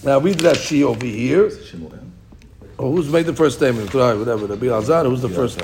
Now 0.05 0.19
read 0.19 0.39
Rashi 0.39 0.83
over 0.83 1.07
here. 1.07 1.51
Oh, 2.79 2.91
who's 2.91 3.09
made 3.09 3.27
the 3.27 3.35
first 3.35 3.59
statement? 3.59 3.93
Right, 3.95 4.15
whatever. 4.15 4.47
Rabbi 4.47 4.67
Elazar, 4.67 5.07
who's 5.07 5.23
the 5.23 5.29
first? 5.29 5.61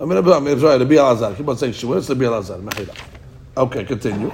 I 0.00 0.04
mean, 0.04 0.18
I'm 0.18 0.24
sorry, 0.24 0.78
Rabbi 0.78 0.94
Elazar. 0.94 1.36
Keep 1.36 1.48
on 1.48 1.56
saying 1.58 1.74
Shemuel, 1.74 1.98
it's 1.98 2.08
Rabbi 2.08 2.24
Elazar. 2.24 2.88
Okay, 3.56 3.84
continue. 3.84 4.32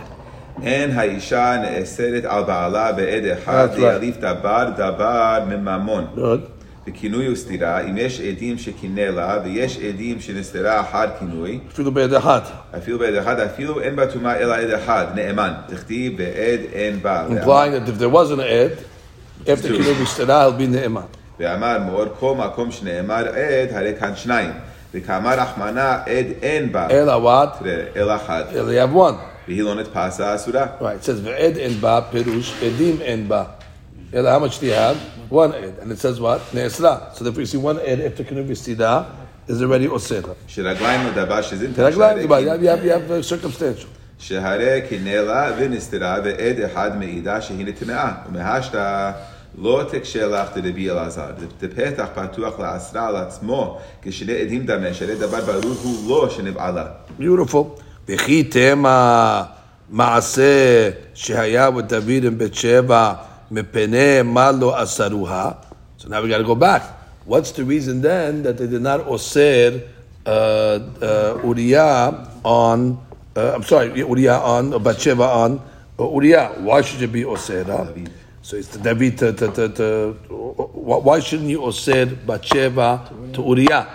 אין 0.63 0.91
האישה 0.99 1.57
נאסרת 1.63 2.25
על 2.25 2.43
בעלה 2.43 2.93
בעד 2.93 3.25
אחד. 3.25 3.69
להליף 3.79 4.17
דבר 4.17 4.65
דבר 4.77 5.39
מממון. 5.49 6.07
וכינוי 6.89 7.27
הוא 7.27 7.37
סתירה, 7.37 7.81
אם 7.81 7.97
יש 7.97 8.21
עדים 8.21 8.59
שקינא 8.59 9.01
לה 9.01 9.39
ויש 9.45 9.79
עדים 9.79 10.21
שנסתרה 10.21 10.81
אחת 10.81 11.17
כינוי, 11.19 11.59
אפילו 11.73 11.93
ביד 11.93 12.15
אחת. 12.15 12.43
אפילו 12.77 12.99
בעד 12.99 13.15
אחד, 13.15 13.41
אפילו 13.41 13.81
אין 13.81 13.97
בה 13.97 14.07
טומאה 14.07 14.37
אלא 14.37 14.55
עד 14.55 14.71
אחד, 14.71 15.07
נאמן. 15.15 15.53
תכתיב 15.67 16.17
בעד 16.17 16.61
אין 16.73 17.03
בה. 17.03 17.27
Implying 17.29 17.73
that 17.73 17.89
if 17.89 17.99
there 17.99 18.09
wasn't 18.09 18.41
an 18.41 18.47
ed, 18.49 18.79
after 19.49 19.69
Kinu 19.69 19.95
B'Stira, 19.95 20.45
he'll 20.45 20.53
be 20.53 20.67
Ne'eman. 20.67 21.19
ואמר 21.41 21.79
מאור 21.87 22.05
כל 22.21 22.35
מקום 22.35 22.71
שנאמר 22.71 23.29
עד, 23.29 23.69
הרי 23.73 23.93
כאן 24.01 24.13
שניים. 24.17 24.51
וכאמר 24.95 25.41
רחמנה 25.41 25.93
עד 25.93 26.27
אין 26.43 26.73
בה, 26.73 26.89
Ela 26.89 27.25
what? 27.25 27.65
אלא 27.97 28.17
אחד. 28.17 28.43
Ela 28.53 28.57
you 28.57 28.93
have 28.93 28.97
one. 28.97 29.38
והיא 29.48 29.64
לא 29.64 29.76
נתפסה 29.76 30.36
אסורה. 30.36 30.66
Right, 30.82 30.96
it 30.96 31.04
says 31.04 31.20
ve'ed 31.22 31.58
en 31.58 31.80
ba 31.82 32.02
perush 32.12 32.52
edim 32.62 33.02
en 33.02 33.28
ba. 33.28 33.46
Ela, 34.14 34.32
how 34.32 34.40
much 34.40 34.60
do 34.60 34.68
you 34.68 34.74
have? 34.74 34.98
One 35.30 35.54
ed, 35.56 35.76
and 35.82 35.92
it 35.92 36.00
says 36.00 36.20
what? 36.20 36.40
Ne'esra. 36.54 37.16
So 37.16 37.24
therefore 37.24 37.42
you 37.42 37.48
see 37.48 37.58
one 37.58 37.80
ed 37.80 38.00
after 38.02 38.24
kinu 38.24 38.48
b'stida 38.48 39.06
is 39.48 39.62
already 39.62 39.88
osera. 39.88 40.36
שרגליים 40.48 41.08
לדבר 41.08 41.42
שזין 41.42 41.74
Teraglaim, 41.76 42.22
you 42.22 42.28
have, 42.28 42.62
you 42.62 42.70
have, 42.70 42.84
you 42.86 42.92
have 42.92 43.12
uh, 43.12 43.24
circumstantial. 43.24 43.88
שהרי 44.20 44.82
קינא 44.90 45.10
לה 45.10 45.52
ונסתרה 45.58 46.18
ועד 46.24 46.60
אחד 46.60 46.98
מעידה 46.98 47.42
שהיא 47.42 47.66
נטמעה. 47.66 48.14
ומהשתא 48.30 49.12
לא 49.58 49.82
תקשה 49.92 50.28
לך 50.28 50.58
דרבי 50.58 50.90
אלעזר. 50.92 51.26
דפתח 51.62 52.06
פתוח 52.14 52.60
לאסרה 52.60 53.08
על 53.08 53.16
עצמו 53.16 53.80
כשני 54.02 54.34
עדים 54.42 54.66
דמה, 54.66 54.94
שהרי 54.94 55.16
דבר 55.16 55.42
ברור 55.42 55.76
הוא 55.84 56.10
לא 56.10 56.30
שנבעלה. 56.30 56.86
Beautiful. 57.20 57.82
וכי 58.08 58.44
תמה 58.44 59.44
מעשה 59.90 60.90
שהיה 61.14 61.70
ודוד 61.70 62.24
עם 62.24 62.38
בת 62.38 62.54
שבע 62.54 63.14
מפני 63.52 64.22
מה 64.24 64.52
לא 64.52 64.84
אסרוה. 64.84 65.52
So 66.00 66.10
now 66.10 66.22
we 66.22 66.28
got 66.28 66.40
to 66.40 66.44
go 66.44 66.56
back. 66.56 66.82
What's 67.26 67.52
the 67.52 67.64
reason 67.64 68.02
then 68.02 68.44
that 68.44 68.58
they 68.58 68.68
did 68.68 68.82
not 68.82 69.08
osir 69.08 69.88
uh, 70.26 70.30
uh, 70.30 71.40
Uriah 71.44 72.28
on, 72.44 73.00
uh, 73.38 73.54
I'm 73.56 73.64
sorry, 73.64 73.98
Uriah 73.98 74.40
on, 74.40 74.74
or 74.74 74.80
Bathsheba 74.82 75.24
on 75.24 75.62
uh, 75.98 76.12
Uriah? 76.12 76.52
Why 76.58 76.82
should 76.82 77.02
it 77.02 77.14
be 77.14 77.24
osera? 77.24 77.88
David. 77.88 78.12
So 78.42 78.58
it's 78.58 78.68
the 78.68 78.80
David 78.80 79.18
to, 79.20 79.32
to, 79.32 79.48
to, 79.54 79.70
to, 79.70 80.12
why 80.30 81.22
shouldn't 81.22 81.50
you 81.50 81.62
osir 81.62 82.26
Bathsheba 82.26 83.10
to 83.34 83.42
Uriah? 83.42 83.88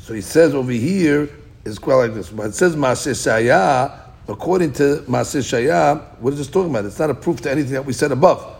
So 0.00 0.14
he 0.14 0.22
says 0.22 0.54
over 0.54 0.72
here 0.72 1.28
is 1.65 1.79
quite 1.79 1.95
like 1.95 2.13
this. 2.13 2.29
But 2.29 2.47
it 2.47 2.55
says 2.55 2.75
Maaseh 2.75 3.11
Shaya, 3.11 3.99
according 4.27 4.73
to 4.73 5.03
Maaseh 5.07 5.41
Shaya, 5.41 6.19
what 6.19 6.33
is 6.33 6.39
this 6.39 6.47
talking 6.47 6.69
about? 6.69 6.85
It's 6.85 6.99
not 6.99 7.09
a 7.09 7.13
proof 7.13 7.41
to 7.41 7.51
anything 7.51 7.73
that 7.73 7.85
we 7.85 7.93
said 7.93 8.11
above. 8.11 8.55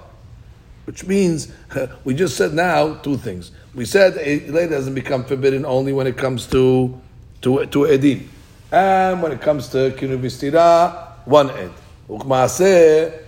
Which 0.85 1.05
means 1.05 1.51
we 2.03 2.13
just 2.13 2.35
said 2.35 2.53
now 2.53 2.95
two 2.95 3.17
things. 3.17 3.51
We 3.73 3.85
said 3.85 4.17
a 4.17 4.47
lady 4.49 4.69
doesn't 4.69 4.93
become 4.93 5.23
forbidden 5.23 5.65
only 5.65 5.93
when 5.93 6.07
it 6.07 6.17
comes 6.17 6.45
to 6.47 6.99
to 7.41 7.65
to 7.65 7.79
edim, 7.79 8.27
and 8.71 9.21
when 9.21 9.31
it 9.31 9.41
comes 9.41 9.69
to 9.69 9.91
kinu 9.91 10.21
b'stira, 10.21 11.25
one 11.25 11.49
ed. 11.51 11.71
Ukmaaseh 12.09 13.23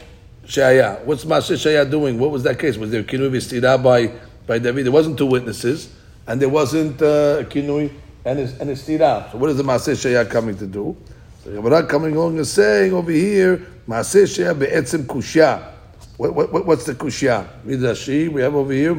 shaya. 0.45 1.03
What's 1.05 1.25
Maaseh 1.25 1.55
shaya 1.55 1.89
doing? 1.89 2.19
What 2.19 2.31
was 2.31 2.43
that 2.43 2.59
case? 2.59 2.77
Was 2.77 2.91
there 2.91 3.03
kinu 3.03 3.31
b'stira 3.31 3.81
by 3.81 4.11
by 4.45 4.59
David? 4.59 4.85
There 4.85 4.91
wasn't 4.91 5.17
two 5.17 5.25
witnesses, 5.25 5.89
and 6.27 6.41
there 6.41 6.49
wasn't 6.49 7.01
uh, 7.01 7.43
kinui 7.45 7.91
and 8.25 8.39
it's 8.39 8.57
and 8.59 8.69
it's 8.69 8.81
stira. 8.81 9.31
So 9.31 9.37
what 9.37 9.49
is 9.49 9.57
the 9.57 9.63
Maaseh 9.63 10.29
coming 10.29 10.57
to 10.57 10.67
do? 10.67 10.97
So 11.43 11.51
Gemara 11.51 11.85
coming 11.85 12.15
along 12.15 12.37
and 12.37 12.47
saying 12.47 12.91
over 12.91 13.11
here, 13.11 13.57
Maaseh 13.87 14.23
Shaya 14.23 14.57
be'etzim 14.57 15.05
kushya. 15.05 15.71
What, 16.17 16.33
what, 16.33 16.65
what's 16.65 16.85
the 16.85 16.95
kushya? 16.95 17.45
We 17.65 18.41
have 18.41 18.55
over 18.55 18.73
here, 18.73 18.93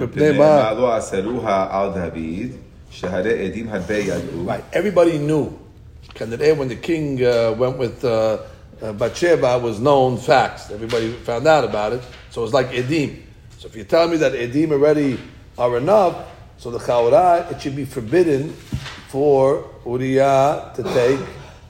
Right, 4.44 4.64
everybody 4.72 5.18
knew. 5.18 5.58
When 6.18 6.68
the 6.68 6.78
king 6.80 7.24
uh, 7.24 7.52
went 7.58 7.78
with 7.78 8.04
uh, 8.04 8.38
uh, 8.80 8.92
Bathsheba 8.92 9.58
was 9.58 9.80
known 9.80 10.18
facts. 10.18 10.70
Everybody 10.70 11.12
found 11.12 11.46
out 11.46 11.64
about 11.64 11.92
it. 11.94 12.02
So 12.30 12.44
it's 12.44 12.52
like 12.52 12.68
Edim. 12.68 13.22
So 13.58 13.68
if 13.68 13.76
you 13.76 13.84
tell 13.84 14.08
me 14.08 14.16
that 14.18 14.32
Edim 14.32 14.72
already 14.72 15.18
are 15.58 15.76
enough, 15.78 16.26
so 16.58 16.70
the 16.70 16.78
Chaura, 16.78 17.50
it 17.50 17.60
should 17.60 17.76
be 17.76 17.84
forbidden 17.84 18.54
for 19.08 19.70
Uriah 19.84 20.72
to 20.74 20.82
take. 20.82 21.20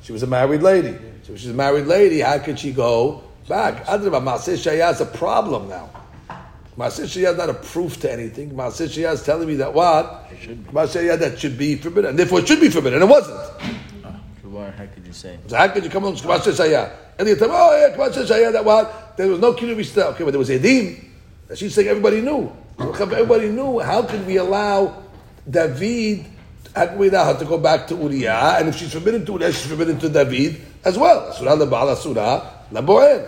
She 0.02 0.12
was 0.12 0.22
a 0.22 0.26
married 0.26 0.62
lady. 0.62 0.96
So 1.22 1.32
if 1.32 1.40
she's 1.40 1.50
a 1.50 1.54
married 1.54 1.86
lady, 1.86 2.20
how 2.20 2.38
could 2.38 2.58
she 2.58 2.72
go 2.72 3.24
back? 3.48 3.84
Adrabah, 3.86 4.22
Maaseh 4.22 4.54
Shaya 4.54 4.92
is 4.92 5.00
a 5.00 5.06
problem 5.06 5.68
now. 5.68 5.90
Maaseh 6.78 7.04
Shaya 7.04 7.32
is 7.32 7.36
not 7.36 7.50
a 7.50 7.54
proof 7.54 8.00
to 8.00 8.12
anything. 8.12 8.50
Maaseh 8.52 8.86
Shaya 8.86 9.12
is 9.12 9.24
telling 9.24 9.48
me 9.48 9.56
that 9.56 9.74
what? 9.74 10.30
Maaseh 10.72 11.02
Shaya 11.02 11.18
that 11.18 11.38
should 11.38 11.58
be 11.58 11.76
forbidden. 11.76 12.10
And 12.10 12.18
therefore 12.18 12.40
it 12.40 12.48
should 12.48 12.60
be 12.60 12.70
forbidden. 12.70 13.02
And 13.02 13.10
it 13.10 13.12
wasn't. 13.12 13.38
Ah, 14.04 14.20
Why, 14.44 14.70
how 14.70 14.86
could 14.86 15.06
you 15.06 15.12
say? 15.12 15.38
So 15.48 15.56
how 15.56 15.68
could 15.68 15.84
you 15.84 15.90
come 15.90 16.04
on 16.04 16.14
Maaseh 16.14 16.52
Shaya? 16.52 16.92
And 17.18 17.28
you 17.28 17.36
tell 17.36 17.48
me, 17.48 17.54
oh 17.56 17.88
yeah, 17.88 17.96
Maaseh 17.96 18.24
Shaya, 18.24 18.52
that 18.52 18.64
what? 18.64 19.16
There 19.16 19.26
was 19.26 19.40
no 19.40 19.56
still. 19.56 20.08
Okay, 20.08 20.24
but 20.24 20.30
there 20.30 20.38
was 20.38 20.50
Edim. 20.50 21.04
That 21.48 21.58
she's 21.58 21.74
saying 21.74 21.88
everybody 21.88 22.20
knew. 22.20 22.52
Everybody 22.78 23.48
knew. 23.48 23.78
How 23.80 24.02
could 24.02 24.26
we 24.26 24.36
allow 24.36 25.02
David, 25.48 26.26
Akmina 26.76 27.24
had 27.24 27.38
to 27.38 27.46
go 27.46 27.56
back 27.56 27.86
to 27.88 27.96
Uriah, 27.96 28.56
and 28.58 28.68
if 28.68 28.76
she's 28.76 28.92
forbidden 28.92 29.24
to 29.24 29.32
Uriah, 29.32 29.52
she's 29.52 29.66
forbidden 29.66 29.98
to 29.98 30.08
David 30.10 30.60
as 30.84 30.98
well. 30.98 31.32
Surah 31.32 31.56
Laba'al, 31.56 31.96
Surah 31.96 32.44
Labo'en. 32.70 33.24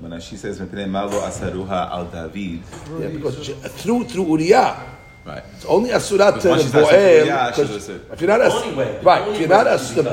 When 0.00 0.20
she 0.20 0.36
says, 0.36 0.60
Malo 0.60 1.20
asaruha 1.20 1.90
al 1.90 2.04
David. 2.06 2.62
Yeah, 3.00 3.08
because 3.08 3.44
she, 3.44 3.52
through, 3.52 4.04
through 4.04 4.26
Uriah. 4.28 4.76
Right. 5.24 5.42
It's 5.56 5.66
only 5.66 5.90
asurat 5.90 6.40
to 6.40 6.48
the 6.48 6.54
Bo'el. 6.54 8.12
If 8.12 8.20
you're 8.20 8.30
not 8.30 8.40
asurat, 8.40 9.04
right? 9.04 9.28
If 9.28 9.40
you're 9.40 9.48
not 9.48 9.64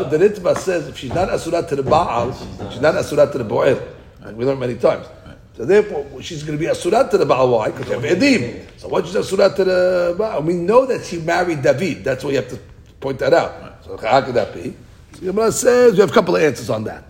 the 0.10 0.18
Ritva 0.18 0.58
says 0.58 0.88
if 0.90 0.98
she's 0.98 1.14
not 1.14 1.30
asurat 1.30 1.70
to 1.70 1.76
the 1.78 1.84
Baal, 1.84 2.34
she's 2.70 2.82
not 2.82 2.96
asurat 2.96 3.32
to 3.32 3.38
the 3.38 3.46
Bo'el. 3.46 3.80
We 4.34 4.44
learned 4.44 4.60
many 4.60 4.76
times. 4.76 5.06
So 5.57 5.65
therefore, 5.65 6.07
she's 6.23 6.43
going 6.43 6.59
to 6.59 6.65
be 6.65 6.71
asurat 6.71 7.11
to 7.11 7.19
the 7.19 7.27
baal. 7.27 7.51
Why? 7.51 7.71
Because 7.71 7.89
you 7.89 7.95
have 7.99 8.19
edim. 8.19 8.67
So 8.79 8.89
what 8.89 9.07
she's 9.07 9.15
asurat 9.15 9.57
to 9.57 9.65
the 9.65 10.15
baal? 10.17 10.43
We 10.43 10.55
know 10.55 10.87
that 10.87 11.05
she 11.05 11.19
married 11.19 11.63
David. 11.63 12.05
That's 12.05 12.25
why 12.25 12.31
you 12.31 12.37
have 12.37 12.49
to 12.49 12.59
point 13.01 13.19
that 13.19 13.35
out. 13.35 13.85
So 13.85 13.97
how 13.97 14.23
could 14.23 14.35
that 14.35 14.55
be? 14.55 14.75
So 15.13 15.21
the 15.21 15.27
Gemara 15.27 15.53
says 15.53 15.93
we 15.95 16.01
have 16.01 16.11
a 16.11 16.15
couple 16.15 16.37
of 16.37 16.43
answers 16.43 16.71
on 16.71 16.85
that. 16.85 17.05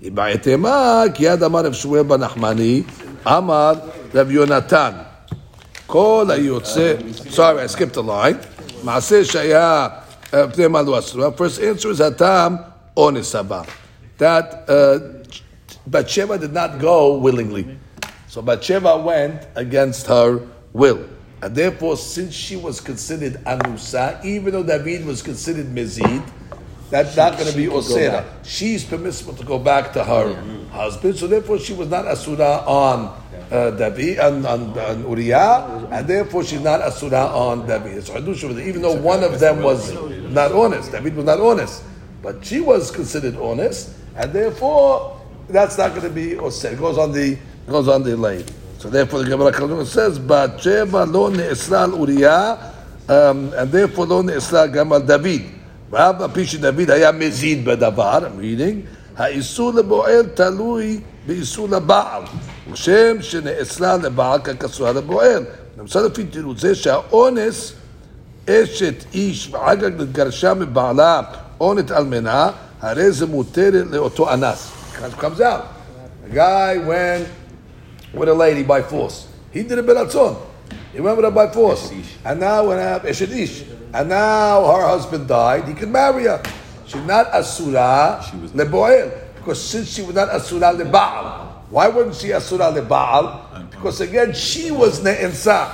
בעתמה, 0.00 1.04
כי 1.14 1.24
יד 1.24 1.42
אמר 1.42 1.60
רב 1.60 1.72
שמואל 1.72 2.02
בן 2.02 2.20
נחמני, 2.20 2.82
אמר 3.26 3.72
רב 4.14 4.30
יונתן. 4.30 4.90
כל 5.86 6.26
היוצא, 6.30 6.94
sorry, 7.30 7.62
I 7.62 7.66
skipped 7.66 7.96
a 7.96 8.00
line. 8.00 8.36
מעשה 8.84 9.24
שהיה 9.24 9.88
אה, 10.34 10.48
פני 10.48 10.66
מה 10.66 10.82
לא 10.82 10.98
אסורה. 10.98 11.28
First 11.36 11.58
answer 11.58 11.98
is 11.98 12.02
הטעם 12.02 12.56
אונס 12.96 13.34
הבא. 13.34 13.62
That 14.18 14.68
uh, 14.68 14.98
Bathsheba 15.90 16.38
did 16.38 16.52
not 16.52 16.78
go 16.80 17.16
willingly. 17.18 17.64
So 18.33 18.41
Bathsheba 18.41 18.97
went 18.97 19.45
against 19.53 20.07
her 20.07 20.41
will. 20.73 21.07
And 21.43 21.53
therefore, 21.53 21.95
since 21.97 22.33
she 22.33 22.55
was 22.55 22.81
considered 22.81 23.33
anusa, 23.45 24.25
even 24.25 24.53
though 24.53 24.63
David 24.63 25.05
was 25.05 25.21
considered 25.21 25.67
mezid, 25.67 26.27
that's 26.89 27.15
not 27.15 27.37
going 27.37 27.51
to 27.51 27.55
be 27.55 27.67
osera. 27.67 28.25
She's 28.43 28.83
permissible 28.83 29.35
to 29.35 29.45
go 29.45 29.59
back 29.59 29.93
to 29.93 30.03
her 30.03 30.33
husband, 30.71 31.15
so 31.17 31.27
therefore 31.27 31.59
she 31.59 31.73
was 31.73 31.89
not 31.89 32.07
asura 32.07 32.63
on 32.65 33.15
uh, 33.51 33.69
David 33.69 34.17
on, 34.17 34.43
on, 34.47 34.79
on 34.79 35.01
Uriah, 35.01 35.87
and 35.91 36.07
therefore 36.07 36.43
she's 36.43 36.61
not 36.61 36.81
asura 36.81 37.27
on 37.27 37.67
David. 37.67 37.99
It's 37.99 38.09
hadush 38.09 38.65
even 38.65 38.81
though 38.81 38.99
one 38.99 39.23
of 39.23 39.39
them 39.39 39.61
was 39.61 39.93
not 40.31 40.51
honest. 40.51 40.91
David 40.91 41.15
was 41.15 41.25
not 41.25 41.39
honest, 41.39 41.83
but 42.23 42.43
she 42.43 42.61
was 42.61 42.89
considered 42.89 43.35
honest, 43.35 43.91
and 44.15 44.33
therefore 44.33 45.21
that's 45.49 45.77
not 45.77 45.91
going 45.91 46.01
to 46.01 46.09
be 46.09 46.29
osera. 46.31 46.73
It 46.73 46.79
goes 46.79 46.97
on 46.97 47.11
the 47.11 47.33
it 47.33 47.52
goes 47.68 47.88
on 47.88 48.02
the 48.02 48.16
lady. 48.16 48.52
So 48.78 48.88
therefore 48.88 49.22
the 49.22 49.30
Gemara 49.30 49.52
comes 49.52 49.70
along 49.70 49.80
and 49.80 49.88
says, 49.88 50.18
"But 50.18 50.60
Sheba 50.60 51.04
lo 51.04 51.30
ne'esra 51.30 51.80
al 51.82 51.98
Uriah, 51.98 52.58
um, 53.08 53.52
and 53.54 53.70
therefore 53.72 54.06
lo 54.06 54.22
ne'esra 54.22 54.72
gam 54.72 54.92
al 54.92 55.00
David." 55.00 55.42
ואף 55.90 56.20
על 56.20 56.30
פי 56.32 56.46
שדוד 56.46 56.90
היה 56.90 57.12
מזיד 57.12 57.64
בדבר, 57.64 58.18
I'm 58.18 58.40
reading, 58.40 58.86
האיסור 59.16 59.72
לבועל 59.72 60.26
תלוי 60.34 61.00
באיסור 61.26 61.68
לבעל, 61.68 62.22
ושם 62.72 63.16
שנאסרה 63.20 63.96
לבעל 63.96 64.40
ככסוה 64.40 64.92
לבועל. 64.92 65.44
למשל 65.78 66.00
לפי 66.00 66.24
תירוץ 66.24 66.60
זה 66.60 66.74
שהאונס, 66.74 67.72
אשת 68.48 69.04
איש 69.14 69.48
ואחר 69.52 69.76
כך 69.76 69.82
נתגרשה 69.98 70.54
מבעלה 70.54 71.20
אונת 71.60 71.92
אלמנה, 71.92 72.50
הרי 72.80 73.12
זה 73.12 73.26
מותרת 73.26 73.84
לאותו 73.90 74.32
אנס. 74.34 74.68
It 74.98 75.20
comes 75.20 75.40
out. 75.40 75.64
A 76.26 76.34
guy 76.34 76.76
went 76.78 77.26
with 78.13 78.29
a 78.29 78.33
lady 78.33 78.63
by 78.63 78.81
force. 78.81 79.27
He 79.51 79.63
did 79.63 79.77
it 79.77 79.85
beratzon. 79.85 80.37
He 80.93 81.01
went 81.01 81.17
with 81.17 81.25
her 81.25 81.31
by 81.31 81.51
force. 81.51 81.91
And 82.23 82.39
now 82.39 82.67
when 82.67 82.79
I 82.79 82.99
Eshet 82.99 83.29
Ish. 83.35 83.63
And 83.93 84.09
now 84.09 84.65
her 84.65 84.87
husband 84.87 85.27
died, 85.27 85.67
he 85.67 85.73
could 85.73 85.89
marry 85.89 86.23
her. 86.23 86.41
She's 86.85 87.03
not 87.05 87.27
Asura 87.33 88.23
She 88.29 88.37
was- 88.37 88.51
Leboel. 88.51 89.11
Because 89.35 89.61
since 89.61 89.89
she 89.93 90.01
was 90.01 90.15
not 90.15 90.29
Asura 90.29 90.73
Lebaal, 90.73 91.49
Why 91.69 91.87
wasn't 91.87 92.15
she 92.15 92.31
asura 92.31 92.71
lebaal? 92.71 93.71
Because 93.71 93.99
again, 94.01 94.31
she 94.35 94.69
was 94.69 94.99
ne'ensa, 95.01 95.71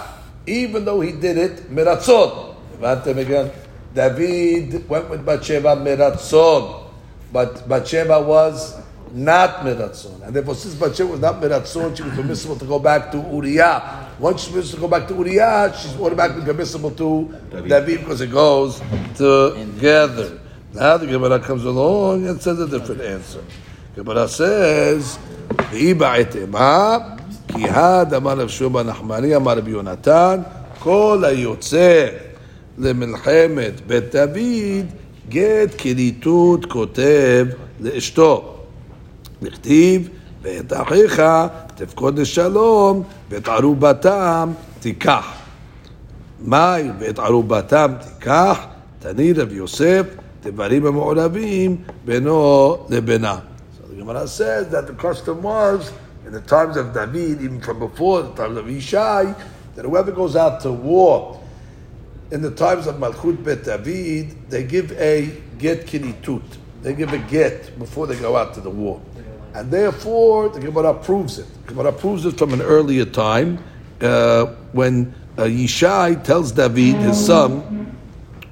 even 0.47 0.85
though 0.85 1.01
he 1.01 1.11
did 1.11 1.37
it. 1.37 1.65
Imagine 1.69 3.17
again, 3.19 3.51
David 3.93 4.87
went 4.87 5.09
with 5.09 5.25
Bathsheba 5.25 5.75
miratzon, 5.75 6.85
but 7.33 7.67
Bathsheba 7.67 8.21
was 8.21 8.75
not 9.12 9.60
miratzon, 9.60 10.22
and 10.26 10.34
therefore 10.34 10.54
since 10.54 10.74
Bathsheba 10.74 11.12
was 11.12 11.20
not 11.20 11.40
miratzon, 11.40 11.96
she 11.96 12.02
was 12.02 12.14
permissible 12.14 12.56
to 12.56 12.64
go 12.64 12.78
back 12.78 13.12
to 13.12 13.18
Uriah. 13.18 14.10
Once 14.18 14.42
she's 14.42 14.52
permissible 14.52 14.76
to 14.76 14.80
go 14.80 14.88
back 14.88 15.08
to 15.08 15.14
Uriah, 15.14 15.72
she's 15.76 15.96
automatically 15.96 16.44
permissible 16.44 16.90
to 16.90 17.34
David 17.68 18.00
because 18.00 18.20
it 18.20 18.30
goes 18.30 18.80
together. 19.14 20.40
Now 20.72 20.96
the 20.96 21.06
Gemara 21.06 21.38
comes 21.38 21.64
along 21.64 22.26
and 22.26 22.40
says 22.42 22.58
a 22.58 22.68
different 22.68 23.00
answer. 23.02 23.44
Gemara 23.94 24.26
says, 24.26 25.18
"V'i 25.70 25.94
ba'etema 25.94 27.14
כי 27.48 27.68
הד 27.68 28.14
אמר 28.14 28.38
רב 28.38 28.48
שובה 28.48 28.82
נחמני 28.82 29.36
אמר 29.36 29.58
רבי 29.58 29.70
יונתן 29.70 30.40
כל 30.78 31.22
היוצא 31.26 32.06
למלחמת 32.78 33.86
בית 33.86 34.14
דוד 34.14 34.86
גט 35.28 35.74
כריתות 35.78 36.64
כותב 36.64 37.46
לאשתו 37.80 38.57
נכתיב 39.42 40.08
ואת 40.42 40.72
אחיך 40.72 41.22
תפקוד 41.74 42.18
לשלום 42.18 43.02
ואת 43.30 43.48
ערובתם 43.48 44.52
תיקח 44.80 45.32
מאי 46.40 46.90
ואת 46.98 47.18
ערובתם 47.18 47.92
תיקח 48.00 48.66
תני 48.98 49.32
רב 49.32 49.52
יוסף 49.52 50.06
דברים 50.42 50.86
המעורבים 50.86 51.76
בינו 52.04 52.76
לבינה. 52.90 53.38
So 53.78 53.92
the 53.92 53.96
Gemara 53.96 54.26
says 54.26 54.68
that 54.68 54.86
the 54.86 54.92
custom 54.92 55.42
was 55.42 55.92
in 56.26 56.32
the 56.32 56.40
times 56.40 56.76
of 56.76 56.92
David, 56.94 57.40
even 57.42 57.60
from 57.60 57.78
before 57.78 58.22
the 58.22 58.32
times 58.32 58.56
of 58.58 58.66
Ishai, 58.66 59.34
that 59.74 59.84
whoever 59.84 60.12
goes 60.12 60.36
out 60.36 60.60
to 60.62 60.72
war 60.72 61.40
in 62.30 62.42
the 62.42 62.50
times 62.50 62.86
of 62.86 62.96
Malchut 62.96 63.42
Bet 63.44 63.64
David, 63.64 64.50
they 64.50 64.64
give 64.64 64.92
a 64.92 65.30
get 65.58 65.86
kinitut. 65.86 66.42
They 66.82 66.94
give 66.94 67.12
a 67.12 67.18
get 67.18 67.78
before 67.78 68.06
they 68.06 68.16
go 68.16 68.36
out 68.36 68.54
to 68.54 68.60
the 68.60 68.70
war. 68.70 69.00
And 69.53 69.71
therefore, 69.71 70.49
the 70.49 70.59
Gemara 70.59 70.93
proves 70.93 71.39
it. 71.39 71.47
The 71.65 71.73
Gemara 71.73 71.91
proves 71.91 72.25
it 72.25 72.37
from 72.37 72.53
an 72.53 72.61
earlier 72.61 73.05
time 73.05 73.59
uh, 74.01 74.47
when 74.71 75.13
uh, 75.37 75.43
Yishai 75.43 76.23
tells 76.23 76.51
David, 76.51 76.95
his 76.95 77.25
son, 77.25 77.95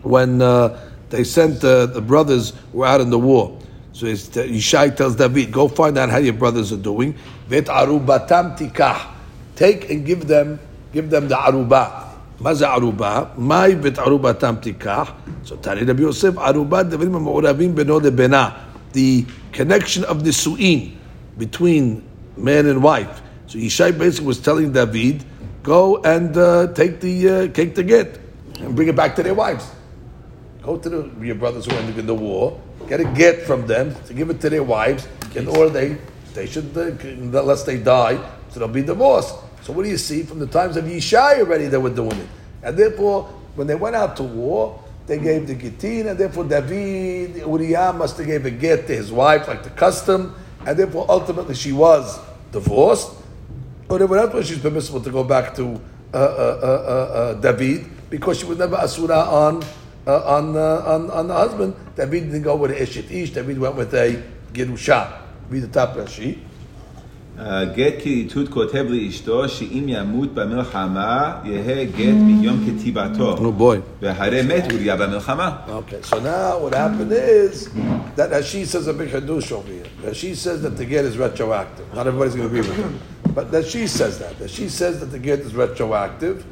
when 0.01 0.41
uh, 0.41 0.89
they 1.09 1.23
sent 1.23 1.63
uh, 1.63 1.85
the 1.87 2.01
brothers 2.01 2.53
who 2.71 2.79
were 2.79 2.87
out 2.87 3.01
in 3.01 3.09
the 3.09 3.19
war. 3.19 3.59
So 3.93 4.07
uh, 4.07 4.11
Yishai 4.11 4.95
tells 4.95 5.15
David, 5.15 5.51
go 5.51 5.67
find 5.67 5.97
out 5.97 6.09
how 6.09 6.17
your 6.17 6.33
brothers 6.33 6.71
are 6.71 6.77
doing. 6.77 7.15
Bet 7.49 7.65
Aruba 7.65 8.27
Tam 8.27 8.55
tikah. 8.55 9.13
Take 9.55 9.89
and 9.89 10.05
give 10.05 10.27
them, 10.27 10.59
give 10.93 11.09
them 11.09 11.27
the 11.27 11.35
aruba. 11.35 12.07
Maza 12.39 12.67
aruba. 12.67 13.35
My 13.37 13.69
aruba 13.69 14.39
tam 14.39 14.61
tikah. 14.61 15.15
So 15.43 15.55
Tani 15.55 15.83
Rabbi 15.83 16.01
Yosef, 16.01 16.35
aruba 16.35 16.87
devrim 16.87 17.17
ma'uravim 17.17 17.73
beno 17.73 17.99
lebena. 17.99 18.66
The 18.93 19.25
connection 19.51 20.03
of 20.05 20.23
nisu'in 20.23 20.95
between 21.37 22.07
man 22.35 22.65
and 22.65 22.81
wife. 22.81 23.21
So 23.47 23.57
Yishai 23.57 23.97
basically 23.97 24.27
was 24.27 24.39
telling 24.39 24.71
David, 24.71 25.23
go 25.63 26.01
and 26.03 26.35
uh, 26.37 26.73
take 26.73 26.99
the 26.99 27.29
uh, 27.29 27.47
take 27.47 27.75
the 27.75 27.83
get 27.83 28.19
and 28.59 28.75
bring 28.75 28.87
it 28.87 28.95
back 28.95 29.15
to 29.15 29.23
their 29.23 29.33
wives. 29.33 29.69
Go 30.61 30.77
to 30.77 30.89
the, 30.89 31.11
your 31.21 31.35
brothers 31.35 31.65
who 31.65 31.75
are 31.75 31.79
in 31.79 32.05
the 32.05 32.13
war, 32.13 32.59
get 32.87 32.99
a 32.99 33.05
get 33.05 33.43
from 33.43 33.67
them 33.67 33.95
to 34.05 34.13
give 34.13 34.29
it 34.29 34.41
to 34.41 34.49
their 34.49 34.63
wives, 34.63 35.07
in 35.35 35.47
order 35.47 35.69
they 35.69 35.97
they 36.33 36.45
should 36.45 36.75
uh, 36.77 36.91
unless 37.03 37.63
they 37.63 37.77
die, 37.77 38.17
so 38.49 38.59
they'll 38.59 38.67
be 38.67 38.83
divorced. 38.83 39.35
So 39.61 39.73
what 39.73 39.83
do 39.83 39.89
you 39.89 39.97
see 39.97 40.23
from 40.23 40.39
the 40.39 40.47
times 40.47 40.77
of 40.77 40.85
Yishai 40.85 41.39
already 41.39 41.67
they 41.67 41.77
were 41.77 41.93
doing 41.93 42.17
it, 42.17 42.27
and 42.63 42.77
therefore 42.77 43.23
when 43.55 43.67
they 43.67 43.75
went 43.75 43.95
out 43.95 44.15
to 44.17 44.23
war, 44.23 44.83
they 45.07 45.17
gave 45.17 45.47
the 45.47 45.55
gittin, 45.55 46.07
and 46.07 46.19
therefore 46.19 46.43
David 46.43 47.37
Uriah 47.37 47.93
must 47.93 48.17
have 48.17 48.27
gave 48.27 48.45
a 48.45 48.51
get 48.51 48.87
to 48.87 48.95
his 48.95 49.11
wife 49.11 49.47
like 49.47 49.63
the 49.63 49.69
custom, 49.71 50.35
and 50.65 50.77
therefore 50.77 51.05
ultimately 51.09 51.55
she 51.55 51.71
was 51.71 52.19
divorced. 52.51 53.11
Or 53.89 53.99
that's 53.99 54.33
why 54.33 54.41
she's 54.41 54.59
permissible 54.59 54.99
to 55.01 55.09
go 55.09 55.23
back 55.23 55.55
to 55.55 55.79
uh, 56.13 56.17
uh, 56.17 56.19
uh, 56.19 56.67
uh, 56.67 57.19
uh, 57.19 57.33
David 57.35 57.85
because 58.09 58.39
she 58.39 58.45
was 58.45 58.57
never 58.57 58.75
asura 58.75 59.19
on 59.19 59.63
uh, 60.05 60.23
on, 60.25 60.55
on 60.55 61.11
on 61.11 61.27
the 61.27 61.33
husband. 61.33 61.73
David 61.95 62.25
didn't 62.25 62.43
go 62.43 62.55
with 62.55 62.71
a 62.71 62.75
eshet 62.75 63.09
ish. 63.09 63.31
David 63.31 63.59
went 63.59 63.75
with 63.75 63.93
a 63.93 64.21
gerusha. 64.51 65.21
Be 65.49 65.59
the 65.59 65.67
top 65.67 65.95
Rashi. 65.95 66.39
גט 67.75 67.93
כריתות 68.01 68.49
כותב 68.49 68.85
yeh 68.89 69.25
get 69.25 69.89
ימות 69.89 70.33
במלחמה, 70.33 71.41
יהא 71.45 71.83
גט 71.83 72.15
מיום 72.25 72.65
כתיבתו. 72.65 73.35
והרי 74.01 74.41
ya 74.85 74.97
ba 74.97 75.07
milchama. 75.07 75.69
Okay, 75.69 76.01
so 76.01 76.19
now 76.19 76.57
what 76.57 76.73
happened 76.73 77.11
is 77.11 77.69
that 78.15 78.43
she 78.43 78.65
says 78.65 78.87
a 78.87 78.93
big 78.93 79.09
hadush 79.09 79.51
over 79.51 79.71
here. 79.71 80.13
she 80.13 80.33
says 80.33 80.63
that 80.63 80.77
the 80.77 80.85
get 80.85 81.05
is 81.05 81.17
retroactive. 81.17 81.85
Not 81.93 82.07
everybody's 82.07 82.35
going 82.35 82.49
to 82.49 82.55
agree 82.55 82.67
with 82.67 82.77
him. 82.77 82.99
But 83.35 83.65
she 83.65 83.85
says 83.85 84.17
that. 84.17 84.39
That 84.39 84.49
she 84.49 84.67
says 84.67 84.99
that 84.99 85.07
the 85.07 85.19
get 85.19 85.39
is 85.39 85.53
retroactive. 85.53 86.43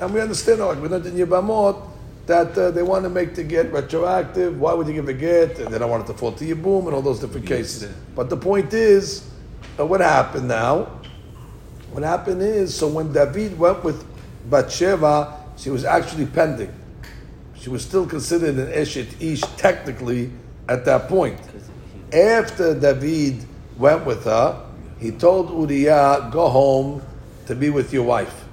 And 0.00 0.14
we 0.14 0.20
understand, 0.20 0.60
like 0.60 0.80
we 0.80 0.88
learned 0.88 1.06
in 1.06 1.14
Yevamot, 1.14 1.90
that 2.26 2.56
uh, 2.56 2.70
they 2.70 2.82
want 2.82 3.04
to 3.04 3.10
make 3.10 3.34
the 3.34 3.44
get 3.44 3.70
retroactive. 3.70 4.58
Why 4.58 4.72
would 4.72 4.86
you 4.86 4.94
give 4.94 5.08
a 5.08 5.14
get? 5.14 5.58
And 5.58 5.68
they 5.72 5.78
don't 5.78 5.90
want 5.90 6.04
it 6.04 6.12
to 6.12 6.18
fall 6.18 6.32
to 6.32 6.54
boom 6.54 6.86
and 6.86 6.94
all 6.94 7.02
those 7.02 7.20
different 7.20 7.46
cases. 7.46 7.92
But 8.14 8.30
the 8.30 8.36
point 8.36 8.72
is, 8.72 9.28
uh, 9.78 9.86
what 9.86 10.00
happened 10.00 10.48
now? 10.48 10.88
What 11.92 12.02
happened 12.02 12.42
is, 12.42 12.74
so 12.74 12.88
when 12.88 13.12
David 13.12 13.58
went 13.58 13.82
with 13.84 14.04
Bathsheba, 14.50 15.44
she 15.56 15.70
was 15.70 15.84
actually 15.84 16.26
pending. 16.26 16.72
She 17.58 17.70
was 17.70 17.84
still 17.84 18.06
considered 18.06 18.56
an 18.56 18.68
Eshet 18.68 19.20
Ish 19.20 19.40
technically 19.56 20.30
at 20.68 20.84
that 20.84 21.08
point. 21.08 21.40
After 22.12 22.78
David 22.78 23.44
went 23.78 24.04
with 24.04 24.24
her, 24.24 24.64
he 24.98 25.10
told 25.10 25.50
Uriah, 25.50 26.28
go 26.32 26.48
home 26.48 27.02
to 27.46 27.54
be 27.54 27.70
with 27.70 27.92
your 27.92 28.04
wife. 28.04 28.44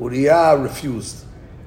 Uriah 0.00 0.56
refused. 0.56 1.24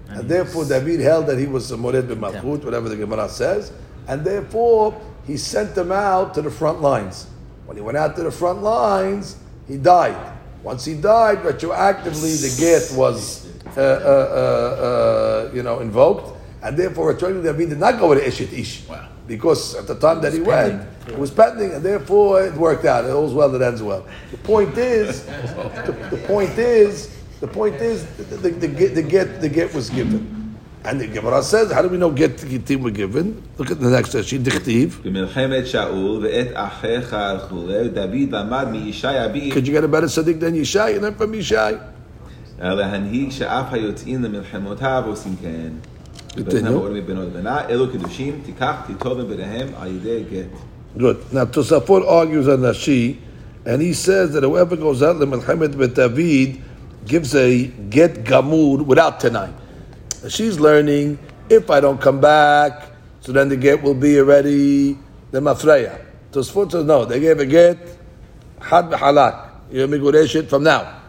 And 0.09 0.27
therefore 0.27 0.65
David 0.65 0.99
held 0.99 1.27
that 1.27 1.37
he 1.37 1.47
was 1.47 1.71
a 1.71 1.77
Mored 1.77 2.07
Malchut, 2.07 2.63
whatever 2.63 2.89
the 2.89 2.97
Gemara 2.97 3.29
says, 3.29 3.71
and 4.07 4.25
therefore 4.25 4.99
he 5.25 5.37
sent 5.37 5.75
them 5.75 5.91
out 5.91 6.33
to 6.33 6.41
the 6.41 6.51
front 6.51 6.81
lines. 6.81 7.27
When 7.71 7.77
he 7.77 7.83
went 7.83 7.97
out 7.97 8.17
to 8.17 8.23
the 8.23 8.31
front 8.31 8.61
lines, 8.61 9.37
he 9.65 9.77
died. 9.77 10.33
Once 10.61 10.83
he 10.83 10.93
died, 10.93 11.37
retroactively 11.37 12.41
the 12.41 12.53
get 12.59 12.91
was, 12.97 13.47
uh, 13.77 13.79
uh, 13.79 13.81
uh, 13.81 15.47
uh, 15.47 15.51
you 15.53 15.63
know, 15.63 15.79
invoked, 15.79 16.37
and 16.63 16.75
therefore 16.75 17.13
retroactively 17.13 17.43
David 17.43 17.69
did 17.69 17.79
not 17.79 17.97
go 17.97 18.09
with 18.09 18.21
Eshet 18.21 18.51
Ish. 18.51 18.83
Because 19.25 19.75
at 19.75 19.87
the 19.87 19.95
time 19.95 20.19
that 20.21 20.33
he 20.33 20.41
went, 20.41 20.85
it 21.07 21.17
was 21.17 21.31
pending, 21.31 21.71
and 21.71 21.81
therefore 21.81 22.43
it 22.43 22.53
worked 22.55 22.83
out. 22.83 23.05
It 23.05 23.11
all's 23.11 23.33
well 23.33 23.49
that 23.49 23.61
ends 23.61 23.81
well. 23.81 24.05
The 24.31 24.37
point 24.39 24.77
is, 24.77 25.23
the, 25.23 26.09
the 26.11 26.21
point 26.27 26.57
is, 26.57 27.17
the 27.39 27.47
point 27.47 27.75
is, 27.75 28.05
the, 28.17 28.23
the, 28.23 28.49
the, 28.49 28.67
get, 28.67 28.95
the 28.95 29.01
get, 29.01 29.39
the 29.39 29.47
get 29.47 29.73
was 29.73 29.89
given. 29.89 30.40
And 30.83 30.99
the 30.99 31.05
Gemara 31.07 31.43
says, 31.43 31.71
how 31.71 31.83
do 31.83 31.89
we 31.89 31.97
know 31.97 32.09
get 32.09 32.37
gittim 32.37 32.81
were 32.81 32.89
given? 32.89 33.43
Look 33.59 33.69
at 33.69 33.79
the 33.79 33.89
next 33.91 34.13
Rashi, 34.15 34.39
dichtiv. 34.39 35.03
Could 39.53 39.67
you 39.67 39.73
get 39.73 39.83
a 39.83 39.87
better 39.87 40.07
tzaddik 40.07 40.39
than 40.39 40.55
Yishai? 40.55 40.93
And 40.93 41.03
learn 41.03 41.13
from 41.15 41.33
Yishai. 41.33 41.79
Good. 50.97 51.31
Now 51.31 51.45
Tosafot 51.45 52.07
argues 52.07 52.47
on 52.47 52.59
Rashi, 52.59 53.17
and 53.65 53.81
he 53.81 53.93
says 53.93 54.33
that 54.33 54.43
whoever 54.43 54.75
goes 54.75 55.03
out 55.03 55.19
to 55.19 55.25
Melchemet 55.27 55.75
with 55.75 55.95
David 55.95 56.61
gives 57.05 57.35
a 57.35 57.67
get 57.67 58.23
gamur 58.23 58.83
without 58.85 59.19
tonight 59.19 59.53
tenai. 60.22 60.30
She's 60.30 60.58
learning. 60.58 61.18
If 61.48 61.70
I 61.70 61.80
don't 61.80 62.00
come 62.00 62.20
back, 62.20 62.90
so 63.20 63.32
then 63.32 63.48
the 63.48 63.56
get 63.56 63.82
will 63.82 63.94
be 63.94 64.18
already 64.18 64.98
the 65.30 65.40
mafreya. 65.40 66.04
Tosafot 66.32 66.72
says 66.72 66.84
no. 66.84 67.04
They 67.04 67.20
gave 67.20 67.38
a 67.38 67.46
get 67.46 67.78
had 68.60 68.86
b'halak. 68.86 69.50
You're 69.70 69.88
migureshet 69.88 70.48
from 70.48 70.64
now. 70.64 71.02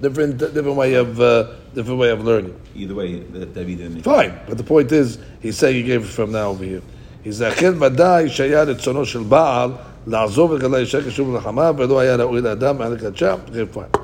Different, 0.00 0.38
different 0.38 0.76
way 0.76 0.94
of, 0.94 1.20
uh, 1.20 1.52
different 1.74 1.98
way 1.98 2.10
of 2.10 2.24
learning. 2.24 2.58
Either 2.74 2.94
way, 2.94 3.20
David 3.20 3.78
didn't 3.78 3.94
make 3.94 4.04
Fine, 4.04 4.40
but 4.46 4.56
the 4.56 4.64
point 4.64 4.92
is, 4.92 5.18
he's 5.40 5.58
saying 5.58 5.76
he 5.76 5.82
gave 5.82 6.04
it 6.04 6.08
from 6.08 6.32
now 6.32 6.48
over 6.50 6.64
here. 6.64 6.82
He's 7.22 7.42
אכן 7.42 7.82
ודאי 7.82 8.28
שהיה 8.28 8.62
רצונו 8.62 9.04
של 9.06 9.22
בעל 9.22 9.70
לעזוב 10.06 10.54
את 10.54 10.60
גלי 10.60 10.78
אישה 10.78 11.02
כשוב 11.08 11.30
מלחמה 11.30 11.70
ולא 11.76 12.00
היה 12.00 12.16
ראוי 12.16 12.40
לאדם 12.40 12.78
מעל 12.78 12.92
לקדשה, 12.92 13.34
okay, 13.46 13.76
fine. 13.76 13.98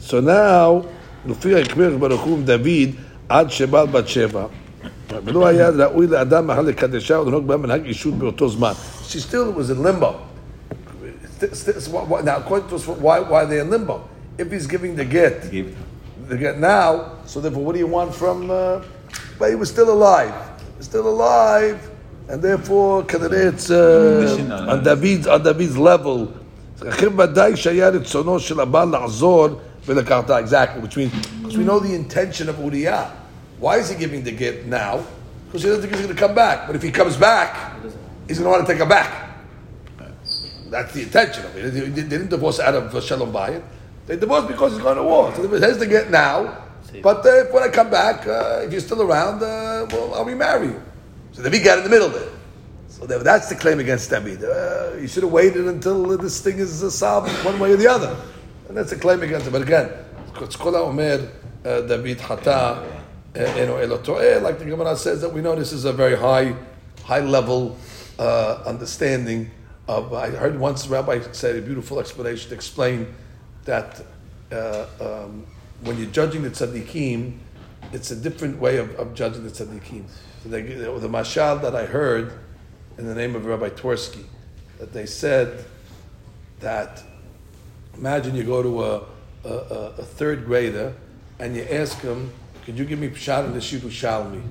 So 0.00 0.20
now, 0.20 0.86
לפי 1.26 1.60
הקמיר 1.60 1.96
ברוך 1.96 2.20
הוא 2.20 2.38
עם 2.38 2.44
דוד 2.44 2.90
עד 3.28 3.50
שבא 3.50 3.84
בת 3.84 4.08
שבע, 4.08 4.44
ולא 5.24 5.46
היה 5.46 5.68
ראוי 5.68 6.06
לאדם 6.06 6.46
מעל 6.46 6.64
לקדשה 6.66 7.20
ולנהוג 7.20 7.46
בה 7.46 7.56
מנהג 7.56 7.84
אישות 7.84 8.14
באותו 8.14 8.48
זמן. 8.48 8.72
She 9.08 9.20
still 9.20 9.58
was 9.58 9.70
in 9.70 9.82
limbo. 9.82 10.12
st- 11.40 11.56
st- 11.56 11.82
so 11.82 11.90
what- 11.90 12.08
what- 12.08 12.24
now, 12.24 12.36
according 12.42 12.68
to 12.68 12.74
us, 12.76 12.86
why, 12.86 13.16
why 13.30 13.42
are 13.42 13.46
they 13.46 13.60
in 13.60 13.70
limbo? 13.70 13.96
If 14.38 14.46
he's 14.54 14.66
giving 14.66 14.92
the 14.96 15.04
get, 15.04 15.34
He 15.44 15.50
gave 15.50 15.66
it. 15.68 15.76
the 16.30 16.36
get 16.36 16.58
now, 16.58 16.90
so 17.26 17.40
therefore, 17.40 17.64
what 17.66 17.72
do 17.76 17.80
you 17.86 17.90
want 17.98 18.10
from? 18.14 18.50
Uh, 18.50 18.56
but 19.38 19.46
he 19.52 19.56
was 19.62 19.68
still 19.76 19.90
alive, 19.98 20.32
still 20.80 21.06
alive, 21.16 21.78
and 22.30 22.38
therefore, 22.42 23.02
כנראה 23.08 23.48
it's 23.50 23.68
Mission 23.70 24.52
uh, 24.52 24.60
on- 24.60 24.68
on 24.72 24.78
David's 24.84 25.26
on 25.26 25.40
David's 25.48 25.76
level. 25.90 26.18
לכן 26.82 27.08
ודאי 27.18 27.56
שהיה 27.56 27.88
רצונו 27.88 28.40
של 28.40 28.60
הבעל 28.60 28.88
לעזור 28.88 29.48
Exactly, 29.89 30.81
which 30.81 30.97
means, 30.97 31.11
because 31.37 31.57
we 31.57 31.63
know 31.63 31.79
the 31.79 31.93
intention 31.93 32.49
of 32.49 32.59
Uriah. 32.59 33.11
Why 33.59 33.77
is 33.77 33.89
he 33.89 33.97
giving 33.97 34.23
the 34.23 34.31
gift 34.31 34.67
now? 34.67 35.05
Because 35.45 35.63
he 35.63 35.69
doesn't 35.69 35.81
think 35.81 35.95
he's 35.95 36.05
going 36.05 36.15
to 36.15 36.21
come 36.21 36.35
back. 36.35 36.67
But 36.67 36.75
if 36.75 36.83
he 36.83 36.91
comes 36.91 37.17
back, 37.17 37.75
he's 38.27 38.37
going 38.39 38.51
to 38.51 38.57
want 38.57 38.67
to 38.67 38.71
take 38.71 38.79
her 38.79 38.85
back. 38.87 39.37
That's 40.69 40.93
the 40.93 41.03
intention 41.03 41.45
of 41.45 41.55
it. 41.55 41.71
They 41.71 42.03
didn't 42.03 42.29
divorce 42.29 42.59
out 42.59 42.75
of 42.75 42.93
uh, 42.93 42.99
Shalom 42.99 43.31
Bayit. 43.31 43.63
They 44.05 44.17
divorced 44.17 44.47
because 44.47 44.73
he's 44.73 44.81
going 44.81 44.97
to 44.97 45.03
war. 45.03 45.33
So 45.35 45.47
here's 45.47 45.77
the 45.77 45.87
get 45.87 46.11
now. 46.11 46.65
But 47.01 47.25
uh, 47.25 47.45
when 47.51 47.63
I 47.63 47.69
come 47.69 47.89
back, 47.89 48.27
uh, 48.27 48.63
if 48.63 48.71
you're 48.71 48.81
still 48.81 49.01
around, 49.01 49.41
uh, 49.41 49.87
well, 49.91 50.13
I'll 50.15 50.25
remarry 50.25 50.67
you. 50.67 50.81
So 51.31 51.41
the 51.41 51.49
big 51.49 51.63
got 51.63 51.77
in 51.77 51.83
the 51.83 51.89
middle 51.89 52.09
there. 52.09 52.29
So 52.89 53.05
that's 53.05 53.49
the 53.49 53.55
claim 53.55 53.79
against 53.79 54.09
David. 54.09 54.43
Uh, 54.43 54.95
you 54.99 55.07
should 55.07 55.23
have 55.23 55.31
waited 55.31 55.67
until 55.67 56.17
this 56.17 56.41
thing 56.41 56.57
is 56.57 56.83
uh, 56.83 56.89
solved 56.89 57.29
one 57.45 57.59
way 57.59 57.71
or 57.71 57.77
the 57.77 57.87
other. 57.87 58.15
And 58.67 58.75
that's 58.75 58.91
a 58.91 58.97
claim 58.97 59.21
against 59.23 59.47
him. 59.47 59.53
But 59.53 59.61
again, 59.61 59.91
it's 60.41 60.55
Kol 60.55 60.75
Omer, 60.75 61.29
David 61.63 62.19
Hata, 62.19 62.83
Eno 63.35 63.77
Elo 63.77 63.97
To'eh, 63.97 64.39
like 64.39 64.59
the 64.59 64.65
Gemara 64.65 64.95
says 64.95 65.21
that 65.21 65.31
we 65.31 65.41
know 65.41 65.55
this 65.55 65.71
is 65.71 65.85
a 65.85 65.93
very 65.93 66.15
high, 66.15 66.55
high 67.03 67.19
level 67.19 67.77
uh, 68.19 68.63
understanding 68.65 69.51
of. 69.87 70.13
I 70.13 70.29
heard 70.29 70.59
once 70.59 70.87
rabbi 70.87 71.21
said 71.31 71.55
a 71.55 71.61
beautiful 71.61 71.99
explanation 71.99 72.49
to 72.49 72.55
explain 72.55 73.13
that 73.65 74.01
uh, 74.51 74.85
um, 74.99 75.45
when 75.81 75.97
you're 75.97 76.09
judging 76.09 76.41
the 76.41 76.49
tzaddikim, 76.49 77.37
it's 77.93 78.11
a 78.11 78.15
different 78.15 78.59
way 78.59 78.77
of, 78.77 78.95
of 78.95 79.13
judging 79.13 79.43
the 79.43 79.49
tzaddikim. 79.49 80.05
So 80.43 80.49
they, 80.49 80.61
the 80.61 81.09
mashal 81.09 81.61
that 81.61 81.75
I 81.75 81.85
heard 81.85 82.33
in 82.97 83.05
the 83.05 83.13
name 83.13 83.35
of 83.35 83.45
Rabbi 83.45 83.69
Tversky, 83.69 84.23
that 84.79 84.93
they 84.93 85.05
said 85.05 85.65
that 86.59 87.03
imagine 87.97 88.35
you 88.35 88.43
go 88.43 88.61
to 88.63 88.83
a, 88.83 89.03
a, 89.45 89.93
a, 89.97 90.03
third 90.03 90.45
grader 90.45 90.93
and 91.39 91.55
you 91.55 91.63
ask 91.63 91.99
him, 92.01 92.31
could 92.65 92.77
you 92.77 92.85
give 92.85 92.99
me 92.99 93.09
pshat 93.09 93.45
in 93.45 93.53
the 93.53 93.59
Yerushalmi? 93.59 94.41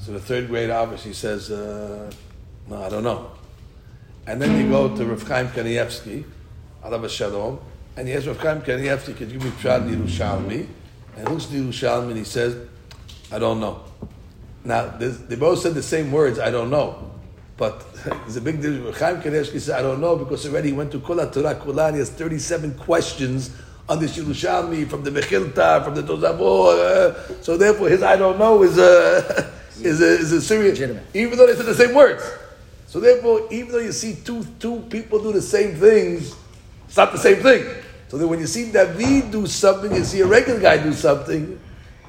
So 0.00 0.12
the 0.12 0.20
third 0.20 0.48
grader 0.48 0.74
obviously 0.74 1.12
says, 1.12 1.50
uh, 1.50 2.10
no, 2.68 2.82
I 2.82 2.88
don't 2.88 3.04
know. 3.04 3.30
And 4.26 4.40
then 4.42 4.60
you 4.60 4.68
go 4.68 4.94
to 4.94 5.04
Rav 5.04 5.22
Chaim 5.22 5.48
Kanievsky, 5.48 6.24
Alav 6.84 7.08
Shalom, 7.08 7.60
and 7.96 8.08
he 8.08 8.14
asks 8.14 8.26
Rav 8.26 8.38
Chaim 8.38 8.60
Kanievsky, 8.62 9.16
could 9.16 9.30
you 9.30 9.38
give 9.38 9.44
me 9.44 9.50
pshat 9.50 9.86
in 9.88 10.02
Yerushalmi? 10.02 10.66
And 11.16 11.28
he 11.28 11.34
looks 11.34 11.46
at 11.46 11.52
Yerushalmi 11.52 12.08
and 12.08 12.18
he 12.18 12.24
says, 12.24 12.56
I 13.32 13.38
don't 13.38 13.60
know. 13.60 13.82
Now, 14.64 14.88
they 14.88 15.36
both 15.36 15.60
said 15.60 15.74
the 15.74 15.82
same 15.82 16.10
words, 16.10 16.38
I 16.38 16.50
don't 16.50 16.70
know. 16.70 17.12
But 17.56 17.92
there's 18.04 18.36
a 18.36 18.40
big 18.40 18.60
difference. 18.60 18.98
Chaim 18.98 19.20
Kanevsky 19.20 19.60
said, 19.60 19.78
I 19.78 19.82
don't 19.82 20.00
know, 20.00 20.16
because 20.16 20.46
already 20.46 20.68
he 20.68 20.74
went 20.74 20.92
to 20.92 20.98
Kula 21.00 21.32
Torah 21.32 21.54
Kula 21.54 21.86
and 21.86 21.96
he 21.96 22.00
has 22.00 22.10
37 22.10 22.74
questions 22.74 23.50
on 23.88 24.00
the 24.00 24.06
Yerushalmi, 24.06 24.88
from 24.88 25.04
the 25.04 25.10
Mechilta, 25.10 25.84
from 25.84 25.94
the 25.94 26.02
Tozavot. 26.02 26.78
Uh, 26.78 27.42
so 27.42 27.56
therefore, 27.56 27.88
his 27.88 28.02
I 28.02 28.16
don't 28.16 28.38
know 28.38 28.62
is 28.62 28.78
a, 28.78 29.52
is 29.80 30.00
a, 30.00 30.06
is 30.06 30.32
a 30.32 30.42
serious, 30.42 30.78
Legitimate. 30.78 31.04
even 31.14 31.38
though 31.38 31.46
they 31.46 31.54
said 31.54 31.66
the 31.66 31.74
same 31.74 31.94
words. 31.94 32.22
So 32.88 33.00
therefore, 33.00 33.46
even 33.50 33.72
though 33.72 33.78
you 33.78 33.92
see 33.92 34.16
two, 34.24 34.44
two 34.58 34.80
people 34.90 35.22
do 35.22 35.32
the 35.32 35.42
same 35.42 35.76
things, 35.76 36.34
it's 36.86 36.96
not 36.96 37.12
the 37.12 37.18
same 37.18 37.42
thing. 37.42 37.64
So 38.08 38.18
that 38.18 38.26
when 38.26 38.38
you 38.38 38.46
see 38.46 38.70
David 38.70 39.30
do 39.30 39.46
something, 39.46 39.94
you 39.94 40.04
see 40.04 40.20
a 40.20 40.26
regular 40.26 40.60
guy 40.60 40.82
do 40.82 40.92
something, 40.92 41.58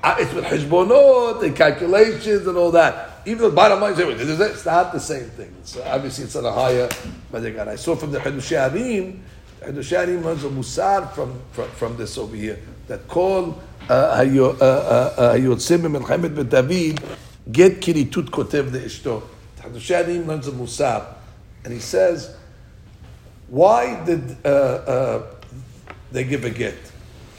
uh, 0.03 0.15
it's 0.19 0.33
with 0.33 0.45
hishbonot 0.45 1.43
and 1.43 1.55
calculations 1.55 2.47
and 2.47 2.57
all 2.57 2.71
that. 2.71 3.16
Even 3.27 3.49
the 3.49 3.49
bottom 3.49 3.81
line 3.81 3.91
is 3.91 4.39
it's 4.39 4.65
not 4.65 4.93
the 4.93 5.01
same 5.01 5.25
thing. 5.31 5.53
It's, 5.59 5.75
uh, 5.75 5.83
obviously, 5.85 6.23
it's 6.23 6.35
on 6.37 6.45
a 6.45 6.51
higher 6.51 6.87
madrigal. 7.29 7.67
I 7.67 7.75
saw 7.75 7.93
from 7.97 8.11
the 8.11 8.19
Chidushei 8.19 8.71
HaRim. 8.71 9.19
Hadusharim 9.59 10.23
learns 10.23 10.45
a 10.45 10.47
musar 10.47 11.11
from, 11.11 11.37
from, 11.51 11.69
from 11.71 11.97
this 11.97 12.17
over 12.17 12.37
here 12.37 12.57
that 12.87 13.05
call 13.09 13.61
uh, 13.89 14.17
Hayotzim 14.17 14.61
uh, 14.61 15.85
and 15.85 15.95
Melchemet 15.95 16.35
Bet 16.37 16.49
David 16.49 17.01
get 17.51 17.81
kiritut 17.81 18.29
kotev 18.29 18.71
de 18.71 18.79
ishto. 18.79 19.21
Chidushei 19.59 20.05
HaRim 20.05 20.25
learns 20.25 20.47
a 20.47 20.51
musar, 20.51 21.15
and 21.65 21.73
he 21.73 21.81
says, 21.81 22.33
why 23.49 24.05
did 24.05 24.37
uh, 24.45 24.47
uh, 24.47 25.25
they 26.13 26.23
give 26.23 26.45
a 26.45 26.49
get? 26.49 26.75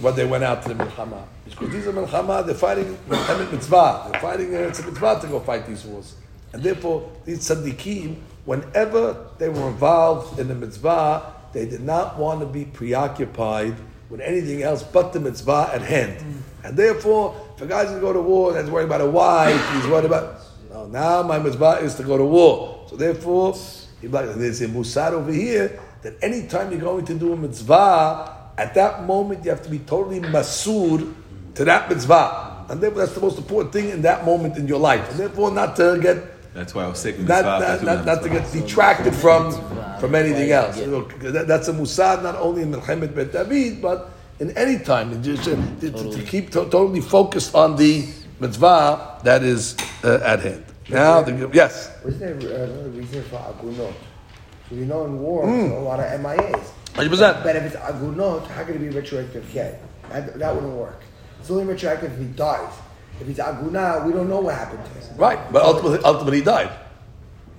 When 0.01 0.15
they 0.15 0.27
went 0.27 0.45
out 0.45 0.63
to 0.63 0.69
the 0.69 0.75
milchama? 0.75 1.25
Because 1.45 1.71
these 1.71 1.87
are 1.87 1.93
milchama, 1.93 2.45
they're 2.47 2.55
fighting 2.55 2.97
milchemet 3.09 3.53
mitzvah. 3.53 4.09
They're 4.11 4.21
fighting, 4.21 4.55
uh, 4.55 4.59
it's 4.61 4.81
a 4.81 4.87
mitzvah 4.87 5.19
to 5.23 5.27
go 5.27 5.41
fight 5.41 5.67
these 5.67 5.85
wars. 5.85 6.15
And 6.53 6.63
therefore, 6.63 7.11
these 7.25 7.41
tzaddikim, 7.41 8.17
whenever 8.45 9.29
they 9.39 9.49
were 9.49 9.69
involved 9.69 10.39
in 10.39 10.49
the 10.49 10.55
mitzvah, 10.55 11.35
they 11.53 11.67
did 11.67 11.83
not 11.83 12.19
want 12.19 12.41
to 12.41 12.47
be 12.47 12.65
preoccupied 12.65 13.75
with 14.09 14.21
anything 14.21 14.63
else 14.63 14.83
but 14.83 15.13
the 15.13 15.21
mitzvah 15.21 15.71
at 15.73 15.83
hand. 15.83 16.43
And 16.65 16.77
therefore, 16.77 17.37
if 17.57 17.63
a 17.63 17.67
guy's 17.67 17.87
going 17.87 17.97
to 17.97 18.01
go 18.01 18.13
to 18.13 18.21
war 18.21 18.57
and 18.57 18.65
he's 18.65 18.71
worried 18.73 18.85
about 18.85 19.01
a 19.01 19.07
wife, 19.07 19.75
he's 19.75 19.87
worried 19.87 20.07
about, 20.07 20.41
no, 20.71 20.87
now 20.87 21.23
my 21.23 21.39
mitzvah 21.39 21.81
is 21.83 21.95
to 21.97 22.03
go 22.03 22.17
to 22.17 22.25
war. 22.25 22.87
So 22.89 22.97
therefore, 22.97 23.55
there's 24.01 24.61
a 24.63 24.69
musar 24.69 25.13
over 25.13 25.33
here 25.33 25.81
that 26.03 26.23
anytime 26.23 26.71
you're 26.71 26.81
going 26.81 27.05
to 27.07 27.15
do 27.15 27.33
a 27.33 27.37
mitzvah, 27.37 28.38
at 28.59 28.75
that 28.75 29.05
moment 29.05 29.45
you 29.45 29.51
have 29.51 29.63
to 29.63 29.71
be 29.71 29.79
totally 29.79 30.21
masur 30.21 31.15
to 31.55 31.65
that 31.65 31.89
mitzvah. 31.89 32.67
And 32.69 32.81
therefore, 32.83 32.99
that's 33.01 33.15
the 33.15 33.21
most 33.23 33.39
important 33.39 33.73
thing 33.73 33.89
in 33.89 34.03
that 34.03 34.27
moment 34.27 34.59
in 34.59 34.69
your 34.69 34.79
life. 34.79 35.09
And 35.11 35.19
therefore, 35.19 35.51
not 35.51 35.75
to 35.77 35.99
get 36.03 36.19
That's 36.53 36.75
why 36.75 36.85
I 36.85 36.89
was 36.89 36.99
sick 36.99 37.17
in 37.17 37.25
not, 37.25 37.37
mitzvah. 37.37 37.49
not, 37.49 37.61
that's 37.61 37.83
not, 37.83 38.05
not 38.05 38.23
to 38.25 38.29
get 38.29 38.53
detracted 38.53 39.15
from 39.15 39.53
from 40.01 40.15
anything 40.15 40.51
else. 40.53 40.79
You 40.79 40.87
know, 40.87 41.03
that- 41.33 41.49
that's 41.49 41.69
a 41.69 41.73
musad 41.73 42.23
not 42.23 42.37
only 42.37 42.63
in 42.63 42.73
Melchemet 42.73 43.15
Bet 43.15 43.33
David, 43.33 43.81
but 43.81 44.11
in 44.39 44.51
any 44.57 44.79
time. 44.79 45.13
And 45.13 45.25
just, 45.25 45.49
uh, 45.49 45.57
to, 45.81 45.91
to- 45.91 46.13
to 46.17 46.23
keep 46.23 46.51
to- 46.51 46.69
totally 46.69 47.01
focused 47.01 47.55
on 47.55 47.77
the 47.77 48.07
mitzvah 48.39 49.21
that 49.25 49.43
is 49.43 49.75
uh, 50.05 50.21
at 50.23 50.41
hand. 50.41 50.65
Now, 50.91 51.23
the, 51.23 51.51
yes. 51.53 51.91
Wasn't 52.05 52.21
there 52.21 52.61
uh, 52.61 52.65
another 52.65 52.91
reason 52.91 53.23
for 53.25 53.37
agunot? 53.37 53.95
So 54.69 54.75
you 54.75 54.85
know 54.85 55.05
in 55.07 55.19
war, 55.21 55.47
there's 55.47 55.73
a 55.73 55.75
lot 55.91 56.01
of 56.01 56.21
MIAs. 56.21 56.67
100%. 56.99 57.43
But 57.45 57.57
if 57.57 57.63
it's 57.65 57.77
agunot, 57.77 58.47
how 58.49 58.65
can 58.65 58.75
it 58.75 58.79
be 58.79 58.89
retroactive 58.91 59.51
get? 59.53 59.83
That, 60.11 60.39
that 60.39 60.55
wouldn't 60.55 60.75
work. 60.75 61.01
It's 61.41 61.51
only 61.51 61.65
retroactive 61.65 62.13
if 62.13 62.19
he 62.19 62.25
dies. 62.27 62.73
If 63.21 63.27
he's 63.27 63.39
aguna, 63.39 64.05
we 64.05 64.13
don't 64.13 64.29
know 64.29 64.41
what 64.41 64.55
happened 64.55 64.85
to 64.85 64.91
him. 64.91 65.17
Right, 65.17 65.53
but 65.53 65.63
ultimately, 65.63 65.99
ultimately 66.05 66.39
he 66.39 66.45
died. 66.45 66.71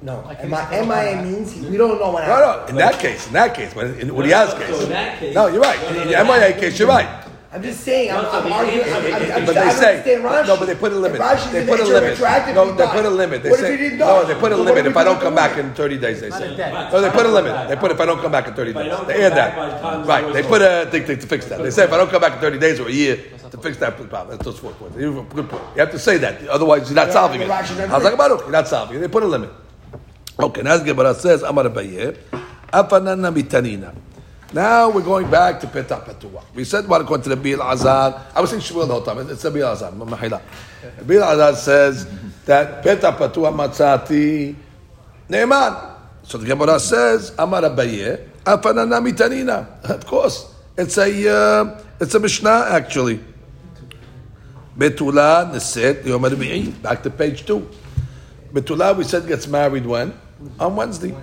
No. 0.02 0.22
Like 0.26 0.44
MI, 0.44 0.56
he's- 0.56 0.88
MIA 0.88 1.24
means 1.24 1.52
he, 1.52 1.62
we 1.70 1.78
don't 1.78 2.00
know 2.00 2.12
what 2.12 2.26
No, 2.26 2.36
happened. 2.36 2.78
no, 2.78 2.86
in 2.86 2.90
that 2.90 3.00
case, 3.02 3.28
in 3.28 3.34
that 3.34 3.54
case, 3.54 3.74
but 3.74 3.86
in 4.00 4.08
Uriah's 4.08 4.54
case. 4.54 4.76
So 4.76 4.84
in 4.84 4.90
that 4.90 5.20
case- 5.20 5.36
No, 5.36 5.48
you're 5.48 5.62
right. 5.62 5.80
No, 5.84 5.90
no, 5.94 6.02
In 6.04 6.12
no, 6.12 6.18
the 6.18 6.24
MIA 6.24 6.54
case, 6.60 6.80
you're 6.80 6.88
right. 6.88 7.26
I'm 7.52 7.64
just 7.64 7.82
saying, 7.82 8.12
I'm, 8.12 8.22
No, 8.22 8.30
I'm 8.30 8.54
arguing. 8.54 8.82
answer- 8.82 8.96
I'm, 8.96 9.24
I'm, 9.24 9.32
I'm, 9.32 9.46
But 9.48 9.58
I 9.58 9.74
they 9.74 10.04
say 10.04 10.16
Rashi. 10.22 10.46
no, 10.48 10.58
but 10.58 10.66
they 10.68 10.76
put 10.76 10.92
a 10.92 10.96
limit. 10.96 11.20
They 11.52 11.66
put 11.66 11.80
a 11.80 11.84
limit. 11.84 12.20
No, 12.54 12.76
they 12.76 12.86
put 12.88 13.06
a 13.06 13.10
limit. 13.10 13.42
They 13.42 13.52
say 13.54 13.74
if 13.74 13.80
he 13.80 13.90
didn't 13.90 14.00
no. 14.00 14.24
They 14.26 14.36
put 14.36 14.52
a 14.52 14.56
limit. 14.58 14.86
If 14.86 14.96
I 14.96 15.04
don't 15.04 15.20
come 15.20 15.34
back 15.34 15.58
in 15.58 15.74
thirty 15.74 15.98
days, 15.98 16.22
they 16.22 16.30
say. 16.30 16.54
a. 16.54 16.92
No, 16.92 17.02
they 17.02 17.10
put 17.10 17.26
a 17.26 17.30
limit. 17.30 17.68
They 17.70 17.76
put 17.76 17.90
if 17.92 18.00
I 18.00 18.06
don't 18.06 18.22
come 18.22 18.32
back 18.32 18.48
in 18.48 18.54
thirty 18.54 18.72
days. 18.74 18.86
They 19.08 19.26
add 19.26 19.34
back 19.34 19.56
by 19.56 19.66
the 19.70 19.82
that. 19.82 20.06
Right. 20.08 20.32
They 20.34 20.44
put 20.44 20.62
a 20.62 20.88
thing 20.92 21.06
to, 21.08 21.16
to 21.16 21.28
fix 21.28 21.46
that. 21.48 21.62
They 21.64 21.72
say 21.72 21.86
if 21.86 21.92
I 21.92 21.98
don't 21.98 22.10
come 22.12 22.22
back 22.22 22.34
in 22.34 22.40
thirty 22.40 22.60
days 22.60 22.80
or 22.80 22.88
a 22.88 22.92
year 22.92 23.18
to 23.50 23.58
fix 23.58 23.78
that 23.78 23.98
problem. 23.98 24.30
That's 24.30 24.44
just 24.46 24.60
four 24.60 24.72
points. 24.74 24.96
You 24.98 25.16
have 25.16 25.32
a 25.32 25.34
good 25.36 25.50
point. 25.50 25.64
You 25.74 25.80
have 25.80 25.92
to 25.92 25.98
say 26.00 26.18
that. 26.20 26.48
Otherwise, 26.50 26.88
you're 26.90 26.96
not 27.04 27.12
solving 27.12 27.42
it. 27.42 27.50
Rashi 27.50 27.70
doesn't 27.70 27.90
I 27.90 27.94
was 27.96 28.04
say- 28.04 28.10
like, 28.10 28.18
Baruch, 28.20 28.42
you're 28.42 28.52
not 28.52 28.68
solving 28.68 28.98
it. 28.98 29.00
They 29.00 29.08
put 29.08 29.24
a 29.24 29.28
limit. 29.28 29.50
Okay, 30.40 30.62
now 30.62 30.78
the 30.78 30.86
Gemara 30.86 31.16
says, 31.16 31.42
Amar 31.42 31.64
Abaye, 31.66 32.16
Afanana 32.72 33.34
mitanina. 33.34 33.94
Now 34.52 34.90
we're 34.90 35.04
going 35.04 35.30
back 35.30 35.60
to 35.60 35.68
Petah. 35.68 36.02
We 36.56 36.64
said 36.64 36.88
what 36.88 37.02
according 37.02 37.24
to 37.24 37.30
the 37.30 37.36
Bil 37.36 37.62
Azar. 37.62 38.26
I 38.34 38.42
was 38.42 38.50
saying 38.50 38.64
Shmuel 38.64 38.88
the 38.88 38.94
whole 38.94 39.04
time. 39.04 39.30
It's 39.30 39.44
the 39.44 39.52
Bil 39.52 39.68
Azar. 39.68 39.92
Mahila. 39.92 40.42
Bil 41.06 41.24
Azar 41.24 41.56
says 41.56 42.08
that 42.46 42.84
Petah 42.84 43.16
Patua 43.16 43.54
Matzati 43.54 44.56
Ne'eman. 45.30 45.94
So 46.24 46.40
the 46.40 46.48
Gemara 46.48 46.80
says, 46.80 47.34
Amar 47.38 47.62
Abaye, 47.62 48.28
Afanana 48.44 49.06
mitanina. 49.06 49.68
Of 49.90 50.08
course, 50.08 50.52
it's 50.76 50.98
a 50.98 51.30
uh, 51.30 51.82
it's 52.00 52.16
a 52.16 52.20
Mishnah 52.20 52.70
actually. 52.72 53.20
Betula 54.76 55.52
Neset 55.52 56.06
Yom 56.06 56.24
Arbi'i. 56.24 56.82
Back 56.82 57.04
to 57.04 57.12
page 57.12 57.46
two. 57.46 57.70
Betula, 58.52 58.98
we 58.98 59.04
said 59.04 59.28
gets 59.28 59.48
married 59.48 59.86
when? 59.86 60.14
On 60.60 60.76
Wednesday. 60.76 61.14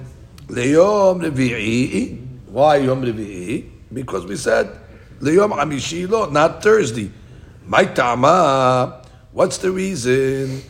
Leyom 0.47 1.23
Revi'i. 1.23 2.26
Why 2.57 2.77
Yom 2.77 3.03
Revi'i? 3.03 3.69
Because 3.93 4.25
we 4.25 4.35
said 4.35 4.81
Leyom 5.21 5.53
Amishi 5.53 6.09
lo, 6.09 6.31
not 6.31 6.63
Thursday. 6.63 7.11
My 7.67 7.85
Tama. 7.85 9.03
What's 9.33 9.59
the 9.59 9.71
reason? 9.71 10.63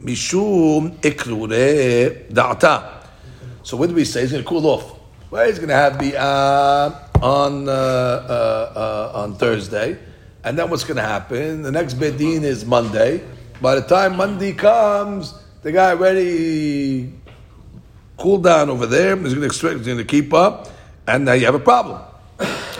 Mishum 0.00 0.96
Ikrure 1.02 2.32
Da'ata. 2.32 3.04
So 3.62 3.76
what 3.76 3.90
do 3.90 3.94
we 3.94 4.06
say? 4.06 4.22
He's 4.22 4.32
going 4.32 4.42
to 4.42 4.48
cool 4.48 4.66
off. 4.66 4.98
Well, 5.30 5.46
he's 5.46 5.58
going 5.58 5.68
to 5.68 5.74
have 5.74 5.98
the 5.98 6.18
uh, 6.18 7.10
on 7.20 7.68
uh, 7.68 7.72
uh, 7.72 9.12
uh, 9.14 9.20
on 9.20 9.34
Thursday, 9.34 9.98
and 10.44 10.58
then 10.58 10.70
what's 10.70 10.84
going 10.84 10.96
to 10.96 11.02
happen? 11.02 11.60
The 11.60 11.72
next 11.72 11.98
bedin 12.00 12.42
is 12.44 12.64
Monday. 12.64 13.22
By 13.60 13.74
the 13.74 13.82
time 13.82 14.16
Monday 14.16 14.54
comes, 14.54 15.34
the 15.60 15.72
guy 15.72 15.90
already 15.90 17.12
cooled 18.16 18.44
down 18.44 18.70
over 18.70 18.86
there. 18.86 19.14
He's 19.14 19.34
going 19.34 19.40
to 19.40 19.46
expect, 19.46 19.76
he's 19.76 19.86
going 19.86 19.98
to 19.98 20.04
keep 20.04 20.32
up, 20.32 20.70
and 21.06 21.24
now 21.24 21.32
you 21.32 21.46
have 21.46 21.54
a 21.54 21.60
problem. 21.60 22.00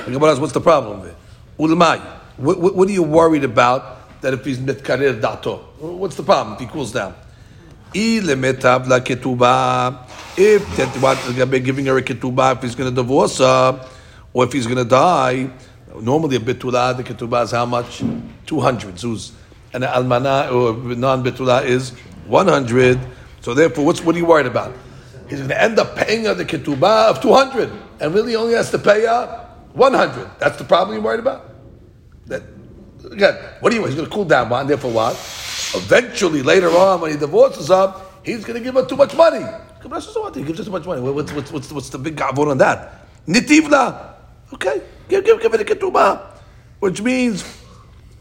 What's 0.07 0.53
the 0.53 0.61
problem 0.61 1.07
it? 1.07 1.17
Ulmai. 1.59 2.01
What, 2.37 2.59
what, 2.59 2.89
are 2.89 2.93
you 2.93 3.05
worried 3.05 3.45
about 3.45 4.21
that 4.21 4.35
if 4.35 4.45
he's 4.45 4.59
mitkarir 4.59 5.21
dato? 5.21 5.59
What's 5.79 6.17
the 6.17 6.25
problem 6.25 6.55
if 6.55 6.61
he 6.61 6.67
cools 6.67 6.93
down? 6.93 7.15
If 7.95 8.25
that 10.77 10.97
what 11.01 11.37
Gabe 11.37 11.65
giving 11.65 11.87
her 11.87 11.97
a 11.97 12.03
ketubah, 12.03 12.57
if 12.57 12.63
he's 12.63 12.75
going 12.75 12.91
to 12.91 12.95
divorce 12.95 13.39
her, 13.39 13.89
or 14.33 14.45
if 14.45 14.53
he's 14.53 14.67
going 14.67 14.79
to 14.79 14.85
die, 14.85 15.49
normally 16.01 16.37
a 16.37 16.41
betula, 16.41 16.97
the 16.97 17.05
ketubah 17.05 17.45
is 17.45 17.53
how 17.53 17.67
much? 17.67 18.03
200 18.47 18.97
zuz. 18.97 19.31
And 19.73 19.85
an 19.85 19.91
almana 19.91 20.51
or 20.53 20.75
non 20.97 21.23
betula 21.23 21.65
is 21.65 21.91
100. 22.27 22.99
So 23.43 23.55
therefore, 23.55 23.87
what's, 23.87 24.03
what 24.03 24.17
are 24.17 24.19
you 24.19 24.27
worried 24.27 24.47
about? 24.47 24.75
He's 25.29 25.39
going 25.39 25.51
to 25.51 25.63
end 25.63 25.79
up 25.79 25.95
paying 25.95 26.25
her 26.25 26.35
the 26.35 26.45
ketubah 26.45 27.11
of 27.11 27.23
200 27.23 27.71
and 28.01 28.15
really 28.15 28.37
only 28.37 28.55
has 28.55 28.71
to 28.71 28.79
pay 28.79 29.03
her 29.03 29.51
100. 29.73 30.31
That's 30.39 30.57
the 30.57 30.65
problem 30.65 30.97
you're 30.97 31.05
worried 31.05 31.21
about? 31.21 31.51
That, 32.27 32.43
again, 33.11 33.37
what 33.61 33.71
do 33.71 33.77
you 33.77 33.83
want? 33.83 33.93
He's 33.93 33.97
going 33.97 34.09
to 34.09 34.15
cool 34.15 34.25
down, 34.25 34.53
on 34.53 34.67
there 34.67 34.77
for 34.77 34.89
a 34.89 34.91
while. 34.91 35.13
Eventually, 35.13 36.43
later 36.43 36.71
on, 36.71 37.01
when 37.01 37.11
he 37.11 37.17
divorces 37.17 37.69
her, 37.69 37.95
he's 38.23 38.45
going 38.45 38.59
to 38.59 38.65
give 38.65 38.75
her 38.75 38.87
too 38.87 38.97
much 38.97 39.15
money. 39.15 39.45
He 39.83 40.47
gives 40.47 40.59
her 40.59 40.65
too 40.65 40.71
much 40.71 40.87
money. 40.87 41.01
What's, 41.03 41.33
what's, 41.33 41.53
what's, 41.53 41.73
what's 41.73 41.89
the 41.91 41.99
big 41.99 42.17
gavon 42.17 42.51
on 42.51 42.59
that? 42.59 43.07
Nitivla. 43.27 44.15
Okay, 44.53 44.83
give, 45.09 45.25
give, 45.25 45.41
give 45.43 45.55
it 45.55 45.61
a 45.61 45.65
ketubah. 45.65 46.21
Which 46.79 47.03
means 47.03 47.45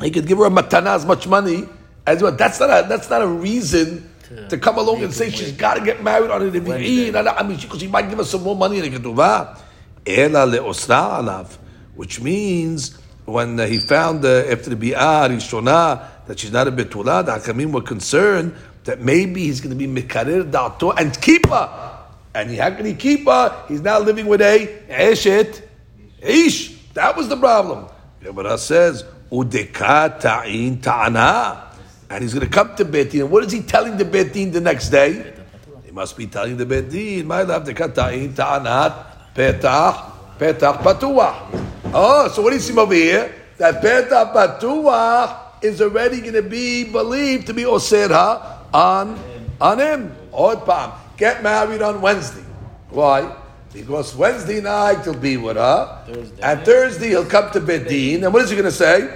he 0.02 0.10
could 0.10 0.28
give 0.28 0.38
her 0.40 0.46
a 0.46 0.50
matana 0.50 0.96
as 0.96 1.06
much 1.06 1.28
money 1.28 1.68
as 2.06 2.22
well. 2.22 2.32
That's 2.32 2.60
not 2.60 2.70
a, 2.70 2.88
that's 2.88 3.10
not 3.10 3.22
a 3.22 3.28
reason 3.28 4.13
to, 4.50 4.58
come 4.58 4.78
along 4.78 5.04
and 5.04 5.14
say 5.14 5.30
she's 5.30 5.52
got 5.52 5.76
to 5.76 5.82
get 5.84 6.04
married 6.04 6.30
on 6.30 6.42
it. 6.42 6.56
I 6.56 7.44
mean, 7.44 7.58
because 7.58 7.80
she 7.80 7.88
might 7.88 8.10
give 8.10 8.20
us 8.20 8.30
some 8.30 8.44
more 8.44 8.56
money 8.56 8.80
in 8.80 8.92
the 8.92 9.00
ketubah. 9.00 9.60
Ela 10.06 10.46
le'osra 10.46 11.20
alav. 11.20 11.58
Which 11.96 12.22
means 12.22 12.98
when 13.26 13.60
uh, 13.60 13.68
he 13.68 13.80
found 13.80 14.26
uh, 14.26 14.44
after 14.50 14.70
the 14.74 14.76
bi'ah 14.76 15.30
rishona 15.30 16.26
that 16.28 16.40
she's 16.40 16.52
not 16.52 16.68
a 16.68 16.72
betula, 16.72 17.26
the 17.26 17.32
hakamim 17.34 17.72
were 17.72 17.82
concerned 17.82 18.56
that 18.84 19.00
maybe 19.00 19.44
he's 19.44 19.62
going 19.62 19.78
to 19.78 19.88
be 19.88 19.88
mikarir 19.88 20.50
da'ato 20.50 20.94
and 20.98 21.20
keep 21.22 21.48
her. 21.48 22.00
And 22.36 22.50
he, 22.50 22.58
how 22.58 22.72
can 22.72 22.86
he 22.86 22.96
keep 22.96 23.26
her? 23.26 23.66
He's 23.68 23.82
now 23.82 24.00
living 24.00 24.26
with 24.26 24.42
a 24.42 24.84
eshet 24.90 25.62
ish. 26.22 26.76
That 26.94 27.16
was 27.16 27.30
the 27.30 27.38
problem. 27.38 27.88
Gemara 28.22 28.58
says, 28.58 29.04
udeka 29.32 30.20
ta'in 30.20 30.82
ta'ana. 30.82 31.72
And 32.14 32.22
he's 32.22 32.36
going 32.36 32.46
to 32.46 32.52
come 32.52 32.76
to 32.76 32.86
Betin. 32.86 33.22
And 33.22 33.32
what 33.32 33.44
is 33.44 33.52
he 33.52 33.64
telling 33.64 33.98
the 33.98 34.06
Betin 34.06 34.54
the 34.54 34.62
next 34.62 34.90
day? 34.90 35.34
He 35.84 35.90
must 35.90 36.16
be 36.16 36.28
telling 36.28 36.58
the 36.58 36.66
Betin, 36.66 37.26
my 37.26 37.42
love, 37.42 37.66
the 37.66 37.74
ta'in 37.74 38.36
ta'anat 38.36 39.34
petach, 39.34 40.12
petach 40.38 40.78
patuach. 40.84 41.36
Oh, 41.92 42.28
so 42.30 42.44
what 42.44 42.52
do 42.52 42.56
you 42.56 42.62
see 42.62 42.78
over 42.78 42.94
here? 42.94 43.34
That 43.58 43.82
petach 43.82 44.32
patuach 44.32 45.64
is 45.64 45.82
already 45.82 46.22
going 46.22 46.34
to 46.34 46.44
be 46.44 46.84
believed 46.84 47.48
to 47.48 47.54
be 47.56 47.64
oserha 47.64 48.60
on, 48.72 49.20
on 49.60 49.80
him. 49.80 50.16
Odd 50.32 50.68
palm. 50.68 50.92
Get 51.18 51.42
married 51.42 51.82
on 51.82 52.00
Wednesday. 52.00 52.46
Why? 52.92 53.36
Because 53.74 54.16
Wednesday 54.16 54.62
night 54.62 55.04
he'll 55.04 55.16
be 55.16 55.38
with 55.38 55.58
her, 55.58 56.04
Thursday. 56.06 56.42
and 56.44 56.64
Thursday 56.64 57.08
he'll 57.10 57.26
come 57.26 57.50
to 57.54 57.60
Bedin, 57.60 58.24
and 58.24 58.32
what 58.32 58.44
is 58.44 58.52
he 58.52 58.56
going 58.56 58.70
to 58.70 58.72
say? 58.72 59.10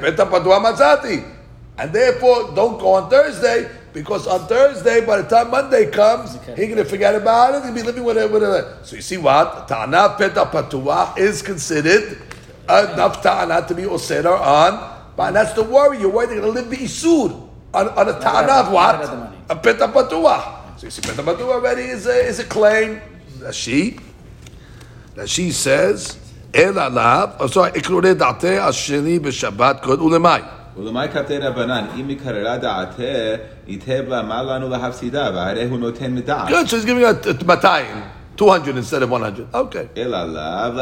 And 1.77 1.93
therefore, 1.93 2.53
don't 2.55 2.79
go 2.79 2.93
on 2.93 3.09
Thursday, 3.09 3.69
because 3.93 4.25
on 4.27 4.47
Thursday, 4.47 5.05
by 5.05 5.21
the 5.21 5.29
time 5.29 5.51
Monday 5.51 5.91
comes, 5.91 6.33
he's 6.55 6.55
going 6.55 6.77
to 6.77 6.85
forget 6.85 7.15
about 7.15 7.55
it, 7.55 7.63
he'll 7.65 7.73
be 7.73 7.83
living 7.83 8.03
with 8.03 8.17
it. 8.17 8.31
With 8.31 8.43
it. 8.43 8.85
So 8.85 8.95
you 8.95 9.01
see 9.01 9.17
what? 9.17 9.67
Ta'ana 9.67 10.15
peta 10.17 10.45
patuah 10.45 11.17
is 11.17 11.41
considered 11.41 12.21
enough 12.65 13.21
ta'ana 13.21 13.65
to 13.67 13.75
be 13.75 13.83
osera 13.83 14.39
on, 14.39 14.99
and 15.17 15.35
that's 15.35 15.53
the 15.53 15.63
worry. 15.63 15.99
You're 15.99 16.11
worried 16.11 16.29
they're 16.29 16.41
going 16.41 16.53
to 16.53 16.61
live 16.61 16.69
the 16.69 16.77
isur 16.77 17.47
on, 17.73 17.89
on 17.89 18.09
a 18.09 18.19
ta'ana 18.19 18.67
of 18.67 18.71
what? 18.71 18.95
A 19.49 19.55
peta 19.55 19.87
patuah. 19.87 20.79
So 20.79 20.87
you 20.87 20.91
see, 20.91 21.01
peta 21.01 21.21
patuah 21.21 21.53
already 21.53 21.83
is 21.83 22.07
a, 22.07 22.25
is 22.25 22.39
a 22.39 22.43
claim. 22.43 23.01
That 23.39 23.53
she, 23.53 23.99
that 25.13 25.29
she 25.29 25.51
says, 25.51 26.17
El 26.53 26.73
alav, 26.73 27.37
oh 27.39 27.47
sorry, 27.47 27.71
ikrure 27.71 28.01
date 28.01 28.57
asheni 28.57 29.19
b'shabbat 29.19 29.83
kod 29.83 29.99
ulemai. 29.99 30.56
ולמאי 30.76 31.08
כתב 31.08 31.38
רבנן, 31.42 31.84
אם 32.00 32.08
מקררה 32.08 32.56
דעתה, 32.56 33.02
ייתב 33.66 34.04
לה 34.08 34.22
מה 34.22 34.42
לנו 34.42 34.68
להפסידה, 34.68 35.30
והרי 35.34 35.64
הוא 35.64 35.78
נותן 35.78 36.14
מדעת. 36.14 36.48
Good, 36.48 36.68
so 36.68 36.76
he's 36.76 36.84
giving 36.84 37.02
her 37.02 37.14
200, 37.44 38.02
200 38.36 38.76
instead 38.78 39.02
of 39.02 39.08
100. 39.10 39.46
Okay. 39.52 39.86
אלא 39.96 40.24
לאו 40.24 40.72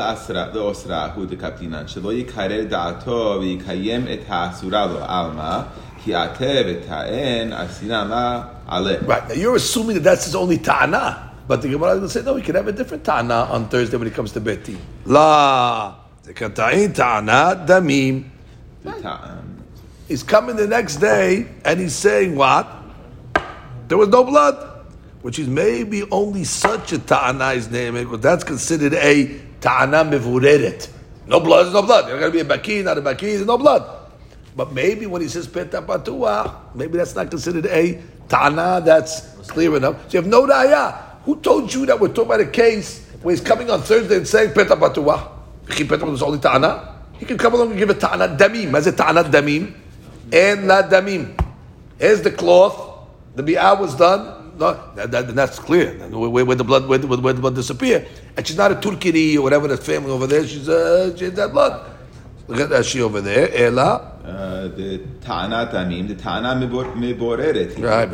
לאוסרה 0.54 1.08
הוא 1.14 1.24
דקפטינן, 1.26 1.88
שלא 1.88 2.12
יקרר 2.12 2.64
דעתו 2.68 3.36
ויקיים 3.40 4.06
את 4.12 4.20
האסורה 4.28 4.86
לו, 4.86 4.98
עלמא, 5.04 5.60
כי 6.04 6.14
עתה 6.14 6.44
ותאן 6.66 7.52
עשינה 7.52 8.04
לה 8.04 8.42
עלה. 8.68 8.94
Right, 9.06 9.28
now 9.28 9.34
you're 9.34 9.56
assuming 9.56 9.94
that 9.96 10.04
that's 10.04 10.24
his 10.24 10.34
only 10.34 10.58
ta'ana. 10.58 11.30
But 11.48 11.62
the 11.62 11.68
Gemara 11.68 11.94
is 11.94 11.98
going 11.98 12.02
to 12.02 12.08
say, 12.10 12.22
no, 12.22 12.34
we 12.34 12.42
can 12.42 12.54
have 12.54 12.68
a 12.68 12.72
different 12.72 13.02
ta'ana 13.02 13.48
on 13.50 13.68
Thursday 13.68 13.96
when 13.96 14.06
it 14.06 14.14
comes 14.14 14.30
to 14.32 14.40
Beti. 14.40 14.76
La, 15.04 15.96
the 16.22 16.32
kata'in 16.32 16.94
ta'ana 16.94 17.64
damim. 17.66 18.24
He's 20.07 20.23
coming 20.23 20.55
the 20.55 20.67
next 20.67 20.97
day 20.97 21.47
and 21.63 21.79
he's 21.79 21.95
saying 21.95 22.35
what? 22.35 22.67
There 23.87 23.97
was 23.97 24.09
no 24.09 24.23
blood. 24.23 24.73
Which 25.21 25.39
is 25.39 25.47
maybe 25.47 26.03
only 26.11 26.43
such 26.43 26.93
a 26.93 26.99
ta'ana 26.99 27.53
is 27.53 27.71
named, 27.71 27.97
because 27.97 28.19
that's 28.19 28.43
considered 28.43 28.93
a 28.93 29.41
ta'ana 29.59 30.05
mevureret. 30.05 30.87
No 31.25 31.39
blood 31.39 31.65
is 31.65 31.73
no 31.73 31.81
blood. 31.81 32.05
There's 32.05 32.19
got 32.19 32.27
to 32.27 32.31
be 32.31 32.41
a 32.41 32.45
baki, 32.45 32.83
not 32.83 32.99
a 32.99 33.01
baki, 33.01 33.21
there's 33.21 33.45
no 33.47 33.57
blood. 33.57 34.11
But 34.55 34.71
maybe 34.73 35.07
when 35.07 35.23
he 35.23 35.27
says 35.27 35.47
peta 35.47 35.81
patua, 35.81 36.75
maybe 36.75 36.99
that's 36.99 37.15
not 37.15 37.31
considered 37.31 37.65
a 37.65 37.99
ta'ana 38.29 38.83
that's 38.85 39.21
clear 39.47 39.75
enough. 39.75 39.95
So 40.11 40.17
you 40.17 40.21
have 40.21 40.29
no 40.29 40.45
daya. 40.45 40.93
Who 41.23 41.37
told 41.37 41.73
you 41.73 41.87
that 41.87 41.99
we're 41.99 42.09
talking 42.09 42.25
about 42.25 42.41
a 42.41 42.45
case 42.45 43.03
where 43.23 43.33
he's 43.33 43.43
coming 43.43 43.71
on 43.71 43.81
Thursday 43.81 44.17
and 44.17 44.27
saying 44.27 44.53
peta 44.53 44.75
patua? 44.75 45.27
Peta 45.67 46.05
is 46.11 46.21
only 46.21 46.37
ta'ana. 46.37 47.01
He 47.13 47.25
can 47.25 47.39
come 47.39 47.55
along 47.55 47.71
and 47.71 47.79
give 47.79 47.89
a 47.89 47.95
ta'ana 47.95 48.27
damim. 48.37 48.77
As 48.77 48.85
a 48.85 48.91
ta'ana 48.91 49.23
damim 49.23 49.73
and 50.31 50.67
not 50.67 50.89
damim. 50.89 51.39
Here's 51.99 52.21
the 52.21 52.31
cloth. 52.31 53.07
The 53.35 53.43
bi'ah 53.43 53.79
was 53.79 53.95
done. 53.95 54.53
No, 54.57 54.79
that, 54.95 55.11
that, 55.11 55.35
that's 55.35 55.59
clear. 55.59 55.93
Where, 56.09 56.45
where, 56.45 56.55
the 56.55 56.63
blood, 56.63 56.87
where, 56.87 56.99
where, 56.99 57.33
the 57.33 57.41
blood 57.41 57.55
disappear, 57.55 58.05
and 58.37 58.47
she's 58.47 58.55
not 58.55 58.71
a 58.71 58.75
Turkiri 58.75 59.35
or 59.35 59.41
whatever 59.41 59.67
the 59.67 59.75
family 59.75 60.11
over 60.11 60.27
there. 60.27 60.47
She's 60.47 60.69
uh, 60.69 61.15
she 61.17 61.27
that 61.27 61.51
blood. 61.51 61.91
Look 62.47 62.59
at 62.61 62.69
that 62.69 62.85
she 62.85 63.01
over 63.01 63.19
there. 63.21 63.53
Ela. 63.53 64.13
Uh, 64.23 64.67
the 64.69 64.99
ta'ana 65.21 65.69
tamim, 65.71 66.07
the 66.07 66.15
ta'ana 66.15 66.55
miboreret. 66.55 67.83
Right. 67.83 68.09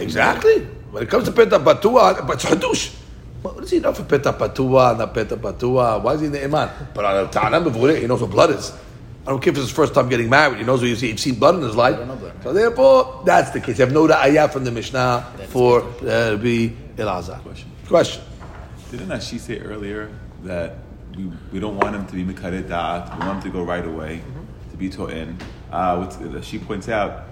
Exactly. 0.00 0.60
When 0.90 1.02
it 1.02 1.08
comes 1.08 1.24
to 1.24 1.32
petach 1.32 1.64
patuach, 1.64 2.26
but 2.26 2.34
it's 2.34 2.44
hadush. 2.44 2.94
What 3.42 3.56
does 3.58 3.70
he 3.70 3.78
know 3.78 3.92
for 3.92 4.04
peta 4.04 4.32
patua, 4.32 4.98
not 4.98 5.14
peta 5.14 5.36
patua? 5.36 6.02
Why 6.02 6.14
is 6.14 6.20
he 6.20 6.26
in 6.26 6.32
the 6.32 6.44
iman? 6.44 6.70
But 6.92 7.04
on 7.04 7.26
a 7.26 7.28
ta'ana 7.28 7.62
he 7.98 8.06
knows 8.06 8.20
what 8.20 8.30
blood 8.30 8.50
is. 8.50 8.72
I 9.26 9.30
don't 9.30 9.40
care 9.40 9.52
if 9.52 9.58
it's 9.58 9.66
his 9.66 9.76
first 9.76 9.94
time 9.94 10.08
getting 10.08 10.30
married. 10.30 10.58
He 10.58 10.64
knows 10.64 10.80
what 10.80 10.88
he's, 10.88 11.00
he's 11.00 11.20
seen 11.20 11.34
blood 11.34 11.56
in 11.56 11.62
his 11.62 11.76
life. 11.76 11.98
So 12.42 12.52
therefore, 12.52 13.22
that's 13.26 13.50
the 13.50 13.60
case. 13.60 13.78
You 13.78 13.84
have 13.84 13.92
no 13.92 14.10
ayah 14.10 14.48
from 14.48 14.64
the 14.64 14.70
Mishnah 14.70 15.34
that's 15.36 15.52
for 15.52 15.82
uh, 16.06 16.36
be 16.36 16.74
Elazar. 16.96 17.40
Question. 17.42 17.70
Question. 17.86 18.22
Didn't 18.90 19.10
Ashi 19.10 19.38
say 19.38 19.58
earlier 19.58 20.10
that 20.44 20.76
we, 21.14 21.30
we 21.52 21.60
don't 21.60 21.76
want 21.76 21.94
him 21.94 22.06
to 22.06 22.14
be 22.14 22.24
mekadet 22.24 22.68
da'at, 22.68 23.18
we 23.18 23.26
want 23.26 23.44
him 23.44 23.52
to 23.52 23.58
go 23.58 23.62
right 23.64 23.86
away, 23.86 24.16
mm-hmm. 24.16 24.70
to 24.70 24.76
be 24.78 24.88
to'in? 24.88 25.36
Uh, 25.70 26.40
she 26.40 26.58
points 26.58 26.88
out, 26.88 27.24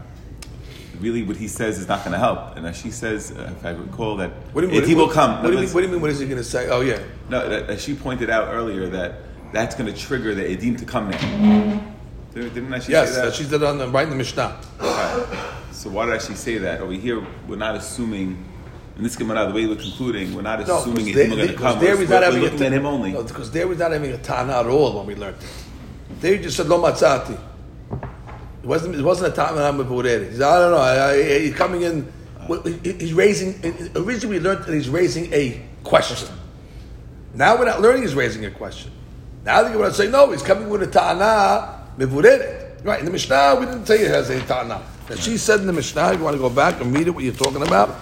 really 1.01 1.22
what 1.22 1.36
he 1.36 1.49
says 1.49 1.78
is 1.78 1.88
not 1.88 2.01
going 2.01 2.12
to 2.12 2.18
help. 2.18 2.57
And 2.57 2.66
as 2.66 2.76
she 2.76 2.90
says, 2.90 3.32
uh, 3.32 3.53
if 3.57 3.64
I 3.64 3.70
recall, 3.70 4.16
that 4.16 4.30
what 4.53 4.62
do 4.62 4.68
you 4.68 4.72
mean, 4.72 4.88
he 4.88 4.94
will 4.94 5.09
come. 5.09 5.42
What, 5.42 5.51
do 5.51 5.55
you 5.55 5.61
mean, 5.61 5.70
what 5.70 5.80
do 5.80 5.86
you 5.86 5.92
mean? 5.92 6.01
What 6.01 6.11
is 6.11 6.18
he 6.18 6.26
going 6.26 6.38
to 6.38 6.44
say? 6.44 6.68
Oh 6.68 6.80
yeah. 6.80 7.01
No, 7.28 7.49
that, 7.49 7.80
she 7.80 7.94
pointed 7.94 8.30
out 8.30 8.53
earlier 8.53 8.88
that 8.88 9.20
that's 9.53 9.74
going 9.74 9.92
to 9.92 9.99
trigger 9.99 10.34
the 10.34 10.42
edim 10.42 10.78
to 10.78 10.84
come 10.84 11.11
now. 11.11 11.82
Didn't 12.34 12.72
I? 12.72 12.76
Yes, 12.76 13.14
say 13.14 13.22
that? 13.22 13.34
she 13.34 13.44
did 13.44 13.62
on 13.62 13.78
the, 13.78 13.88
right 13.88 14.05
in 14.05 14.11
the 14.11 14.16
Mishnah. 14.16 14.61
Okay. 14.78 15.38
So 15.72 15.90
why 15.90 16.07
did 16.07 16.20
she 16.20 16.34
say 16.34 16.59
that? 16.59 16.80
Over 16.80 16.92
here, 16.92 17.26
we're 17.49 17.57
not 17.57 17.76
assuming. 17.76 18.44
In 18.97 19.03
this 19.03 19.14
Gemara, 19.14 19.47
the 19.47 19.53
way 19.53 19.66
we're 19.66 19.76
concluding, 19.76 20.34
we're 20.34 20.40
not 20.40 20.61
assuming 20.61 21.07
no, 21.07 21.12
going 21.12 21.49
to 21.49 21.55
come. 21.55 21.78
There 21.78 21.99
we're, 21.99 22.09
we're 22.09 22.30
looking 22.30 22.62
at 22.62 22.72
him 22.72 22.86
only. 22.86 23.12
No, 23.12 23.22
because 23.22 23.51
there 23.51 23.68
we're 23.68 23.76
not 23.76 23.92
having 23.92 24.11
a 24.11 24.16
tana 24.16 24.55
at 24.55 24.66
all 24.66 24.97
when 24.97 25.07
we 25.07 25.14
learned 25.14 25.36
it. 25.36 25.49
There 26.20 26.38
just 26.38 26.57
said 26.57 26.68
lo 26.68 26.80
matzati. 26.80 27.38
It 28.67 28.69
wasn't. 28.69 28.97
It 28.97 29.03
wasn't 29.03 29.33
a 29.33 29.37
tana 29.37 29.71
with 29.81 29.89
He 30.07 30.33
said, 30.33 30.43
I 30.43 30.59
don't 30.59 30.73
know. 30.73 30.79
I, 30.79 31.11
I, 31.12 31.39
he's 31.39 31.55
coming 31.55 31.83
in. 31.83 32.12
He's 32.83 33.14
raising. 33.14 33.55
Originally, 33.95 34.39
we 34.39 34.43
learned 34.43 34.64
that 34.64 34.75
he's 34.75 34.89
raising 34.89 35.33
a 35.33 35.62
question. 35.85 36.37
Now 37.33 37.57
we're 37.57 37.67
not 37.67 37.81
learning 37.81 38.03
he's 38.03 38.17
raising 38.17 38.45
a 38.45 38.51
question. 38.51 38.91
Now 39.45 39.62
the 39.62 39.71
Gemara 39.71 39.93
say 39.93 40.11
no, 40.11 40.33
he's 40.33 40.43
coming 40.43 40.69
with 40.69 40.83
a 40.83 40.89
ta'ana 40.89 41.93
mevureret. 41.97 42.85
Right 42.85 42.99
in 42.99 43.05
the 43.05 43.12
Mishnah, 43.12 43.57
we 43.61 43.67
didn't 43.67 43.87
say 43.87 44.01
it 44.01 44.11
has 44.11 44.31
a 44.31 44.41
ta'ana. 44.41 44.83
And 45.11 45.21
she 45.21 45.37
said 45.37 45.61
in 45.61 45.69
the 45.69 45.73
Mishnah, 45.73 46.14
if 46.14 46.19
you 46.19 46.25
want 46.25 46.35
to 46.35 46.43
go 46.43 46.51
back 46.51 46.81
and 46.81 46.93
read 46.93 47.07
it, 47.07 47.11
what 47.11 47.23
you're 47.23 47.35
talking 47.35 47.62
about. 47.62 47.95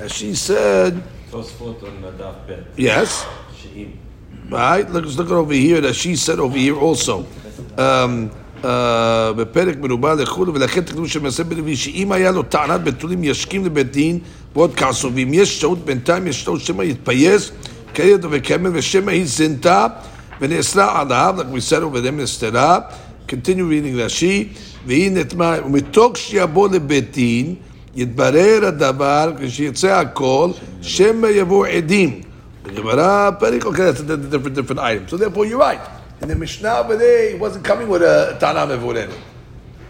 And 0.00 0.10
she 0.10 0.34
said, 0.34 1.00
Tosfot 1.30 1.80
on 1.84 2.02
Nadav 2.02 2.44
Bet. 2.48 2.64
yes. 2.76 3.24
Right? 4.48 4.90
Look, 4.90 5.04
look 5.04 5.30
over 5.30 5.52
here 5.52 5.80
that 5.80 5.94
she 5.94 6.16
said 6.16 6.40
over 6.40 6.56
here 6.56 6.76
also. 6.76 7.24
Um, 7.76 8.32
בפרק 9.36 9.76
מרובה 9.80 10.14
לחו"ל 10.14 10.50
ולכן 10.50 10.80
תקנו 10.80 11.08
שמעשה 11.08 11.44
בלוי 11.44 11.76
שאם 11.76 12.12
היה 12.12 12.30
לו 12.30 12.42
טענת 12.42 12.84
בתולים 12.84 13.24
ישכים 13.24 13.64
לבית 13.64 13.92
דין 13.92 14.18
ועוד 14.54 14.74
כעסו 14.74 15.10
ואם 15.14 15.30
יש 15.32 15.60
שהות 15.60 15.84
בינתיים 15.84 16.26
יש 16.26 16.46
לו 16.46 16.60
שמא 16.60 16.82
יתפייס 16.82 17.50
כילד 17.94 18.26
וכמל 18.30 18.70
ושמא 18.72 19.10
היא 19.10 19.24
זינתה 19.26 19.86
ונאסרה 20.40 21.00
עליו 21.00 21.36
over 21.70 22.06
there 22.06 22.10
נסתרה 22.10 22.78
continue 23.28 23.68
reading 23.70 23.96
רש"י 23.96 24.48
והיא 24.86 25.12
נטמע 25.12 25.54
ומתוך 25.66 26.16
שיבוא 26.16 26.68
לבית 26.68 27.12
דין 27.12 27.54
יתברר 27.96 28.66
הדבר 28.66 29.32
כשיצא 29.40 30.00
הכל 30.00 30.50
שמא 30.82 31.26
יבוא 31.26 31.66
עדים 31.66 32.20
the 32.68 32.74
Gemara, 32.74 33.36
Perik, 33.40 33.64
okay, 33.64 33.84
that's 33.84 34.00
a 34.00 34.16
di- 34.16 34.28
different, 34.28 34.54
different 34.54 34.80
item. 34.80 35.08
So 35.08 35.16
therefore, 35.16 35.46
you're 35.46 35.58
right. 35.58 35.80
In 36.20 36.28
the 36.28 36.34
Mishnah 36.34 36.78
over 36.78 36.96
there, 36.96 37.30
he 37.30 37.34
wasn't 37.36 37.64
coming 37.64 37.88
with 37.88 38.02
a 38.02 38.36
Tana 38.40 38.66
Mevorenu. 38.66 39.14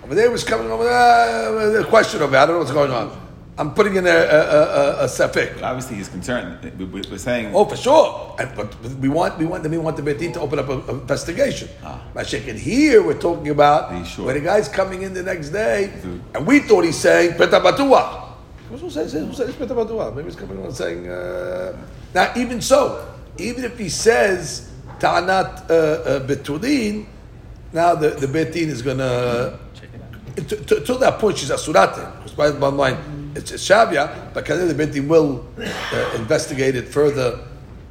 Over 0.05 0.15
there, 0.15 0.27
he 0.27 0.33
was 0.33 0.45
coming 0.45 0.69
with 0.71 0.87
uh, 0.87 1.81
a 1.81 1.85
question 1.85 2.23
of 2.23 2.33
it. 2.33 2.37
I 2.37 2.47
don't 2.47 2.55
know 2.57 2.59
what's 2.61 2.73
going 2.73 2.91
on. 2.91 3.29
I'm 3.59 3.75
putting 3.75 3.97
in 3.97 4.07
a, 4.07 4.11
a, 4.11 4.13
a, 4.13 5.05
a, 5.05 5.05
a 5.07 5.65
obviously, 5.65 5.97
he's 5.97 6.09
concerned. 6.09 6.73
We- 6.79 6.85
We're 6.85 7.19
saying. 7.19 7.53
Oh, 7.55 7.65
for 7.65 7.77
sure. 7.77 8.37
And, 8.39 8.55
but 8.55 8.73
we 9.01 9.09
want 9.09 9.37
we 9.37 9.47
want 9.47 9.69
we 9.69 9.79
want 9.79 9.97
the 9.97 10.03
Betin 10.03 10.33
to 10.35 10.41
open 10.41 10.61
up 10.61 10.69
an 10.69 10.89
investigation. 10.91 11.69
Ah. 11.83 12.01
And 12.15 12.59
here 12.59 13.03
we're 13.03 13.19
talking 13.19 13.49
about 13.49 14.07
sure. 14.07 14.27
when 14.27 14.37
the 14.37 14.43
guy's 14.43 14.69
coming 14.69 15.03
in 15.03 15.13
the 15.13 15.25
next 15.25 15.49
day, 15.49 15.93
Dude. 16.03 16.23
and 16.35 16.47
we 16.47 16.61
thought 16.61 16.85
he's 16.85 16.99
saying 16.99 17.33
Peta 17.33 17.59
Patua. 17.59 18.27
Who 18.71 18.91
says 18.91 19.13
who 19.13 19.33
says 19.33 19.55
Peta 19.57 19.75
Patua? 19.75 20.15
Maybe 20.15 20.29
he's 20.29 20.37
coming 20.37 20.65
on 20.65 20.73
saying. 20.73 21.09
Uh, 21.09 21.77
now, 22.15 22.33
even 22.37 22.61
so, 22.61 23.13
even 23.39 23.65
if 23.65 23.77
he 23.77 23.89
says 23.89 24.68
Ta'anat 25.01 25.71
uh, 25.71 25.75
uh, 25.75 26.27
Betulin, 26.27 27.07
now 27.73 27.95
the, 27.95 28.11
the 28.11 28.27
Betin 28.27 28.69
is 28.69 28.83
going 28.83 28.99
to. 28.99 29.59
Till 30.37 30.99
that 30.99 31.19
point, 31.19 31.39
she's 31.39 31.51
Asurate. 31.51 32.17
Because 32.17 32.33
by 32.33 32.51
the 32.51 32.59
bottom 32.59 32.79
line, 32.79 33.33
it's, 33.35 33.51
it's 33.51 33.69
Shavia, 33.69 34.33
but 34.33 34.45
Kadir 34.45 34.73
the 34.73 34.87
Betin 34.87 35.09
will 35.09 35.47
uh, 35.59 36.13
investigate 36.17 36.77
it 36.77 36.89
further. 36.89 37.41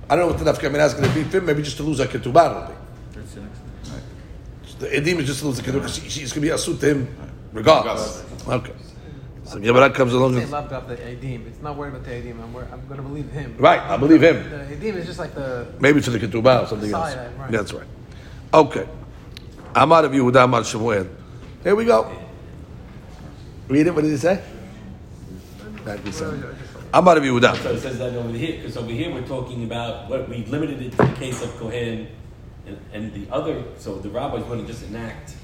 I 0.09 0.15
don't 0.15 0.25
know 0.25 0.33
what 0.33 0.43
the 0.43 0.51
Nafka 0.69 0.85
is 0.85 0.93
going 0.93 1.09
to 1.09 1.13
be 1.13 1.23
for 1.23 1.41
maybe 1.41 1.61
just 1.61 1.77
to 1.77 1.83
lose 1.83 1.99
a 1.99 2.07
Ketubah. 2.07 2.71
it'll 3.11 3.21
be. 3.21 3.47
The 4.79 4.87
Edim 4.87 5.19
is 5.19 5.27
just 5.27 5.39
to 5.41 5.47
lose 5.47 5.57
the 5.57 5.63
Ketubah 5.63 5.81
because 5.81 5.95
she, 5.95 6.09
she's 6.09 6.31
going 6.31 6.47
to 6.47 6.53
be 6.53 6.57
Asut 6.57 6.79
to 6.79 6.85
him 6.87 7.15
regardless. 7.51 8.23
Okay. 8.47 8.73
So 9.47 9.59
Gemara 9.59 9.89
comes 9.91 10.13
along 10.13 10.33
Say 10.35 10.43
and. 10.43 10.51
love 10.51 10.69
got 10.69 10.87
the 10.89 10.97
Edim. 10.97 11.47
It's 11.47 11.61
not 11.61 11.77
worried 11.77 11.93
about 11.93 12.03
the 12.03 12.11
Edim. 12.11 12.41
I'm, 12.43 12.51
wor- 12.53 12.67
I'm 12.71 12.85
going 12.87 12.97
to 12.97 13.03
believe 13.03 13.29
him. 13.31 13.55
Right, 13.57 13.79
I 13.79 13.95
believe 13.95 14.21
him. 14.21 14.49
The 14.49 14.75
Edim 14.75 14.95
is 14.95 15.05
just 15.05 15.19
like 15.19 15.33
the. 15.33 15.67
Maybe 15.79 16.01
to 16.01 16.09
the 16.09 16.19
Ketubah 16.19 16.63
or 16.63 16.67
something 16.67 16.91
else. 16.91 17.13
Side, 17.13 17.39
right. 17.39 17.51
That's 17.51 17.71
right. 17.73 17.87
Okay. 18.53 18.87
Amar 19.73 20.03
of 20.05 20.11
Yehuda 20.11 20.43
Amar 20.43 20.63
Shemuel. 20.63 21.07
Here 21.63 21.75
we 21.75 21.85
go. 21.85 22.11
Read 23.69 23.87
it. 23.87 23.95
What 23.95 24.01
did 24.01 24.11
he 24.11 24.17
say? 24.17 24.41
That 25.85 26.03
we 26.03 26.11
said. 26.11 26.43
Amar 26.93 27.17
of 27.17 27.23
Yehuda. 27.23 27.55
So 27.63 27.71
it 27.71 27.79
says 27.79 27.99
that 27.99 28.13
over 28.15 28.29
here, 28.29 28.57
because 28.57 28.75
over 28.75 28.91
here 28.91 29.13
we're 29.13 29.27
talking 29.27 29.63
about 29.63 30.09
what 30.09 30.27
we 30.27 30.43
limited 30.45 30.81
it 30.81 30.91
to 30.91 30.97
the 30.97 31.13
case 31.15 31.41
of 31.41 31.55
Kohen 31.57 32.07
and, 32.65 32.77
and 32.91 33.13
the 33.13 33.31
other. 33.33 33.63
So 33.77 33.97
the 33.97 34.09
rabbis 34.09 34.43
want 34.43 34.61
to 34.61 34.67
just 34.67 34.83
enact 34.87 35.35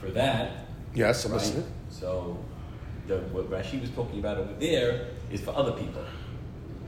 for 0.00 0.10
that, 0.10 0.66
Yes, 0.94 1.24
I'm 1.24 1.32
right? 1.32 1.38
listening. 1.40 1.66
So 1.90 2.38
the, 3.08 3.18
what 3.32 3.50
Rashi 3.50 3.80
was 3.80 3.90
talking 3.90 4.18
about 4.20 4.36
over 4.38 4.52
there 4.54 5.06
is 5.32 5.40
for 5.40 5.50
other 5.56 5.72
people, 5.72 6.04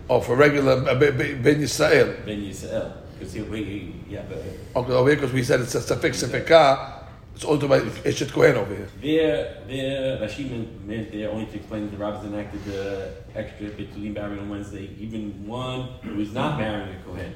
Oh, 0.09 0.21
for 0.21 0.35
regular 0.37 0.73
uh, 0.89 0.95
Ben 0.97 1.17
Yisrael. 1.17 2.25
Ben 2.27 2.41
Yisrael, 2.43 2.93
because 3.19 3.33
he, 3.33 3.95
yeah, 4.09 4.23
but 4.29 4.39
Okay, 4.77 4.93
over 4.93 5.09
here 5.09 5.17
because 5.17 5.33
we 5.33 5.43
said 5.43 5.61
it's 5.61 5.75
a 5.75 5.81
suffix 5.81 6.23
sefika. 6.23 6.97
It's 7.35 7.45
all 7.45 7.55
about 7.65 7.83
Eshet 8.05 8.33
Kohen 8.33 8.57
over 8.57 8.75
here. 8.75 8.89
There, 9.01 9.63
there, 9.69 10.19
Rashi 10.19 10.51
meant, 10.51 10.87
meant 10.87 11.13
there 11.13 11.31
only 11.31 11.47
to 11.47 11.57
explain 11.57 11.85
that 11.85 11.93
the 11.93 11.97
rabbis 11.97 12.25
enacted 12.27 12.63
the 12.65 13.15
extra 13.35 13.69
Betulim 13.69 14.15
married 14.15 14.41
on 14.41 14.49
Wednesday, 14.51 14.91
even 14.99 15.47
one 15.47 15.89
who 16.03 16.17
was 16.17 16.33
not 16.33 16.59
marrying 16.59 16.89
a 16.97 17.03
Kohen. 17.03 17.35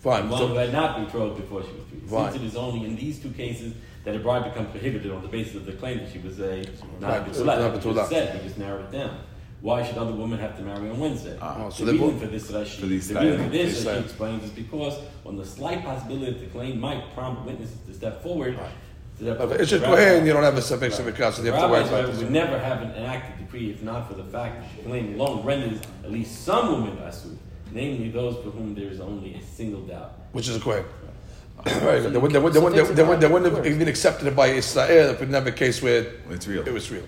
Fine. 0.00 0.22
And 0.22 0.30
one 0.30 0.40
So- 0.40 0.48
who 0.48 0.54
had 0.54 0.72
not 0.72 1.04
betrothed 1.04 1.36
before 1.36 1.62
she 1.62 1.68
was. 1.68 2.10
Fine. 2.10 2.32
Since 2.32 2.42
it 2.42 2.46
is 2.48 2.56
only 2.56 2.84
in 2.86 2.96
these 2.96 3.20
two 3.20 3.30
cases 3.30 3.74
that 4.04 4.14
a 4.14 4.18
bride 4.18 4.44
becomes 4.44 4.70
prohibited 4.70 5.10
on 5.10 5.22
the 5.22 5.28
basis 5.28 5.54
of 5.56 5.66
the 5.66 5.72
claim 5.72 5.98
that 5.98 6.12
she 6.12 6.18
was 6.18 6.38
a 6.40 6.56
not 7.00 7.10
Right, 7.10 7.20
a 7.26 7.30
Betulah. 7.30 7.46
not 7.46 7.72
We 7.72 7.78
Betulah. 7.78 7.94
just 7.96 8.10
said, 8.10 8.38
we 8.38 8.46
just 8.46 8.58
narrowed 8.58 8.84
it 8.84 8.92
down. 8.92 9.18
Why 9.62 9.82
should 9.82 9.96
other 9.96 10.12
women 10.12 10.38
have 10.40 10.56
to 10.58 10.62
marry 10.62 10.90
on 10.90 10.98
Wednesday? 11.00 11.38
Oh, 11.40 11.70
so 11.70 11.86
the 11.86 11.92
reason 11.92 12.18
for 12.20 12.26
this 12.26 12.50
Rashi, 12.50 12.80
For 12.80 12.86
these 12.86 13.08
the 13.08 13.18
reason 13.18 13.44
for 13.44 13.48
this, 13.50 13.78
Israel. 13.78 13.96
Rashi 13.96 14.04
explains, 14.04 14.44
is 14.44 14.50
because 14.50 14.98
on 15.24 15.36
the 15.36 15.46
slight 15.46 15.82
possibility 15.82 16.32
that 16.32 16.40
the 16.40 16.46
claim 16.48 16.78
might 16.78 17.14
prompt 17.14 17.46
witnesses 17.46 17.78
to 17.86 17.94
step 17.94 18.22
forward, 18.22 18.58
to 19.18 19.24
that- 19.24 19.38
But 19.38 19.56
the 19.58 19.78
Kohen, 19.78 19.90
rabbi- 19.90 20.26
you 20.26 20.32
don't 20.34 20.42
have 20.42 20.58
a 20.58 20.60
suffix 20.62 20.98
sefika, 20.98 21.32
so 21.32 21.42
you 21.42 21.50
have 21.52 21.62
to 21.62 21.68
worry 21.68 21.82
about 21.88 22.14
would 22.14 22.30
never 22.30 22.58
have 22.58 22.82
an 22.82 22.90
enacted 22.90 23.38
decree 23.46 23.70
if 23.70 23.82
not 23.82 24.06
for 24.06 24.14
the 24.14 24.24
fact 24.24 24.60
that 24.60 24.82
the 24.84 24.90
claim 24.90 25.18
alone 25.18 25.42
renders 25.46 25.80
at 26.04 26.12
least 26.12 26.44
some 26.44 26.82
women 26.84 26.98
asud, 26.98 27.36
namely 27.72 28.10
those 28.10 28.34
for 28.44 28.50
whom 28.50 28.74
there 28.74 28.88
is 28.90 29.00
only 29.00 29.34
a 29.36 29.40
single 29.42 29.80
doubt. 29.82 30.12
Which 30.32 30.48
is 30.48 30.56
a 30.56 30.60
Kohen 30.60 30.84
right. 31.66 32.00
They, 32.00 32.18
would, 32.18 32.32
they, 32.32 32.38
would, 32.38 32.52
they, 32.52 32.60
wouldn't, 32.60 32.96
they, 32.96 33.02
wouldn't, 33.02 33.20
they 33.20 33.28
wouldn't 33.28 33.56
have 33.56 33.66
even 33.66 33.88
accepted 33.88 34.28
it 34.28 34.36
by 34.36 34.48
Israel 34.48 35.10
if 35.10 35.22
it 35.22 35.28
never 35.28 35.50
case 35.50 35.82
where 35.82 36.06
it's 36.30 36.46
real. 36.46 36.66
it 36.66 36.72
was 36.72 36.90
real. 36.90 37.04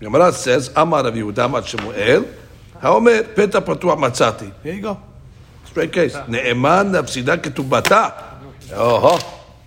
Gemara 0.00 0.32
says, 0.32 0.70
Amar 0.76 1.06
of 1.06 1.14
Yehuda, 1.14 1.44
Amar 1.44 1.62
Shemuel, 1.62 2.24
Haomer, 2.80 3.34
Peta 3.34 3.60
Patua 3.60 3.96
Matzati. 3.96 4.52
Here 4.62 4.74
you 4.74 4.82
go. 4.82 5.02
Straight 5.64 5.92
case. 5.92 6.14
Ne'eman 6.14 6.92
nafsida 6.92 7.36
ketubata. 7.36 8.38
Oh, 8.72 9.18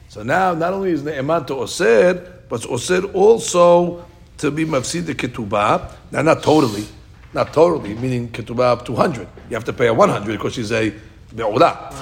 so 0.08 0.24
now 0.24 0.54
not 0.54 0.74
only 0.74 0.92
is 0.92 1.04
Ne'eman 1.04 1.46
to 1.48 1.54
osir, 1.56 2.26
but 2.50 2.62
osir 2.62 3.14
also 3.14 4.06
to 4.38 4.52
be 4.52 4.66
mafsida 4.66 5.14
ketubah. 5.14 5.94
Now, 6.12 6.22
not 6.22 6.42
totally. 6.42 6.86
Not 7.34 7.54
totally, 7.54 7.94
meaning 7.94 8.30
ketubah 8.30 8.72
up 8.72 8.86
to 8.86 8.94
You 9.50 9.56
have 9.56 9.64
to 9.66 9.74
pay 9.74 9.88
a 9.88 9.94
100 9.94 10.26
because 10.28 10.54
she's 10.54 10.72
a 10.72 10.94
be'udah. 11.36 11.94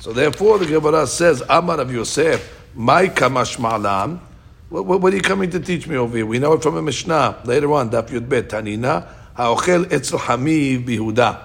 So 0.00 0.12
therefore, 0.12 0.58
the 0.58 0.66
Gemara 0.66 1.08
says, 1.08 1.42
Amar 1.48 1.80
of 1.80 1.92
Yosef, 1.92 2.66
my 2.74 3.08
kamash 3.08 3.56
ma'alam. 3.56 4.20
What, 4.68 4.86
what, 4.86 5.00
what 5.00 5.12
are 5.12 5.16
you 5.16 5.22
coming 5.22 5.50
to 5.50 5.58
teach 5.58 5.88
me 5.88 5.96
over 5.96 6.16
here? 6.16 6.24
We 6.24 6.38
know 6.38 6.52
it 6.52 6.62
from 6.62 6.76
a 6.76 6.82
Mishnah. 6.82 7.40
Later 7.44 7.72
on, 7.72 7.90
Daf 7.90 8.08
Yud 8.08 8.28
Bet, 8.28 8.48
Tanina, 8.48 9.08
ha'ochel 9.34 9.92
etzel 9.92 10.20
hamiv 10.20 10.86
bihuda. 10.86 11.40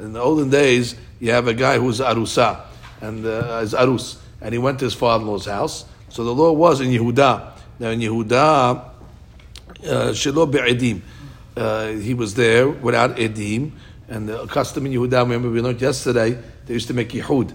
In 0.00 0.12
the 0.12 0.20
olden 0.20 0.50
days, 0.50 0.96
you 1.20 1.30
have 1.30 1.46
a 1.46 1.54
guy 1.54 1.78
who's 1.78 2.00
arusa, 2.00 2.62
and 3.00 3.24
uh, 3.24 3.60
is 3.62 3.74
arus, 3.74 4.16
and 4.40 4.52
he 4.52 4.58
went 4.58 4.80
to 4.80 4.86
his 4.86 4.94
father-in-law's 4.94 5.46
house. 5.46 5.84
So 6.08 6.24
the 6.24 6.34
law 6.34 6.50
was 6.50 6.80
in 6.80 6.88
Yehuda. 6.88 7.52
Now 7.78 7.90
in 7.90 8.00
Yehuda, 8.00 8.30
uh, 8.34 8.90
shelo 10.10 10.50
be'edim. 10.50 11.00
Uh, 11.56 11.90
he 11.90 12.12
was 12.12 12.34
there 12.34 12.68
without 12.68 13.16
edim, 13.18 13.70
and 14.08 14.28
the 14.28 14.46
custom 14.48 14.86
in 14.86 14.92
Yehuda, 14.92 15.20
remember 15.22 15.48
we 15.48 15.60
learned 15.60 15.80
yesterday, 15.80 16.36
they 16.66 16.74
used 16.74 16.88
to 16.88 16.94
make 16.94 17.10
yehud. 17.10 17.54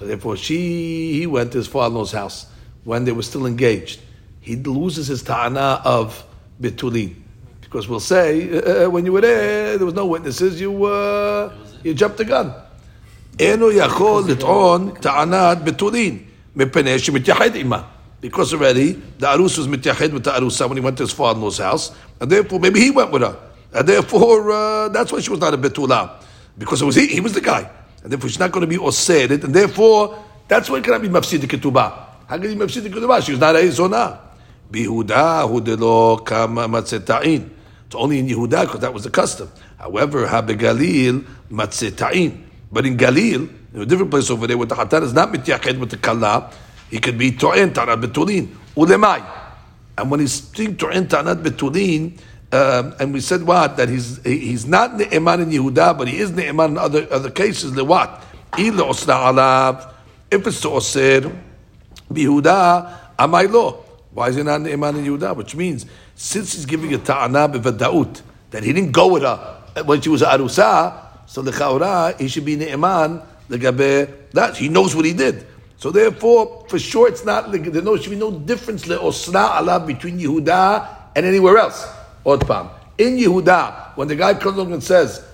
So 0.00 0.06
therefore, 0.06 0.36
she 0.36 1.18
he 1.18 1.26
went 1.26 1.52
to 1.52 1.58
his 1.58 1.66
father-in-law's 1.66 2.12
house 2.12 2.46
when 2.84 3.04
they 3.04 3.12
were 3.12 3.22
still 3.22 3.46
engaged. 3.46 4.00
He 4.40 4.56
loses 4.56 5.08
his 5.08 5.22
ta'ana 5.22 5.80
of 5.84 6.24
betulin. 6.60 7.14
Because 7.60 7.88
we'll 7.88 8.00
say, 8.00 8.48
uh, 8.58 8.86
uh, 8.86 8.90
when 8.90 9.04
you 9.04 9.12
were 9.12 9.20
there, 9.20 9.76
there 9.76 9.84
was 9.84 9.94
no 9.94 10.06
witnesses, 10.06 10.60
you, 10.60 10.84
uh, 10.84 11.52
you 11.82 11.94
jumped 11.94 12.18
the 12.18 12.24
gun. 12.24 12.52
אינו 13.38 13.72
יכול 13.72 14.22
לטעון 14.28 14.90
טענת 15.00 15.64
בתולין, 15.64 16.18
מפני 16.56 16.98
שמתייחד 16.98 17.54
עימה. 17.54 17.82
Because 18.20 18.54
already, 18.54 18.96
the 19.18 19.26
arus 19.26 19.58
was 19.58 19.66
מתייחד 19.66 20.12
with 20.12 20.24
the 20.24 20.30
arusa 20.30 20.68
when 20.68 20.78
he 20.78 20.80
went 20.80 20.96
to 20.96 21.02
his 21.02 21.12
father-in-law's 21.12 21.58
house, 21.58 21.90
and 22.20 22.30
therefore 22.30 22.60
maybe 22.60 22.80
he 22.80 22.90
went 22.90 23.10
with 23.10 23.22
her. 23.22 23.36
And 23.74 23.86
therefore, 23.86 24.50
uh, 24.50 24.88
that's 24.88 25.12
why 25.12 25.20
she 25.20 25.30
was 25.30 25.40
not 25.40 25.52
a 25.52 25.58
betula. 25.58 26.22
Because 26.56 26.80
it 26.80 26.86
was 26.86 26.94
he, 26.94 27.08
he 27.08 27.20
was 27.20 27.34
the 27.34 27.42
guy. 27.42 27.68
and 28.03 28.11
therefore 28.11 28.29
she's 28.29 28.39
not 28.39 28.51
going 28.51 28.61
to 28.61 28.67
be 28.67 28.77
osed 28.77 29.43
and 29.43 29.53
therefore 29.53 30.23
that's 30.47 30.69
why 30.69 30.77
it 30.77 30.83
cannot 30.83 31.01
be 31.01 31.09
mafsida 31.09 31.43
ketubah. 31.43 32.07
How 32.27 32.37
can 32.37 32.49
you 32.49 32.55
mafsida 32.57 32.87
ketubah? 32.87 33.25
She's 33.25 33.39
not 33.39 33.55
a 33.55 33.59
zonah. 33.59 34.19
Bihuda 34.71 35.47
hudelo 35.49 36.25
kama 36.25 36.67
matzetain. 36.67 37.49
It's 37.85 37.95
only 37.95 38.19
in 38.19 38.27
Yehuda 38.27 38.61
because 38.61 38.79
that 38.79 38.93
was 38.93 39.03
the 39.03 39.09
custom. 39.09 39.51
However, 39.77 40.25
habegalil 40.25 41.25
matzetain. 41.49 42.41
But 42.71 42.85
in 42.85 42.95
Galil, 42.95 43.49
in 43.73 43.81
a 43.81 43.85
different 43.85 44.11
place 44.11 44.29
over 44.29 44.47
there, 44.47 44.57
where 44.57 44.67
the 44.67 44.75
hatan 44.75 45.03
is 45.03 45.13
not 45.13 45.31
mityaked 45.31 45.77
with 45.77 45.89
the 45.89 45.97
kala, 45.97 46.51
he 46.89 46.99
could 46.99 47.17
be 47.17 47.31
to'en 47.31 47.73
tanat 47.73 48.01
betulin 48.01 48.47
ulemai. 48.75 49.25
And 49.97 50.09
when 50.09 50.21
he's 50.21 50.33
speaking 50.33 50.77
to'en 50.77 51.07
tanat 51.07 51.43
betulin, 51.43 52.17
um, 52.53 52.93
and 52.99 53.13
we 53.13 53.21
said 53.21 53.43
what 53.43 53.77
that 53.77 53.87
he's 53.89 54.21
he- 54.23 54.39
he's 54.39 54.65
not 54.65 54.97
ne'eman 54.97 55.41
in 55.41 55.49
Yehuda, 55.51 55.97
but 55.97 56.07
he 56.07 56.17
is 56.19 56.31
ne'eman 56.31 56.71
in 56.71 56.77
other 56.77 57.07
other 57.11 57.29
cases. 57.31 57.73
The 57.73 57.85
what? 57.85 58.21
If 58.57 58.75
it's 60.47 60.61
to 60.61 60.67
osir, 60.67 61.33
Yehuda, 62.11 62.97
amai 63.17 63.51
lo. 63.51 63.83
Why 64.13 64.27
is 64.27 64.35
he 64.35 64.43
not 64.43 64.61
ne'eman 64.61 64.97
in 64.97 65.05
Yehuda? 65.05 65.35
Which 65.35 65.55
means 65.55 65.85
since 66.15 66.53
he's 66.53 66.65
giving 66.65 66.93
a 66.93 66.97
ta'ana 66.97 67.47
b'vadaut 67.47 68.21
that 68.51 68.63
he 68.63 68.73
didn't 68.73 68.91
go 68.91 69.07
with 69.07 69.23
her 69.23 69.57
when 69.85 70.01
she 70.01 70.09
was 70.09 70.21
arusa, 70.21 70.93
so 71.27 71.41
the 71.41 71.51
chaura 71.51 72.19
he 72.19 72.27
should 72.27 72.43
be 72.43 72.57
ne'eman 72.57 73.21
legabe 73.49 74.11
that 74.33 74.57
he 74.57 74.67
knows 74.67 74.93
what 74.95 75.05
he 75.05 75.13
did. 75.13 75.47
So 75.77 75.89
therefore, 75.89 76.65
for 76.67 76.77
sure, 76.77 77.07
it's 77.07 77.23
not 77.25 77.51
there 77.51 77.63
should 77.97 78.09
be 78.11 78.15
no 78.17 78.31
difference 78.31 78.85
le'osna 78.85 79.51
alav 79.51 79.87
between 79.87 80.19
Yehuda 80.19 80.87
and 81.15 81.25
anywhere 81.25 81.57
else. 81.57 81.87
Otpam. 82.25 82.69
In 82.97 83.17
Yehuda, 83.17 83.95
when 83.97 84.07
the 84.07 84.15
guy 84.15 84.33
comes 84.33 84.57
along 84.57 84.73
and 84.73 84.83
says, 84.83 85.25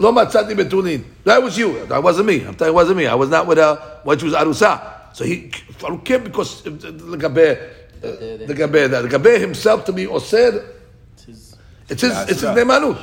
Lo 0.00 0.12
matzati 0.12 0.54
betulin. 0.56 1.04
That 1.24 1.42
was 1.42 1.58
you. 1.58 1.84
That 1.84 2.02
wasn't 2.02 2.28
me. 2.28 2.42
I'm 2.42 2.54
telling 2.54 2.58
you, 2.58 2.68
it 2.68 2.74
wasn't 2.74 2.96
me. 2.96 3.06
I 3.06 3.14
was 3.14 3.28
not 3.28 3.46
with 3.46 3.58
her 3.58 4.00
when 4.02 4.18
she 4.18 4.24
was 4.24 4.32
arusa. 4.32 5.14
So 5.14 5.24
he, 5.24 5.52
I 5.84 5.88
don't 5.88 6.02
care 6.02 6.18
because 6.18 6.66
uh, 6.66 6.70
the 6.70 7.18
gabe, 7.18 7.58
uh, 8.02 8.46
the 8.46 8.54
gabe, 8.56 8.90
the 8.90 9.08
gabe 9.10 9.38
himself 9.38 9.84
to 9.84 9.92
be 9.92 10.06
osir. 10.06 10.64
It's 11.90 12.02
his, 12.02 12.16
it's 12.30 12.40
his 12.40 12.44
nemanut. 12.44 12.98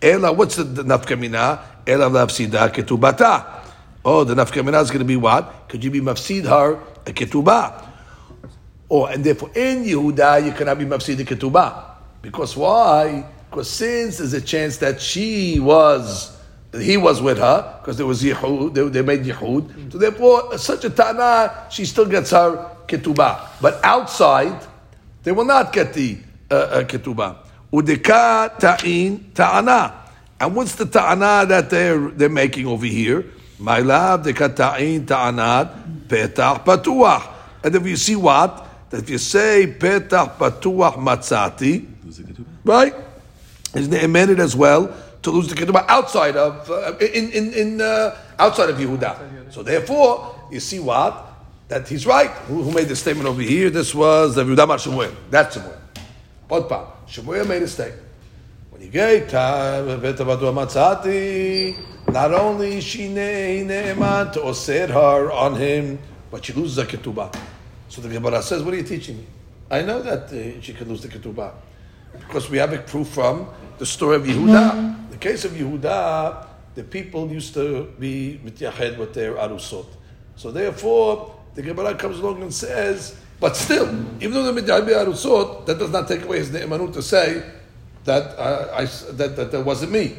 Ela, 0.00 0.32
what's 0.32 0.56
the, 0.56 0.64
the 0.64 0.82
nafkamina? 0.82 1.60
Ela 1.86 2.08
lafsida 2.08 2.72
ketubata. 2.72 3.62
Oh, 4.02 4.24
the 4.24 4.34
nafkamina 4.34 4.80
is 4.80 4.90
going 4.90 5.00
to 5.00 5.04
be 5.04 5.16
what? 5.16 5.68
Could 5.68 5.84
you 5.84 5.90
be 5.90 6.00
mafsid 6.00 6.44
her 6.44 6.76
a 7.06 7.12
ketubah? 7.12 7.86
Oh, 8.90 9.04
and 9.04 9.22
therefore 9.22 9.50
in 9.54 9.84
Yehuda 9.84 10.46
you 10.46 10.52
cannot 10.52 10.78
be 10.78 10.86
mafsid 10.86 11.20
a 11.20 11.24
ketubah. 11.24 11.89
Because 12.22 12.56
why? 12.56 13.24
Because 13.48 13.68
since 13.68 14.18
there's 14.18 14.32
a 14.32 14.40
chance 14.40 14.76
that 14.78 15.00
she 15.00 15.58
was, 15.58 16.36
he 16.72 16.96
was 16.96 17.20
with 17.20 17.38
her, 17.38 17.78
because 17.80 17.96
there 17.96 18.06
was 18.06 18.22
Yehud, 18.22 18.74
they, 18.74 18.88
they 18.88 19.02
made 19.02 19.24
Yehud. 19.24 19.92
So 19.92 19.98
therefore, 19.98 20.56
such 20.58 20.84
a 20.84 20.90
Tana, 20.90 21.66
she 21.70 21.84
still 21.84 22.06
gets 22.06 22.30
her 22.30 22.76
ketubah. 22.86 23.48
But 23.60 23.84
outside, 23.84 24.64
they 25.22 25.32
will 25.32 25.44
not 25.44 25.72
get 25.72 25.94
the 25.94 26.18
uh, 26.50 26.54
uh, 26.54 26.84
ketubah. 26.84 27.36
Udeka 27.72 28.58
ta'in 28.58 29.30
ta'ana. 29.34 29.94
And 30.40 30.56
what's 30.56 30.74
the 30.74 30.86
ta'ana 30.86 31.46
that 31.46 31.70
they're, 31.70 32.10
they're 32.10 32.28
making 32.28 32.66
over 32.66 32.86
here? 32.86 33.26
My 33.58 33.80
love, 33.80 34.24
deka 34.24 34.54
ta'in 34.56 35.06
ta'anat 35.06 36.08
petach 36.08 36.64
patuach. 36.64 37.28
And 37.62 37.74
if 37.74 37.86
you 37.86 37.96
see 37.96 38.16
what? 38.16 38.66
That 38.90 39.02
if 39.02 39.10
you 39.10 39.18
say 39.18 39.76
petach 39.78 40.36
patuach 40.36 40.94
matzati, 40.94 41.86
right? 42.64 42.94
isn't 43.74 43.92
it 43.92 44.02
ne'emenet 44.02 44.38
as 44.38 44.56
well 44.56 44.94
to 45.22 45.30
lose 45.30 45.48
the 45.48 45.54
ketubah 45.54 45.84
outside 45.88 46.36
of 46.36 46.70
uh, 46.70 46.96
in 46.98 47.30
in, 47.30 47.52
in 47.52 47.80
uh, 47.80 48.16
outside 48.38 48.70
of 48.70 48.76
Yehuda. 48.76 49.52
So 49.52 49.62
therefore, 49.62 50.34
you 50.50 50.60
see 50.60 50.80
what 50.80 51.26
that 51.68 51.86
he's 51.88 52.06
right. 52.06 52.30
Who, 52.48 52.62
who 52.62 52.72
made 52.72 52.88
the 52.88 52.96
statement 52.96 53.28
over 53.28 53.42
here? 53.42 53.70
This 53.70 53.94
was 53.94 54.34
the 54.34 54.44
Yehuda 54.44 54.66
Mar 54.66 54.78
Shemuel. 54.78 55.12
That's 55.30 55.54
Shemuel. 55.54 55.76
Otpa. 56.48 56.86
Shemuel 57.06 57.46
made 57.46 57.62
a 57.62 57.68
statement. 57.68 58.02
When 58.70 58.80
he 58.80 58.88
gave 58.88 59.28
time, 59.28 59.86
not 62.12 62.34
only 62.34 62.78
is 62.78 62.84
she 62.84 63.08
ne- 63.08 63.62
ne'eman 63.62 64.32
to 64.32 64.40
osir 64.40 64.88
her 64.88 65.30
on 65.30 65.54
him, 65.54 65.98
but 66.30 66.44
she 66.44 66.52
loses 66.54 66.76
the 66.76 66.84
ketubah. 66.84 67.36
So 67.88 68.00
the 68.00 68.08
Gemara 68.08 68.42
says, 68.42 68.62
"What 68.62 68.74
are 68.74 68.78
you 68.78 68.82
teaching 68.84 69.18
me? 69.18 69.26
I 69.70 69.82
know 69.82 70.02
that 70.02 70.24
uh, 70.32 70.60
she 70.60 70.72
could 70.72 70.88
lose 70.88 71.02
the 71.02 71.08
ketubah 71.08 71.52
because 72.18 72.50
we 72.50 72.58
have 72.58 72.72
a 72.72 72.78
proof 72.78 73.08
from 73.08 73.48
the 73.78 73.86
story 73.86 74.16
of 74.16 74.22
Yehuda. 74.22 75.10
The 75.10 75.16
case 75.16 75.44
of 75.44 75.52
Yehuda, 75.52 76.46
the 76.74 76.84
people 76.84 77.30
used 77.30 77.54
to 77.54 77.92
be 77.98 78.40
mityahed 78.44 78.98
with 78.98 79.14
their 79.14 79.34
arusot. 79.34 79.86
So 80.36 80.50
therefore, 80.50 81.34
the 81.54 81.62
Gemara 81.62 81.94
comes 81.94 82.18
along 82.18 82.42
and 82.42 82.52
says, 82.52 83.16
but 83.40 83.56
still, 83.56 83.88
even 84.20 84.32
though 84.32 84.52
the 84.52 84.60
mityahed 84.60 84.86
be 84.86 84.92
arusot, 84.92 85.66
that 85.66 85.78
does 85.78 85.90
not 85.90 86.08
take 86.08 86.22
away 86.22 86.38
his 86.38 86.50
ne'emanut 86.50 86.92
to 86.92 87.02
say 87.02 87.42
that 88.04 88.38
uh, 88.38 88.68
I, 88.74 88.84
that, 89.12 89.36
that 89.36 89.50
that 89.50 89.64
wasn't 89.64 89.92
me. 89.92 90.18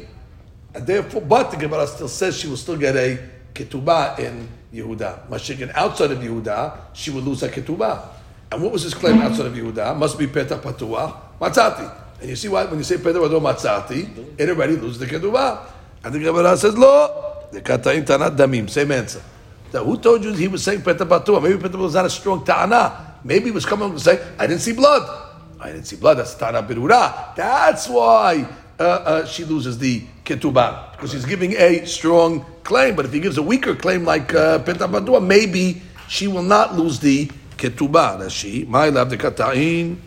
And 0.74 0.86
therefore, 0.86 1.20
but 1.22 1.50
the 1.50 1.56
Gemara 1.56 1.86
still 1.86 2.08
says 2.08 2.36
she 2.36 2.48
will 2.48 2.56
still 2.56 2.76
get 2.76 2.96
a 2.96 3.18
ketubah 3.54 4.18
in 4.18 4.48
Yehuda. 4.72 5.28
Mashikin 5.28 5.70
outside 5.74 6.10
of 6.10 6.18
Yehuda, 6.18 6.78
she 6.94 7.10
will 7.10 7.22
lose 7.22 7.42
her 7.42 7.48
ketubah. 7.48 8.08
And 8.50 8.62
what 8.62 8.72
was 8.72 8.82
his 8.82 8.94
claim 8.94 9.20
outside 9.20 9.46
of 9.46 9.52
Yehuda? 9.54 9.96
Must 9.96 10.18
be 10.18 10.26
petach 10.26 10.60
patuah 10.60 11.21
matzati. 11.40 12.00
And 12.20 12.30
you 12.30 12.36
see 12.36 12.48
why 12.48 12.64
when 12.66 12.78
you 12.78 12.84
say 12.84 12.96
petach 12.96 13.14
patuah 13.14 13.54
matzati, 13.54 14.38
it 14.38 14.48
already 14.48 14.76
loses 14.76 14.98
the 14.98 15.06
ketubah. 15.06 15.66
And 16.04 16.14
the 16.14 16.18
Gemara 16.20 16.56
says 16.56 16.76
lo, 16.76 17.46
the 17.50 17.60
kataim 17.60 18.04
tanat 18.04 18.36
damim. 18.36 18.70
Same 18.70 18.92
answer. 18.92 19.22
Now, 19.72 19.84
who 19.84 19.96
told 19.96 20.22
you 20.22 20.32
he 20.32 20.48
was 20.48 20.62
saying 20.62 20.80
petach 20.80 21.08
patuah? 21.08 21.42
Maybe 21.42 21.56
patuah 21.56 21.78
was 21.78 21.94
not 21.94 22.06
a 22.06 22.10
strong 22.10 22.44
ta'ana. 22.44 23.18
Maybe 23.24 23.46
he 23.46 23.50
was 23.50 23.66
coming 23.66 23.92
to 23.92 24.00
say, 24.00 24.24
I 24.38 24.46
didn't 24.46 24.62
see 24.62 24.72
blood. 24.72 25.02
I 25.60 25.72
didn't 25.72 25.86
see 25.86 25.96
blood. 25.96 26.18
That's 26.18 26.34
ta'ana 26.34 26.62
birura. 26.62 27.34
That's 27.34 27.88
why 27.88 28.46
uh, 28.78 28.82
uh, 28.82 29.26
she 29.26 29.44
loses 29.44 29.78
the 29.78 30.02
ketubah 30.24 30.92
because 30.92 31.12
he's 31.12 31.24
giving 31.24 31.52
a 31.52 31.84
strong 31.86 32.44
claim. 32.62 32.94
But 32.94 33.06
if 33.06 33.12
he 33.12 33.20
gives 33.20 33.38
a 33.38 33.42
weaker 33.42 33.74
claim 33.74 34.04
like 34.04 34.34
uh, 34.34 34.58
patuah, 34.60 35.24
maybe 35.24 35.82
she 36.08 36.28
will 36.28 36.42
not 36.42 36.76
lose 36.76 37.00
the 37.00 37.26
ketubah. 37.56 38.18
That's 38.18 38.32
she. 38.32 38.64
My 38.64 38.88
love 38.90 39.10
the 39.10 39.16
kata'in. 39.16 39.98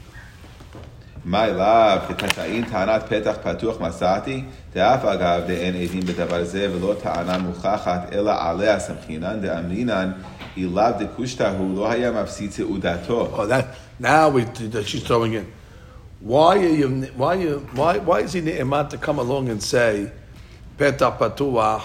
מה 1.25 1.45
אליו, 1.45 1.99
כתנשאין 2.09 2.65
טענת 2.65 3.03
פתח 3.09 3.35
פתוח 3.43 3.81
מצאתי, 3.81 4.43
דאף 4.75 5.05
אגב 5.05 5.41
דאין 5.47 5.75
עדים 5.75 6.01
בדבר 6.01 6.45
זה 6.45 6.69
ולא 6.73 6.95
טענה 7.03 7.39
מוכחת 7.39 8.13
אלא 8.13 8.33
עליה 8.39 8.81
סמכינן 8.81 9.41
דאמרינן 9.41 10.13
אילאו 10.57 10.85
דקושטה 10.99 11.51
הוא 11.51 11.77
לא 11.77 11.91
היה 11.91 12.11
מפסיד 12.11 12.53
סעודתו. 12.53 13.29
Oh, 13.37 13.47
that 13.47 13.65
now 14.01 14.29
we 14.29 14.45
that 14.45 14.87
she's 14.87 15.03
throwing 15.03 15.35
in. 15.35 15.47
Why 16.21 16.57
are 16.57 16.77
you? 16.81 16.89
Why 17.17 17.35
you? 17.35 17.67
Why 17.75 17.99
why 17.99 18.21
is 18.21 18.33
he 18.33 18.41
ne'emat 18.41 18.91
to 18.91 18.99
come 18.99 19.19
along 19.19 19.49
and 19.49 19.63
say 19.63 20.11
petach 20.79 21.19
patuach 21.19 21.83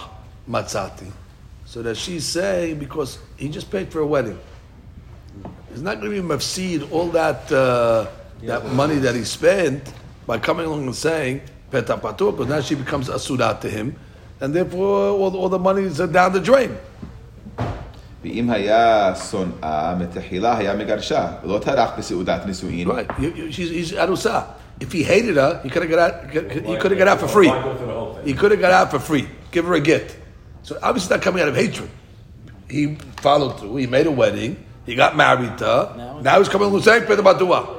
matzati? 0.50 1.10
So 1.66 1.82
that 1.84 1.98
she's 1.98 2.26
saying 2.26 2.80
because 2.80 3.20
he 3.38 3.50
just 3.50 3.70
paid 3.70 3.92
for 3.92 4.00
a 4.00 4.08
wedding. 4.08 4.40
He's 5.70 5.82
not 5.82 6.00
going 6.00 6.12
to 6.12 6.22
be 6.22 6.28
mafsid 6.28 6.92
all 6.92 7.10
that 7.10 7.52
uh, 7.52 8.08
that 8.44 8.66
money 8.74 8.96
that 8.96 9.16
he 9.16 9.24
spent 9.24 9.94
by 10.28 10.38
coming 10.38 10.66
along 10.66 10.86
and 10.86 10.96
saying 10.96 11.42
petach 11.72 12.02
patuach 12.02 12.32
because 12.32 12.48
now 12.48 12.62
she 12.62 12.76
becomes 12.76 13.10
asudat 13.10 13.62
to 13.62 13.70
him, 13.70 13.96
and 14.40 14.54
therefore 14.54 15.10
all, 15.10 15.36
all 15.36 15.50
the 15.50 15.60
money 15.60 15.84
is 15.84 15.98
down 15.98 16.34
the 16.34 16.40
drain. 16.40 16.78
ואם 18.26 18.50
היה 18.50 19.14
שונאה, 19.32 19.96
מתחילה 19.96 20.58
היה 20.58 20.74
מגרשה, 20.74 21.28
ולא 21.44 21.60
טרח 21.60 21.90
בסעודת 21.98 22.46
נישואין. 22.46 22.88
Right. 22.88 23.08
You, 23.20 23.30
you, 23.36 23.52
she's, 23.52 23.70
he's 23.70 23.92
arusa. 23.92 24.46
If 24.80 24.92
he 24.92 25.04
hated 25.04 25.36
her, 25.36 25.62
he 25.64 25.70
could 25.70 25.84
have 25.84 25.92
got 25.92 26.00
out. 26.00 26.32
He 26.32 26.76
could 26.78 26.92
have 26.92 26.98
got 26.98 27.08
out 27.08 27.20
for 27.20 27.28
free. 27.28 27.48
Why 27.48 27.64
go 27.64 27.78
through 27.78 27.88
the 27.88 27.94
whole 27.94 28.14
thing? 28.16 28.26
He 28.26 28.34
could 28.34 28.52
have 28.52 28.60
got 28.60 28.72
out 28.72 28.92
for 28.92 29.00
free. 29.00 29.28
Give 29.52 29.66
her 29.66 29.76
a 29.76 29.80
gift. 29.80 30.18
So 30.64 30.78
obviously 30.82 31.16
not 31.16 31.24
coming 31.24 31.42
out 31.42 31.50
of 31.50 31.56
hatred. 31.56 31.90
He 32.70 32.96
followed 33.18 33.60
through. 33.60 33.76
He 33.78 33.88
made 33.88 34.08
a 34.08 34.12
wedding. 34.12 34.66
He 34.86 34.96
got 34.96 35.16
married 35.16 35.58
to 35.60 35.66
her. 35.66 36.20
Now, 36.22 36.40
he's 36.40 36.50
coming 36.50 36.68
along 36.68 36.82
saying 36.82 37.06
Pet 37.06 37.20
Badua. 37.20 37.79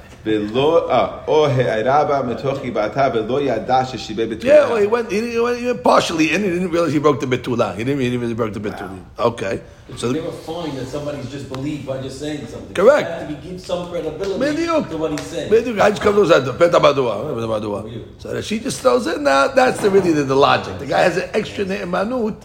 Yeah, 4.43 4.69
or 4.71 4.79
he 4.79 4.87
went, 4.87 5.11
he, 5.11 5.39
went, 5.39 5.59
he 5.59 5.65
went 5.65 5.83
partially 5.83 6.33
and 6.33 6.43
He 6.43 6.49
didn't 6.51 6.69
realize 6.69 6.93
he 6.93 6.99
broke 6.99 7.19
the 7.19 7.25
betula. 7.25 7.75
He 7.75 7.83
didn't, 7.83 7.99
he 7.99 8.09
didn't 8.09 8.21
really 8.21 8.33
broke 8.33 8.53
the 8.53 8.59
betula. 8.59 9.03
Okay. 9.17 9.61
So 9.97 10.13
they 10.13 10.21
were 10.21 10.31
fine 10.31 10.73
that 10.75 10.87
somebody's 10.87 11.29
just 11.29 11.49
believed 11.49 11.85
by 11.85 12.01
just 12.01 12.19
saying 12.19 12.47
something. 12.47 12.73
Correct. 12.73 13.07
You 13.07 13.35
have 13.35 13.43
to 13.43 13.49
give 13.49 13.59
some 13.59 13.89
credibility 13.89 14.65
to 14.65 14.97
what 14.97 15.11
he's 15.11 15.21
saying. 15.21 15.51
Mediuk. 15.51 15.81
I 15.81 15.89
just 15.89 16.01
come 16.01 16.15
to 16.15 16.25
that. 16.25 16.57
Peta 16.57 16.79
badua. 16.79 17.35
Peta 17.35 17.47
badua. 17.47 18.21
So 18.21 18.33
that 18.33 18.43
she 18.43 18.59
just 18.59 18.81
throws 18.81 19.07
in. 19.07 19.23
Now 19.23 19.49
that's 19.49 19.81
the, 19.81 19.89
really 19.89 20.13
the, 20.13 20.35
logic. 20.35 20.79
The 20.79 20.85
guy 20.85 21.01
has 21.01 21.17
an 21.17 21.29
extra 21.33 21.65
ne'emanut 21.65 22.41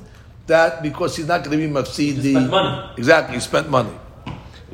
that 0.46 0.82
because 0.82 1.16
he's 1.16 1.26
not 1.26 1.44
going 1.44 1.58
to 1.58 1.66
be 1.66 1.72
mafsidi. 1.72 2.48
Money. 2.48 2.92
Exactly. 2.96 3.36
He 3.36 3.40
spent 3.40 3.70
money. 3.70 3.92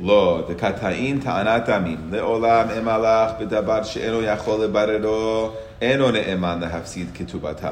לא, 0.03 0.47
דקתאין 0.49 1.19
טענת 1.19 1.69
עמים, 1.69 1.97
לעולם 2.11 2.67
אם 2.81 2.87
הלך 2.87 3.31
בדבר 3.39 3.83
שאינו 3.83 4.21
יכול 4.21 4.63
לבררו, 4.63 5.49
אינו 5.81 6.11
נאמן 6.11 6.59
להפסיד 6.61 7.07
כתובתה. 7.13 7.71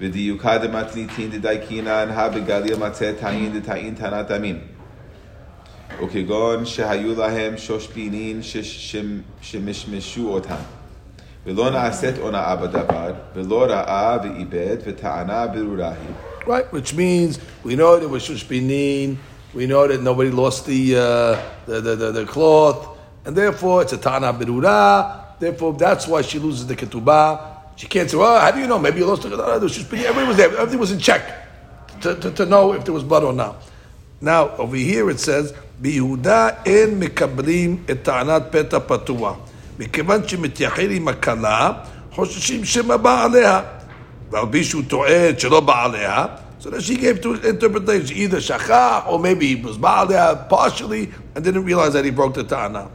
ודיוקה 0.00 0.58
דמתניתין 0.58 1.30
דדייקינן, 1.30 2.08
הבגליל 2.12 2.76
מצא 2.76 3.12
תאין 3.20 3.60
דתאין 3.60 3.94
טענת 3.94 4.30
עמים. 4.30 4.58
וכגון 6.04 6.64
שהיו 6.66 7.18
להם 7.20 7.56
שושבינין 7.56 8.42
שש- 8.42 8.92
שמ- 8.96 9.20
שמשמשו 9.42 10.28
אותם. 10.28 10.54
ולא 11.46 11.70
נעשית 11.70 12.18
הונאה 12.18 12.56
בדבר, 12.56 13.12
ולא 13.34 13.64
ראה 13.68 14.16
ואיבד, 14.22 14.76
וטענה 14.86 15.46
ברורה 15.46 15.88
היא. 15.88 16.46
Right, 16.46 16.72
which 16.74 16.92
means 16.94 17.38
we 17.64 17.76
know 17.76 17.98
that 18.00 18.08
was 18.10 18.22
Shushbinin, 18.28 19.16
we 19.54 19.66
know 19.66 19.86
that 19.86 20.02
nobody 20.02 20.30
lost 20.30 20.66
the, 20.66 20.96
uh, 20.96 21.00
the, 21.66 21.80
the, 21.80 21.96
the, 21.96 22.12
the 22.12 22.24
cloth, 22.24 22.98
and 23.24 23.36
therefore 23.36 23.82
it's 23.82 23.92
a 23.92 23.98
Tana 23.98 24.32
Berura, 24.32 25.38
therefore 25.38 25.74
that's 25.74 26.06
why 26.06 26.22
she 26.22 26.38
loses 26.38 26.66
the 26.66 26.76
Ketubah. 26.76 27.50
She 27.76 27.86
can't 27.86 28.10
say, 28.10 28.16
well, 28.16 28.40
how 28.40 28.50
do 28.50 28.60
you 28.60 28.66
know? 28.66 28.78
Maybe 28.78 28.98
you 28.98 29.06
lost 29.06 29.22
the 29.22 29.28
Ketubah. 29.28 30.04
Everybody 30.04 30.26
was 30.26 30.36
there, 30.36 30.56
everything 30.56 30.80
was 30.80 30.92
in 30.92 30.98
check 30.98 31.22
to, 32.00 32.14
to, 32.14 32.30
to 32.30 32.46
know 32.46 32.72
if 32.72 32.84
there 32.84 32.94
was 32.94 33.04
blood 33.04 33.24
or 33.24 33.32
not. 33.32 33.62
Now, 34.20 34.50
over 34.56 34.76
here 34.76 35.10
it 35.10 35.18
says, 35.18 35.52
ביהודה 35.78 36.48
אין 36.66 36.98
מקבלים 36.98 37.82
את 37.90 37.98
טענת 38.02 38.42
פתע 38.50 38.78
פתוח, 38.80 39.36
מכיוון 39.78 40.28
שמתייחד 40.28 40.90
עם 40.90 41.08
הכלה, 41.08 41.72
חוששים 42.12 42.64
שמא 42.64 42.96
בא 42.96 43.24
עליה. 43.24 43.60
ועל 44.30 44.44
פי 44.50 44.64
שהוא 44.64 44.82
טוען 44.88 45.38
שלא 45.38 45.60
בא 45.60 45.84
עליה, 45.84 46.26
so 46.66 46.70
that 46.70 46.82
she 46.82 46.96
gave 46.96 47.20
two 47.20 47.34
interpretations, 47.34 48.12
either 48.12 48.40
שכח, 48.40 49.06
or 49.06 49.18
maybe 49.18 49.54
he 49.54 49.56
was 49.56 49.76
בא 49.76 50.00
עליה 50.00 50.48
partially, 50.48 51.08
and 51.34 51.44
didn't 51.44 51.64
realize 51.64 51.92
that 51.92 52.04
he 52.04 52.10
broke 52.10 52.34
the 52.34 52.44
טענה. 52.44 52.86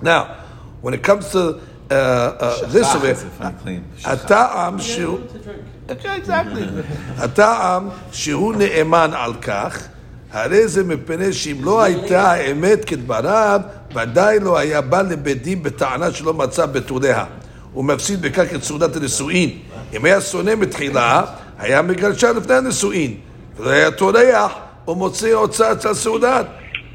Now, 0.00 0.28
when 0.80 0.94
it 0.94 1.02
comes 1.02 1.30
to 1.30 1.60
uh, 1.90 1.94
uh, 1.94 2.66
this 2.66 2.86
Shachach 2.86 2.96
over 2.96 3.06
is 3.08 3.22
a 3.22 3.30
funny 3.30 3.54
claim. 3.62 3.84
הטעם 4.04 4.78
שהוא... 4.78 5.18
Okay, 5.88 6.16
exactly. 6.16 6.64
הטעם 7.18 7.88
שהוא 8.12 8.54
נאמן 8.54 9.10
על 9.14 9.34
כך, 9.34 9.88
הרי 10.32 10.68
זה 10.68 10.84
מפני 10.84 11.32
שאם 11.32 11.64
לא 11.64 11.82
הייתה 11.82 12.32
האמת 12.32 12.84
כדבריו, 12.84 13.60
ודאי 13.94 14.40
לא 14.40 14.58
היה 14.58 14.80
בא 14.80 15.02
לבית 15.02 15.42
דין 15.42 15.62
בטענה 15.62 16.12
שלא 16.12 16.34
מצא 16.34 16.66
בתוליה. 16.66 17.24
הוא 17.72 17.84
מפסיד 17.84 18.22
בכך 18.22 18.54
את 18.54 18.64
סעודת 18.64 18.96
הנישואין. 18.96 19.58
אם 19.96 20.04
היה 20.04 20.20
שונא 20.20 20.54
מתחילה, 20.54 21.22
היה 21.62 21.82
מגרשה 21.82 22.32
לפני 22.32 22.54
הנישואין. 22.54 23.16
ולא 23.56 23.70
היה 23.70 23.90
טורח, 23.90 24.52
הוא 24.84 24.96
מוציא 24.96 25.34
הוצאה 25.34 25.72
אצל 25.72 25.94
סעודת. 25.94 26.46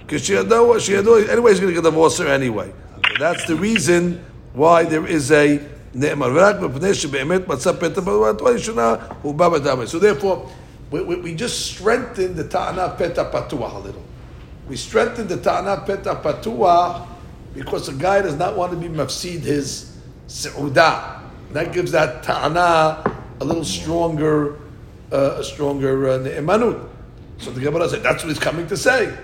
כשידוע, 0.07 0.80
שידוע, 0.80 1.20
anyway, 1.20 1.52
he's 1.52 1.60
going 1.60 1.74
to 1.74 1.82
get 1.82 1.84
divorced 1.84 2.18
her 2.18 2.28
anyway. 2.28 2.70
That's 3.20 3.45
the 3.45 3.56
reason 3.56 4.20
why 4.53 4.84
there 4.84 5.07
is 5.07 5.32
a 5.32 5.60
נאמר, 5.95 6.30
ורק 6.36 6.56
מפני 6.60 6.94
שבאמת 6.94 7.48
מצא 7.48 7.72
פתח 7.72 8.02
בתורה 8.02 8.32
ראשונה, 8.41 8.95
הוא 9.22 9.36
בא 9.36 9.49
בדמה. 9.49 9.84
So 9.86 9.99
therefore, 9.99 10.49
we, 10.91 11.03
we, 11.03 11.15
we 11.15 11.36
just 11.36 11.65
strengthen 11.68 12.36
the 12.36 12.44
ta'ana 12.44 12.95
peta 12.98 13.26
patuah 13.32 13.76
a 13.76 13.80
little. 13.80 14.03
We 14.68 14.76
strengthen 14.76 15.28
the 15.28 15.38
ta'ana 15.38 15.84
peta 15.86 16.15
patuah 16.24 17.06
because 17.53 17.88
the 17.88 17.94
guy 17.94 18.22
does 18.22 18.36
not 18.36 18.57
want 18.57 18.72
to 18.72 18.78
be 18.78 18.88
mafsid 18.88 19.41
his 19.41 19.95
se'udah. 20.28 21.22
That 21.52 21.74
gives 21.74 21.91
that 21.91 22.24
ta'ana 22.24 23.03
a 23.40 23.44
little 23.44 23.65
stronger, 23.65 24.56
uh, 25.12 25.36
a 25.39 25.44
stronger 25.44 26.09
uh, 26.10 26.19
ne'emanut. 26.19 26.89
So 27.39 27.51
the 27.51 27.60
Gemara 27.60 27.89
said, 27.89 28.02
that's 28.02 28.23
what 28.24 28.31
he's 28.31 28.39
coming 28.39 28.66
to 28.69 28.77
say. 28.77 29.16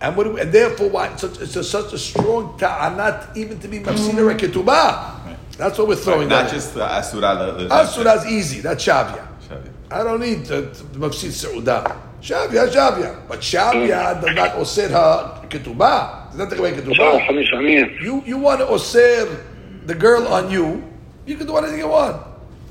And, 0.00 0.14
what 0.14 0.32
we, 0.32 0.40
and 0.40 0.52
therefore, 0.52 0.90
why 0.90 1.08
it's 1.08 1.22
such, 1.22 1.40
it's 1.40 1.56
a, 1.56 1.64
such 1.64 1.92
a 1.94 1.98
strong 1.98 2.58
ta'anat 2.58 3.34
even 3.36 3.58
to 3.60 3.68
be 3.68 3.80
mafsid 3.80 4.18
or 4.18 4.34
ketubah. 4.34 5.36
That's 5.56 5.78
what 5.78 5.88
we're 5.88 5.96
throwing 5.96 6.28
Not 6.28 6.50
just 6.50 6.74
the 6.74 6.84
asura. 6.84 7.54
the- 7.56 7.64
the- 7.64 7.74
Asura's 7.74 8.26
easy. 8.26 8.60
That's 8.60 8.84
Shavya. 8.84 9.26
Shavya. 9.48 9.70
I 9.90 10.02
don't 10.04 10.20
need 10.20 10.44
to, 10.46 10.66
to 10.66 10.84
mafsid 10.98 11.30
Saudah. 11.32 11.96
Shavya, 12.20 12.68
Shavya. 12.68 13.26
But 13.26 13.40
Shavya 13.40 14.20
does 14.20 14.34
not 14.36 14.50
osir 14.56 14.90
her 14.90 15.48
ketubah. 15.48 16.28
Does 16.28 16.38
not 16.38 16.50
take 16.50 16.58
away 16.58 16.72
ketubah. 16.72 18.02
You, 18.02 18.22
you 18.26 18.36
want 18.36 18.60
to 18.60 18.66
osir 18.66 19.44
the 19.86 19.94
girl 19.94 20.26
on 20.28 20.50
you, 20.50 20.82
you 21.24 21.36
can 21.36 21.46
do 21.46 21.56
anything 21.56 21.78
you 21.78 21.88
want. 21.88 22.20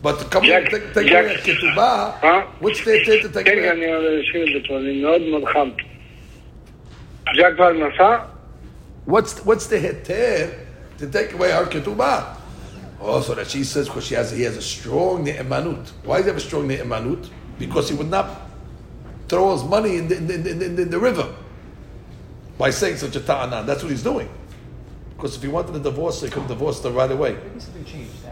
But 0.02 0.18
to 0.18 0.24
come 0.26 0.44
Jack- 0.44 0.70
take, 0.70 0.94
take 0.94 1.08
Jack- 1.08 1.24
away 1.24 1.36
ketubah, 1.36 2.14
Huh? 2.20 2.42
what's 2.60 2.82
there 2.84 3.04
to 3.04 3.28
take 3.28 3.44
כן, 3.46 3.58
away? 3.58 3.70
אני 3.70 3.86
אשאיר 4.22 4.42
את 4.46 4.62
זה 4.62 4.68
פה, 4.68 4.76
אני 4.78 5.02
מאוד 5.02 5.20
מאוד 5.30 5.44
חם. 5.52 5.70
ג'ק 7.36 7.54
כבר 7.56 7.72
נסע? 7.72 8.16
What's, 9.06 9.44
what's 9.44 9.66
the 9.66 9.78
heter 9.78 10.50
to 10.98 11.06
take 11.06 11.32
away 11.32 11.50
her 11.50 11.64
ketubah? 11.66 12.36
Oh, 13.02 13.20
so 13.20 13.34
that 13.34 13.46
she 13.48 13.64
says 13.64 13.88
because 13.88 14.04
she 14.06 14.14
has 14.14 14.30
he 14.30 14.42
has 14.42 14.56
a 14.56 14.62
strong 14.62 15.24
ne'emanut. 15.24 15.88
Why 16.04 16.16
does 16.18 16.24
he 16.26 16.28
have 16.28 16.36
a 16.36 16.40
strong 16.40 16.68
ne'emanut? 16.68 17.28
Because 17.58 17.88
he 17.88 17.94
would 17.96 18.10
not 18.10 18.28
throw 19.28 19.52
his 19.52 19.64
money 19.64 19.96
in 19.96 20.08
the, 20.08 20.16
in, 20.16 20.26
the, 20.26 20.34
in, 20.34 20.58
the, 20.76 20.82
in 20.82 20.90
the 20.90 20.98
river 20.98 21.26
by 22.58 22.68
saying 22.70 22.96
such 22.96 23.16
a 23.16 23.20
ta'ana. 23.20 23.64
That's 23.66 23.82
what 23.82 23.90
he's 23.90 24.02
doing. 24.02 24.28
Because 25.16 25.36
if 25.36 25.42
he 25.42 25.48
wanted 25.48 25.74
a 25.76 25.78
divorce, 25.78 26.20
he 26.20 26.28
could 26.28 26.40
have 26.40 26.48
divorced 26.48 26.82
her 26.84 26.90
right 26.90 27.10
away. 27.10 27.32
Maybe 27.32 27.60
something 27.60 27.84
changed 27.84 28.22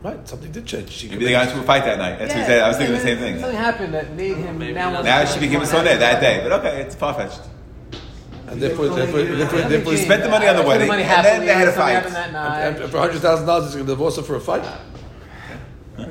Right, 0.00 0.28
something 0.28 0.52
did 0.52 0.64
change. 0.64 0.90
She 0.90 1.08
Maybe 1.08 1.24
they 1.24 1.32
got 1.32 1.48
into 1.48 1.60
a 1.60 1.64
fight 1.64 1.84
that 1.84 1.98
night. 1.98 2.20
That's 2.20 2.32
what 2.32 2.40
he 2.40 2.46
said. 2.46 2.62
I 2.62 2.68
was 2.68 2.76
thinking 2.76 2.94
the 2.94 3.02
same 3.02 3.18
thing. 3.18 3.40
Something 3.40 3.56
happened 3.56 3.94
that 3.94 4.14
made 4.14 4.36
him 4.36 4.58
now. 4.74 5.02
Now 5.02 5.24
she 5.24 5.40
became 5.40 5.60
a 5.60 5.66
sonnet 5.66 5.98
that 5.98 6.20
day. 6.20 6.40
But 6.42 6.52
okay, 6.60 6.82
it's 6.82 6.94
far 6.94 7.14
fetched. 7.14 7.40
and 8.46 8.62
therefore, 8.62 8.88
therefore, 8.90 9.22
therefore, 9.22 9.60
therefore, 9.62 9.92
He 9.92 9.98
spent 9.98 10.22
the 10.22 10.28
money 10.28 10.46
on 10.46 10.54
the 10.54 10.62
wedding, 10.62 10.86
money 10.86 11.02
and 11.02 11.26
then 11.26 11.40
they 11.40 11.52
had 11.52 11.66
a 11.68 11.72
fight. 11.72 12.06
and, 12.06 12.90
for 12.90 12.98
hundred 12.98 13.20
thousand 13.20 13.46
dollars, 13.46 13.66
he's 13.66 13.74
going 13.74 13.86
to 13.86 13.92
divorce 13.92 14.16
her 14.16 14.22
for 14.22 14.36
a 14.36 14.40
fight. 14.40 14.64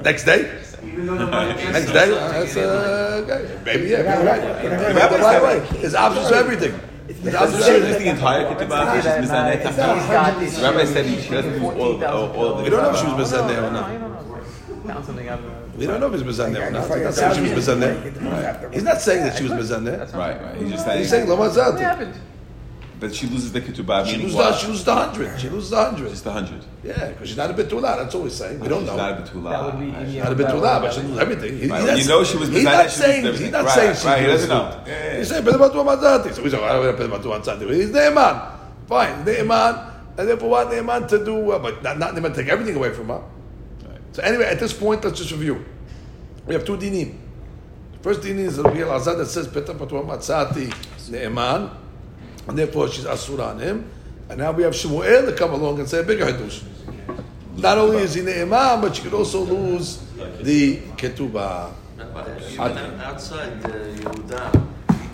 Next 0.04 0.26
day, 0.26 0.42
next 0.84 1.92
day, 1.94 2.12
uh, 2.12 2.32
that's 2.34 2.58
uh, 2.58 3.24
okay. 3.24 3.58
maybe 3.66 3.88
yeah, 3.88 4.04
maybe 4.04 4.28
right. 4.28 4.44
Maybe 4.64 5.24
right 5.24 5.42
way. 5.42 5.80
There's 5.80 5.96
options 5.96 6.28
for 6.28 6.36
everything. 6.36 6.78
There's 7.08 7.36
options 7.36 7.58
for 7.58 7.64
She 7.64 7.70
everything. 7.72 7.88
used 7.88 8.00
the 8.00 8.10
entire 8.10 8.44
ketubah. 8.46 8.96
She's 8.96 9.04
That 9.06 9.24
misanet. 9.24 9.30
night, 9.30 9.66
he's 9.68 9.76
got 9.78 10.40
this- 10.40 10.56
The 10.58 10.64
rabbi 10.64 10.86
said 10.86 11.06
he 11.06 11.22
she 11.22 11.30
doesn't 11.30 11.54
use 11.54 11.64
all, 11.64 12.04
all, 12.04 12.32
all 12.32 12.46
of 12.58 12.64
We 12.64 12.70
don't 12.70 12.84
know 12.84 12.90
if 12.92 12.98
she 13.00 13.06
was 13.08 13.32
mizaneh 13.32 13.58
or 13.68 13.72
not. 13.72 13.92
you 13.94 14.00
don't 14.00 14.12
know. 14.12 14.24
Found 14.94 15.06
something 15.06 15.28
out 15.28 15.40
of 15.40 15.46
it. 15.46 15.52
We 15.78 15.86
don't 15.88 16.00
know 16.00 16.08
if 16.08 16.14
he's 16.14 16.24
mizaneh 16.24 16.68
or 16.68 16.72
not. 16.72 16.84
He's 16.84 17.04
not 17.04 17.14
saying 17.14 17.34
she 17.48 17.54
was 17.54 17.68
mizaneh. 17.68 18.74
He's 18.74 18.84
not 18.84 19.02
saying 19.02 19.24
that 19.26 19.38
she 19.38 19.44
was 19.44 19.52
mizaneh. 19.54 20.14
Right, 20.16 20.42
right. 20.42 20.56
He's 20.56 20.72
just 20.72 20.86
saying. 20.86 21.00
He's 21.00 21.10
saying. 21.10 21.28
saying 21.28 21.40
What 21.40 21.56
happened? 21.56 22.14
But 23.00 23.14
she 23.14 23.28
loses 23.28 23.52
the 23.52 23.62
ketubah, 23.62 24.06
She 24.08 24.14
meaning 24.14 24.26
loses, 24.28 24.38
the, 24.38 24.44
what? 24.44 24.60
she 24.60 24.68
loses 24.68 24.86
the 24.86 24.96
hundred. 24.96 25.40
She 25.40 25.50
loses 25.50 25.70
the 25.70 25.76
hundred. 25.86 26.10
Just 26.10 26.26
a 26.26 26.32
hundred. 26.32 26.66
Yeah, 26.84 27.10
because 27.10 27.28
she's 27.28 27.38
not 27.38 27.52
a 27.52 27.54
betula. 27.54 27.96
That's 27.98 28.16
all 28.16 28.24
we're 28.24 28.30
saying. 28.30 28.60
We 28.60 28.68
don't 28.68 28.80
She's 28.82 28.88
know. 28.90 28.96
not 28.98 29.22
a 29.22 29.24
That 29.40 29.66
would 29.66 29.80
be. 29.80 29.86
betula. 29.92 30.06
She's 30.08 30.16
not 30.24 30.32
a 30.32 30.36
betula, 30.36 30.82
but 30.82 30.94
she 30.94 31.02
loses 31.02 31.18
everything. 31.20 31.60
He- 31.60 31.68
Right, 31.68 31.90
he's 31.96 32.06
you 32.08 32.10
know 32.12 32.24
she 32.24 32.38
was 32.38 32.50
He's 32.50 32.64
not 32.64 32.90
saying. 32.90 33.26
He's 33.26 33.52
not 33.52 33.70
saying 33.70 33.96
she 33.98 34.08
right, 34.08 34.22
he 34.22 34.26
doesn't 34.28 34.50
know. 34.50 34.84
Yeah, 34.88 35.04
yeah, 35.12 35.18
He's 35.20 35.30
saying 35.30 35.44
betula 35.44 35.86
mazati. 35.86 36.34
So 36.34 36.42
we 36.42 36.50
say, 36.50 36.64
I 36.64 36.74
don't 36.74 36.86
have 37.00 37.10
betula 37.12 37.40
mazati. 37.40 37.72
He's 37.76 37.90
ne'eman. 37.92 38.52
Fine, 38.88 39.26
ne'eman. 39.26 39.94
And 40.18 40.28
therefore, 40.30 40.50
what 40.50 40.68
ne'eman 40.70 41.08
to 41.10 41.24
do? 41.24 41.52
Uh, 41.52 41.60
but 41.60 41.84
not, 41.84 42.00
not 42.00 42.16
ne'eman 42.16 42.34
to 42.34 42.42
take 42.42 42.52
everything 42.52 42.76
away 42.76 42.92
from 42.94 43.10
her. 43.10 43.22
So 44.14 44.24
anyway, 44.24 44.46
at 44.46 44.60
this 44.60 44.74
point, 44.74 45.04
let's 45.06 45.20
just 45.20 45.32
review. 45.32 45.64
We 46.48 46.56
have 46.56 46.66
two 46.66 46.78
dinim. 46.78 47.16
First 48.02 48.22
din 48.24 48.40
is 48.40 48.58
Rabbi 48.58 48.78
Elazar 48.78 49.18
that 49.18 49.28
says 49.28 49.48
Peta 49.48 49.74
Patua 49.76 50.04
Matzati 50.08 50.70
Ne'eman, 51.12 51.70
and 52.48 52.58
therefore 52.58 52.90
she's 52.90 53.06
Asura 53.06 53.46
on 53.46 53.60
him. 53.60 53.90
And 54.30 54.40
now 54.40 54.52
we 54.52 54.64
have 54.64 54.74
Shmuel 54.74 55.26
to 55.26 55.34
come 55.36 55.54
along 55.54 55.80
and 55.80 55.88
say 55.88 56.00
a 56.00 56.04
bigger 56.04 56.26
Hadush. 56.26 56.64
Not 57.56 57.78
only 57.78 57.98
is 57.98 58.14
he 58.14 58.22
Ne'eman, 58.22 58.82
but 58.82 58.96
she 58.96 59.02
could 59.02 59.14
also 59.14 59.42
lose 59.42 59.98
the 60.42 60.78
Ketubah. 60.98 61.72
Outside 62.60 63.66
uh, 63.66 63.70
Yehuda, 63.70 64.68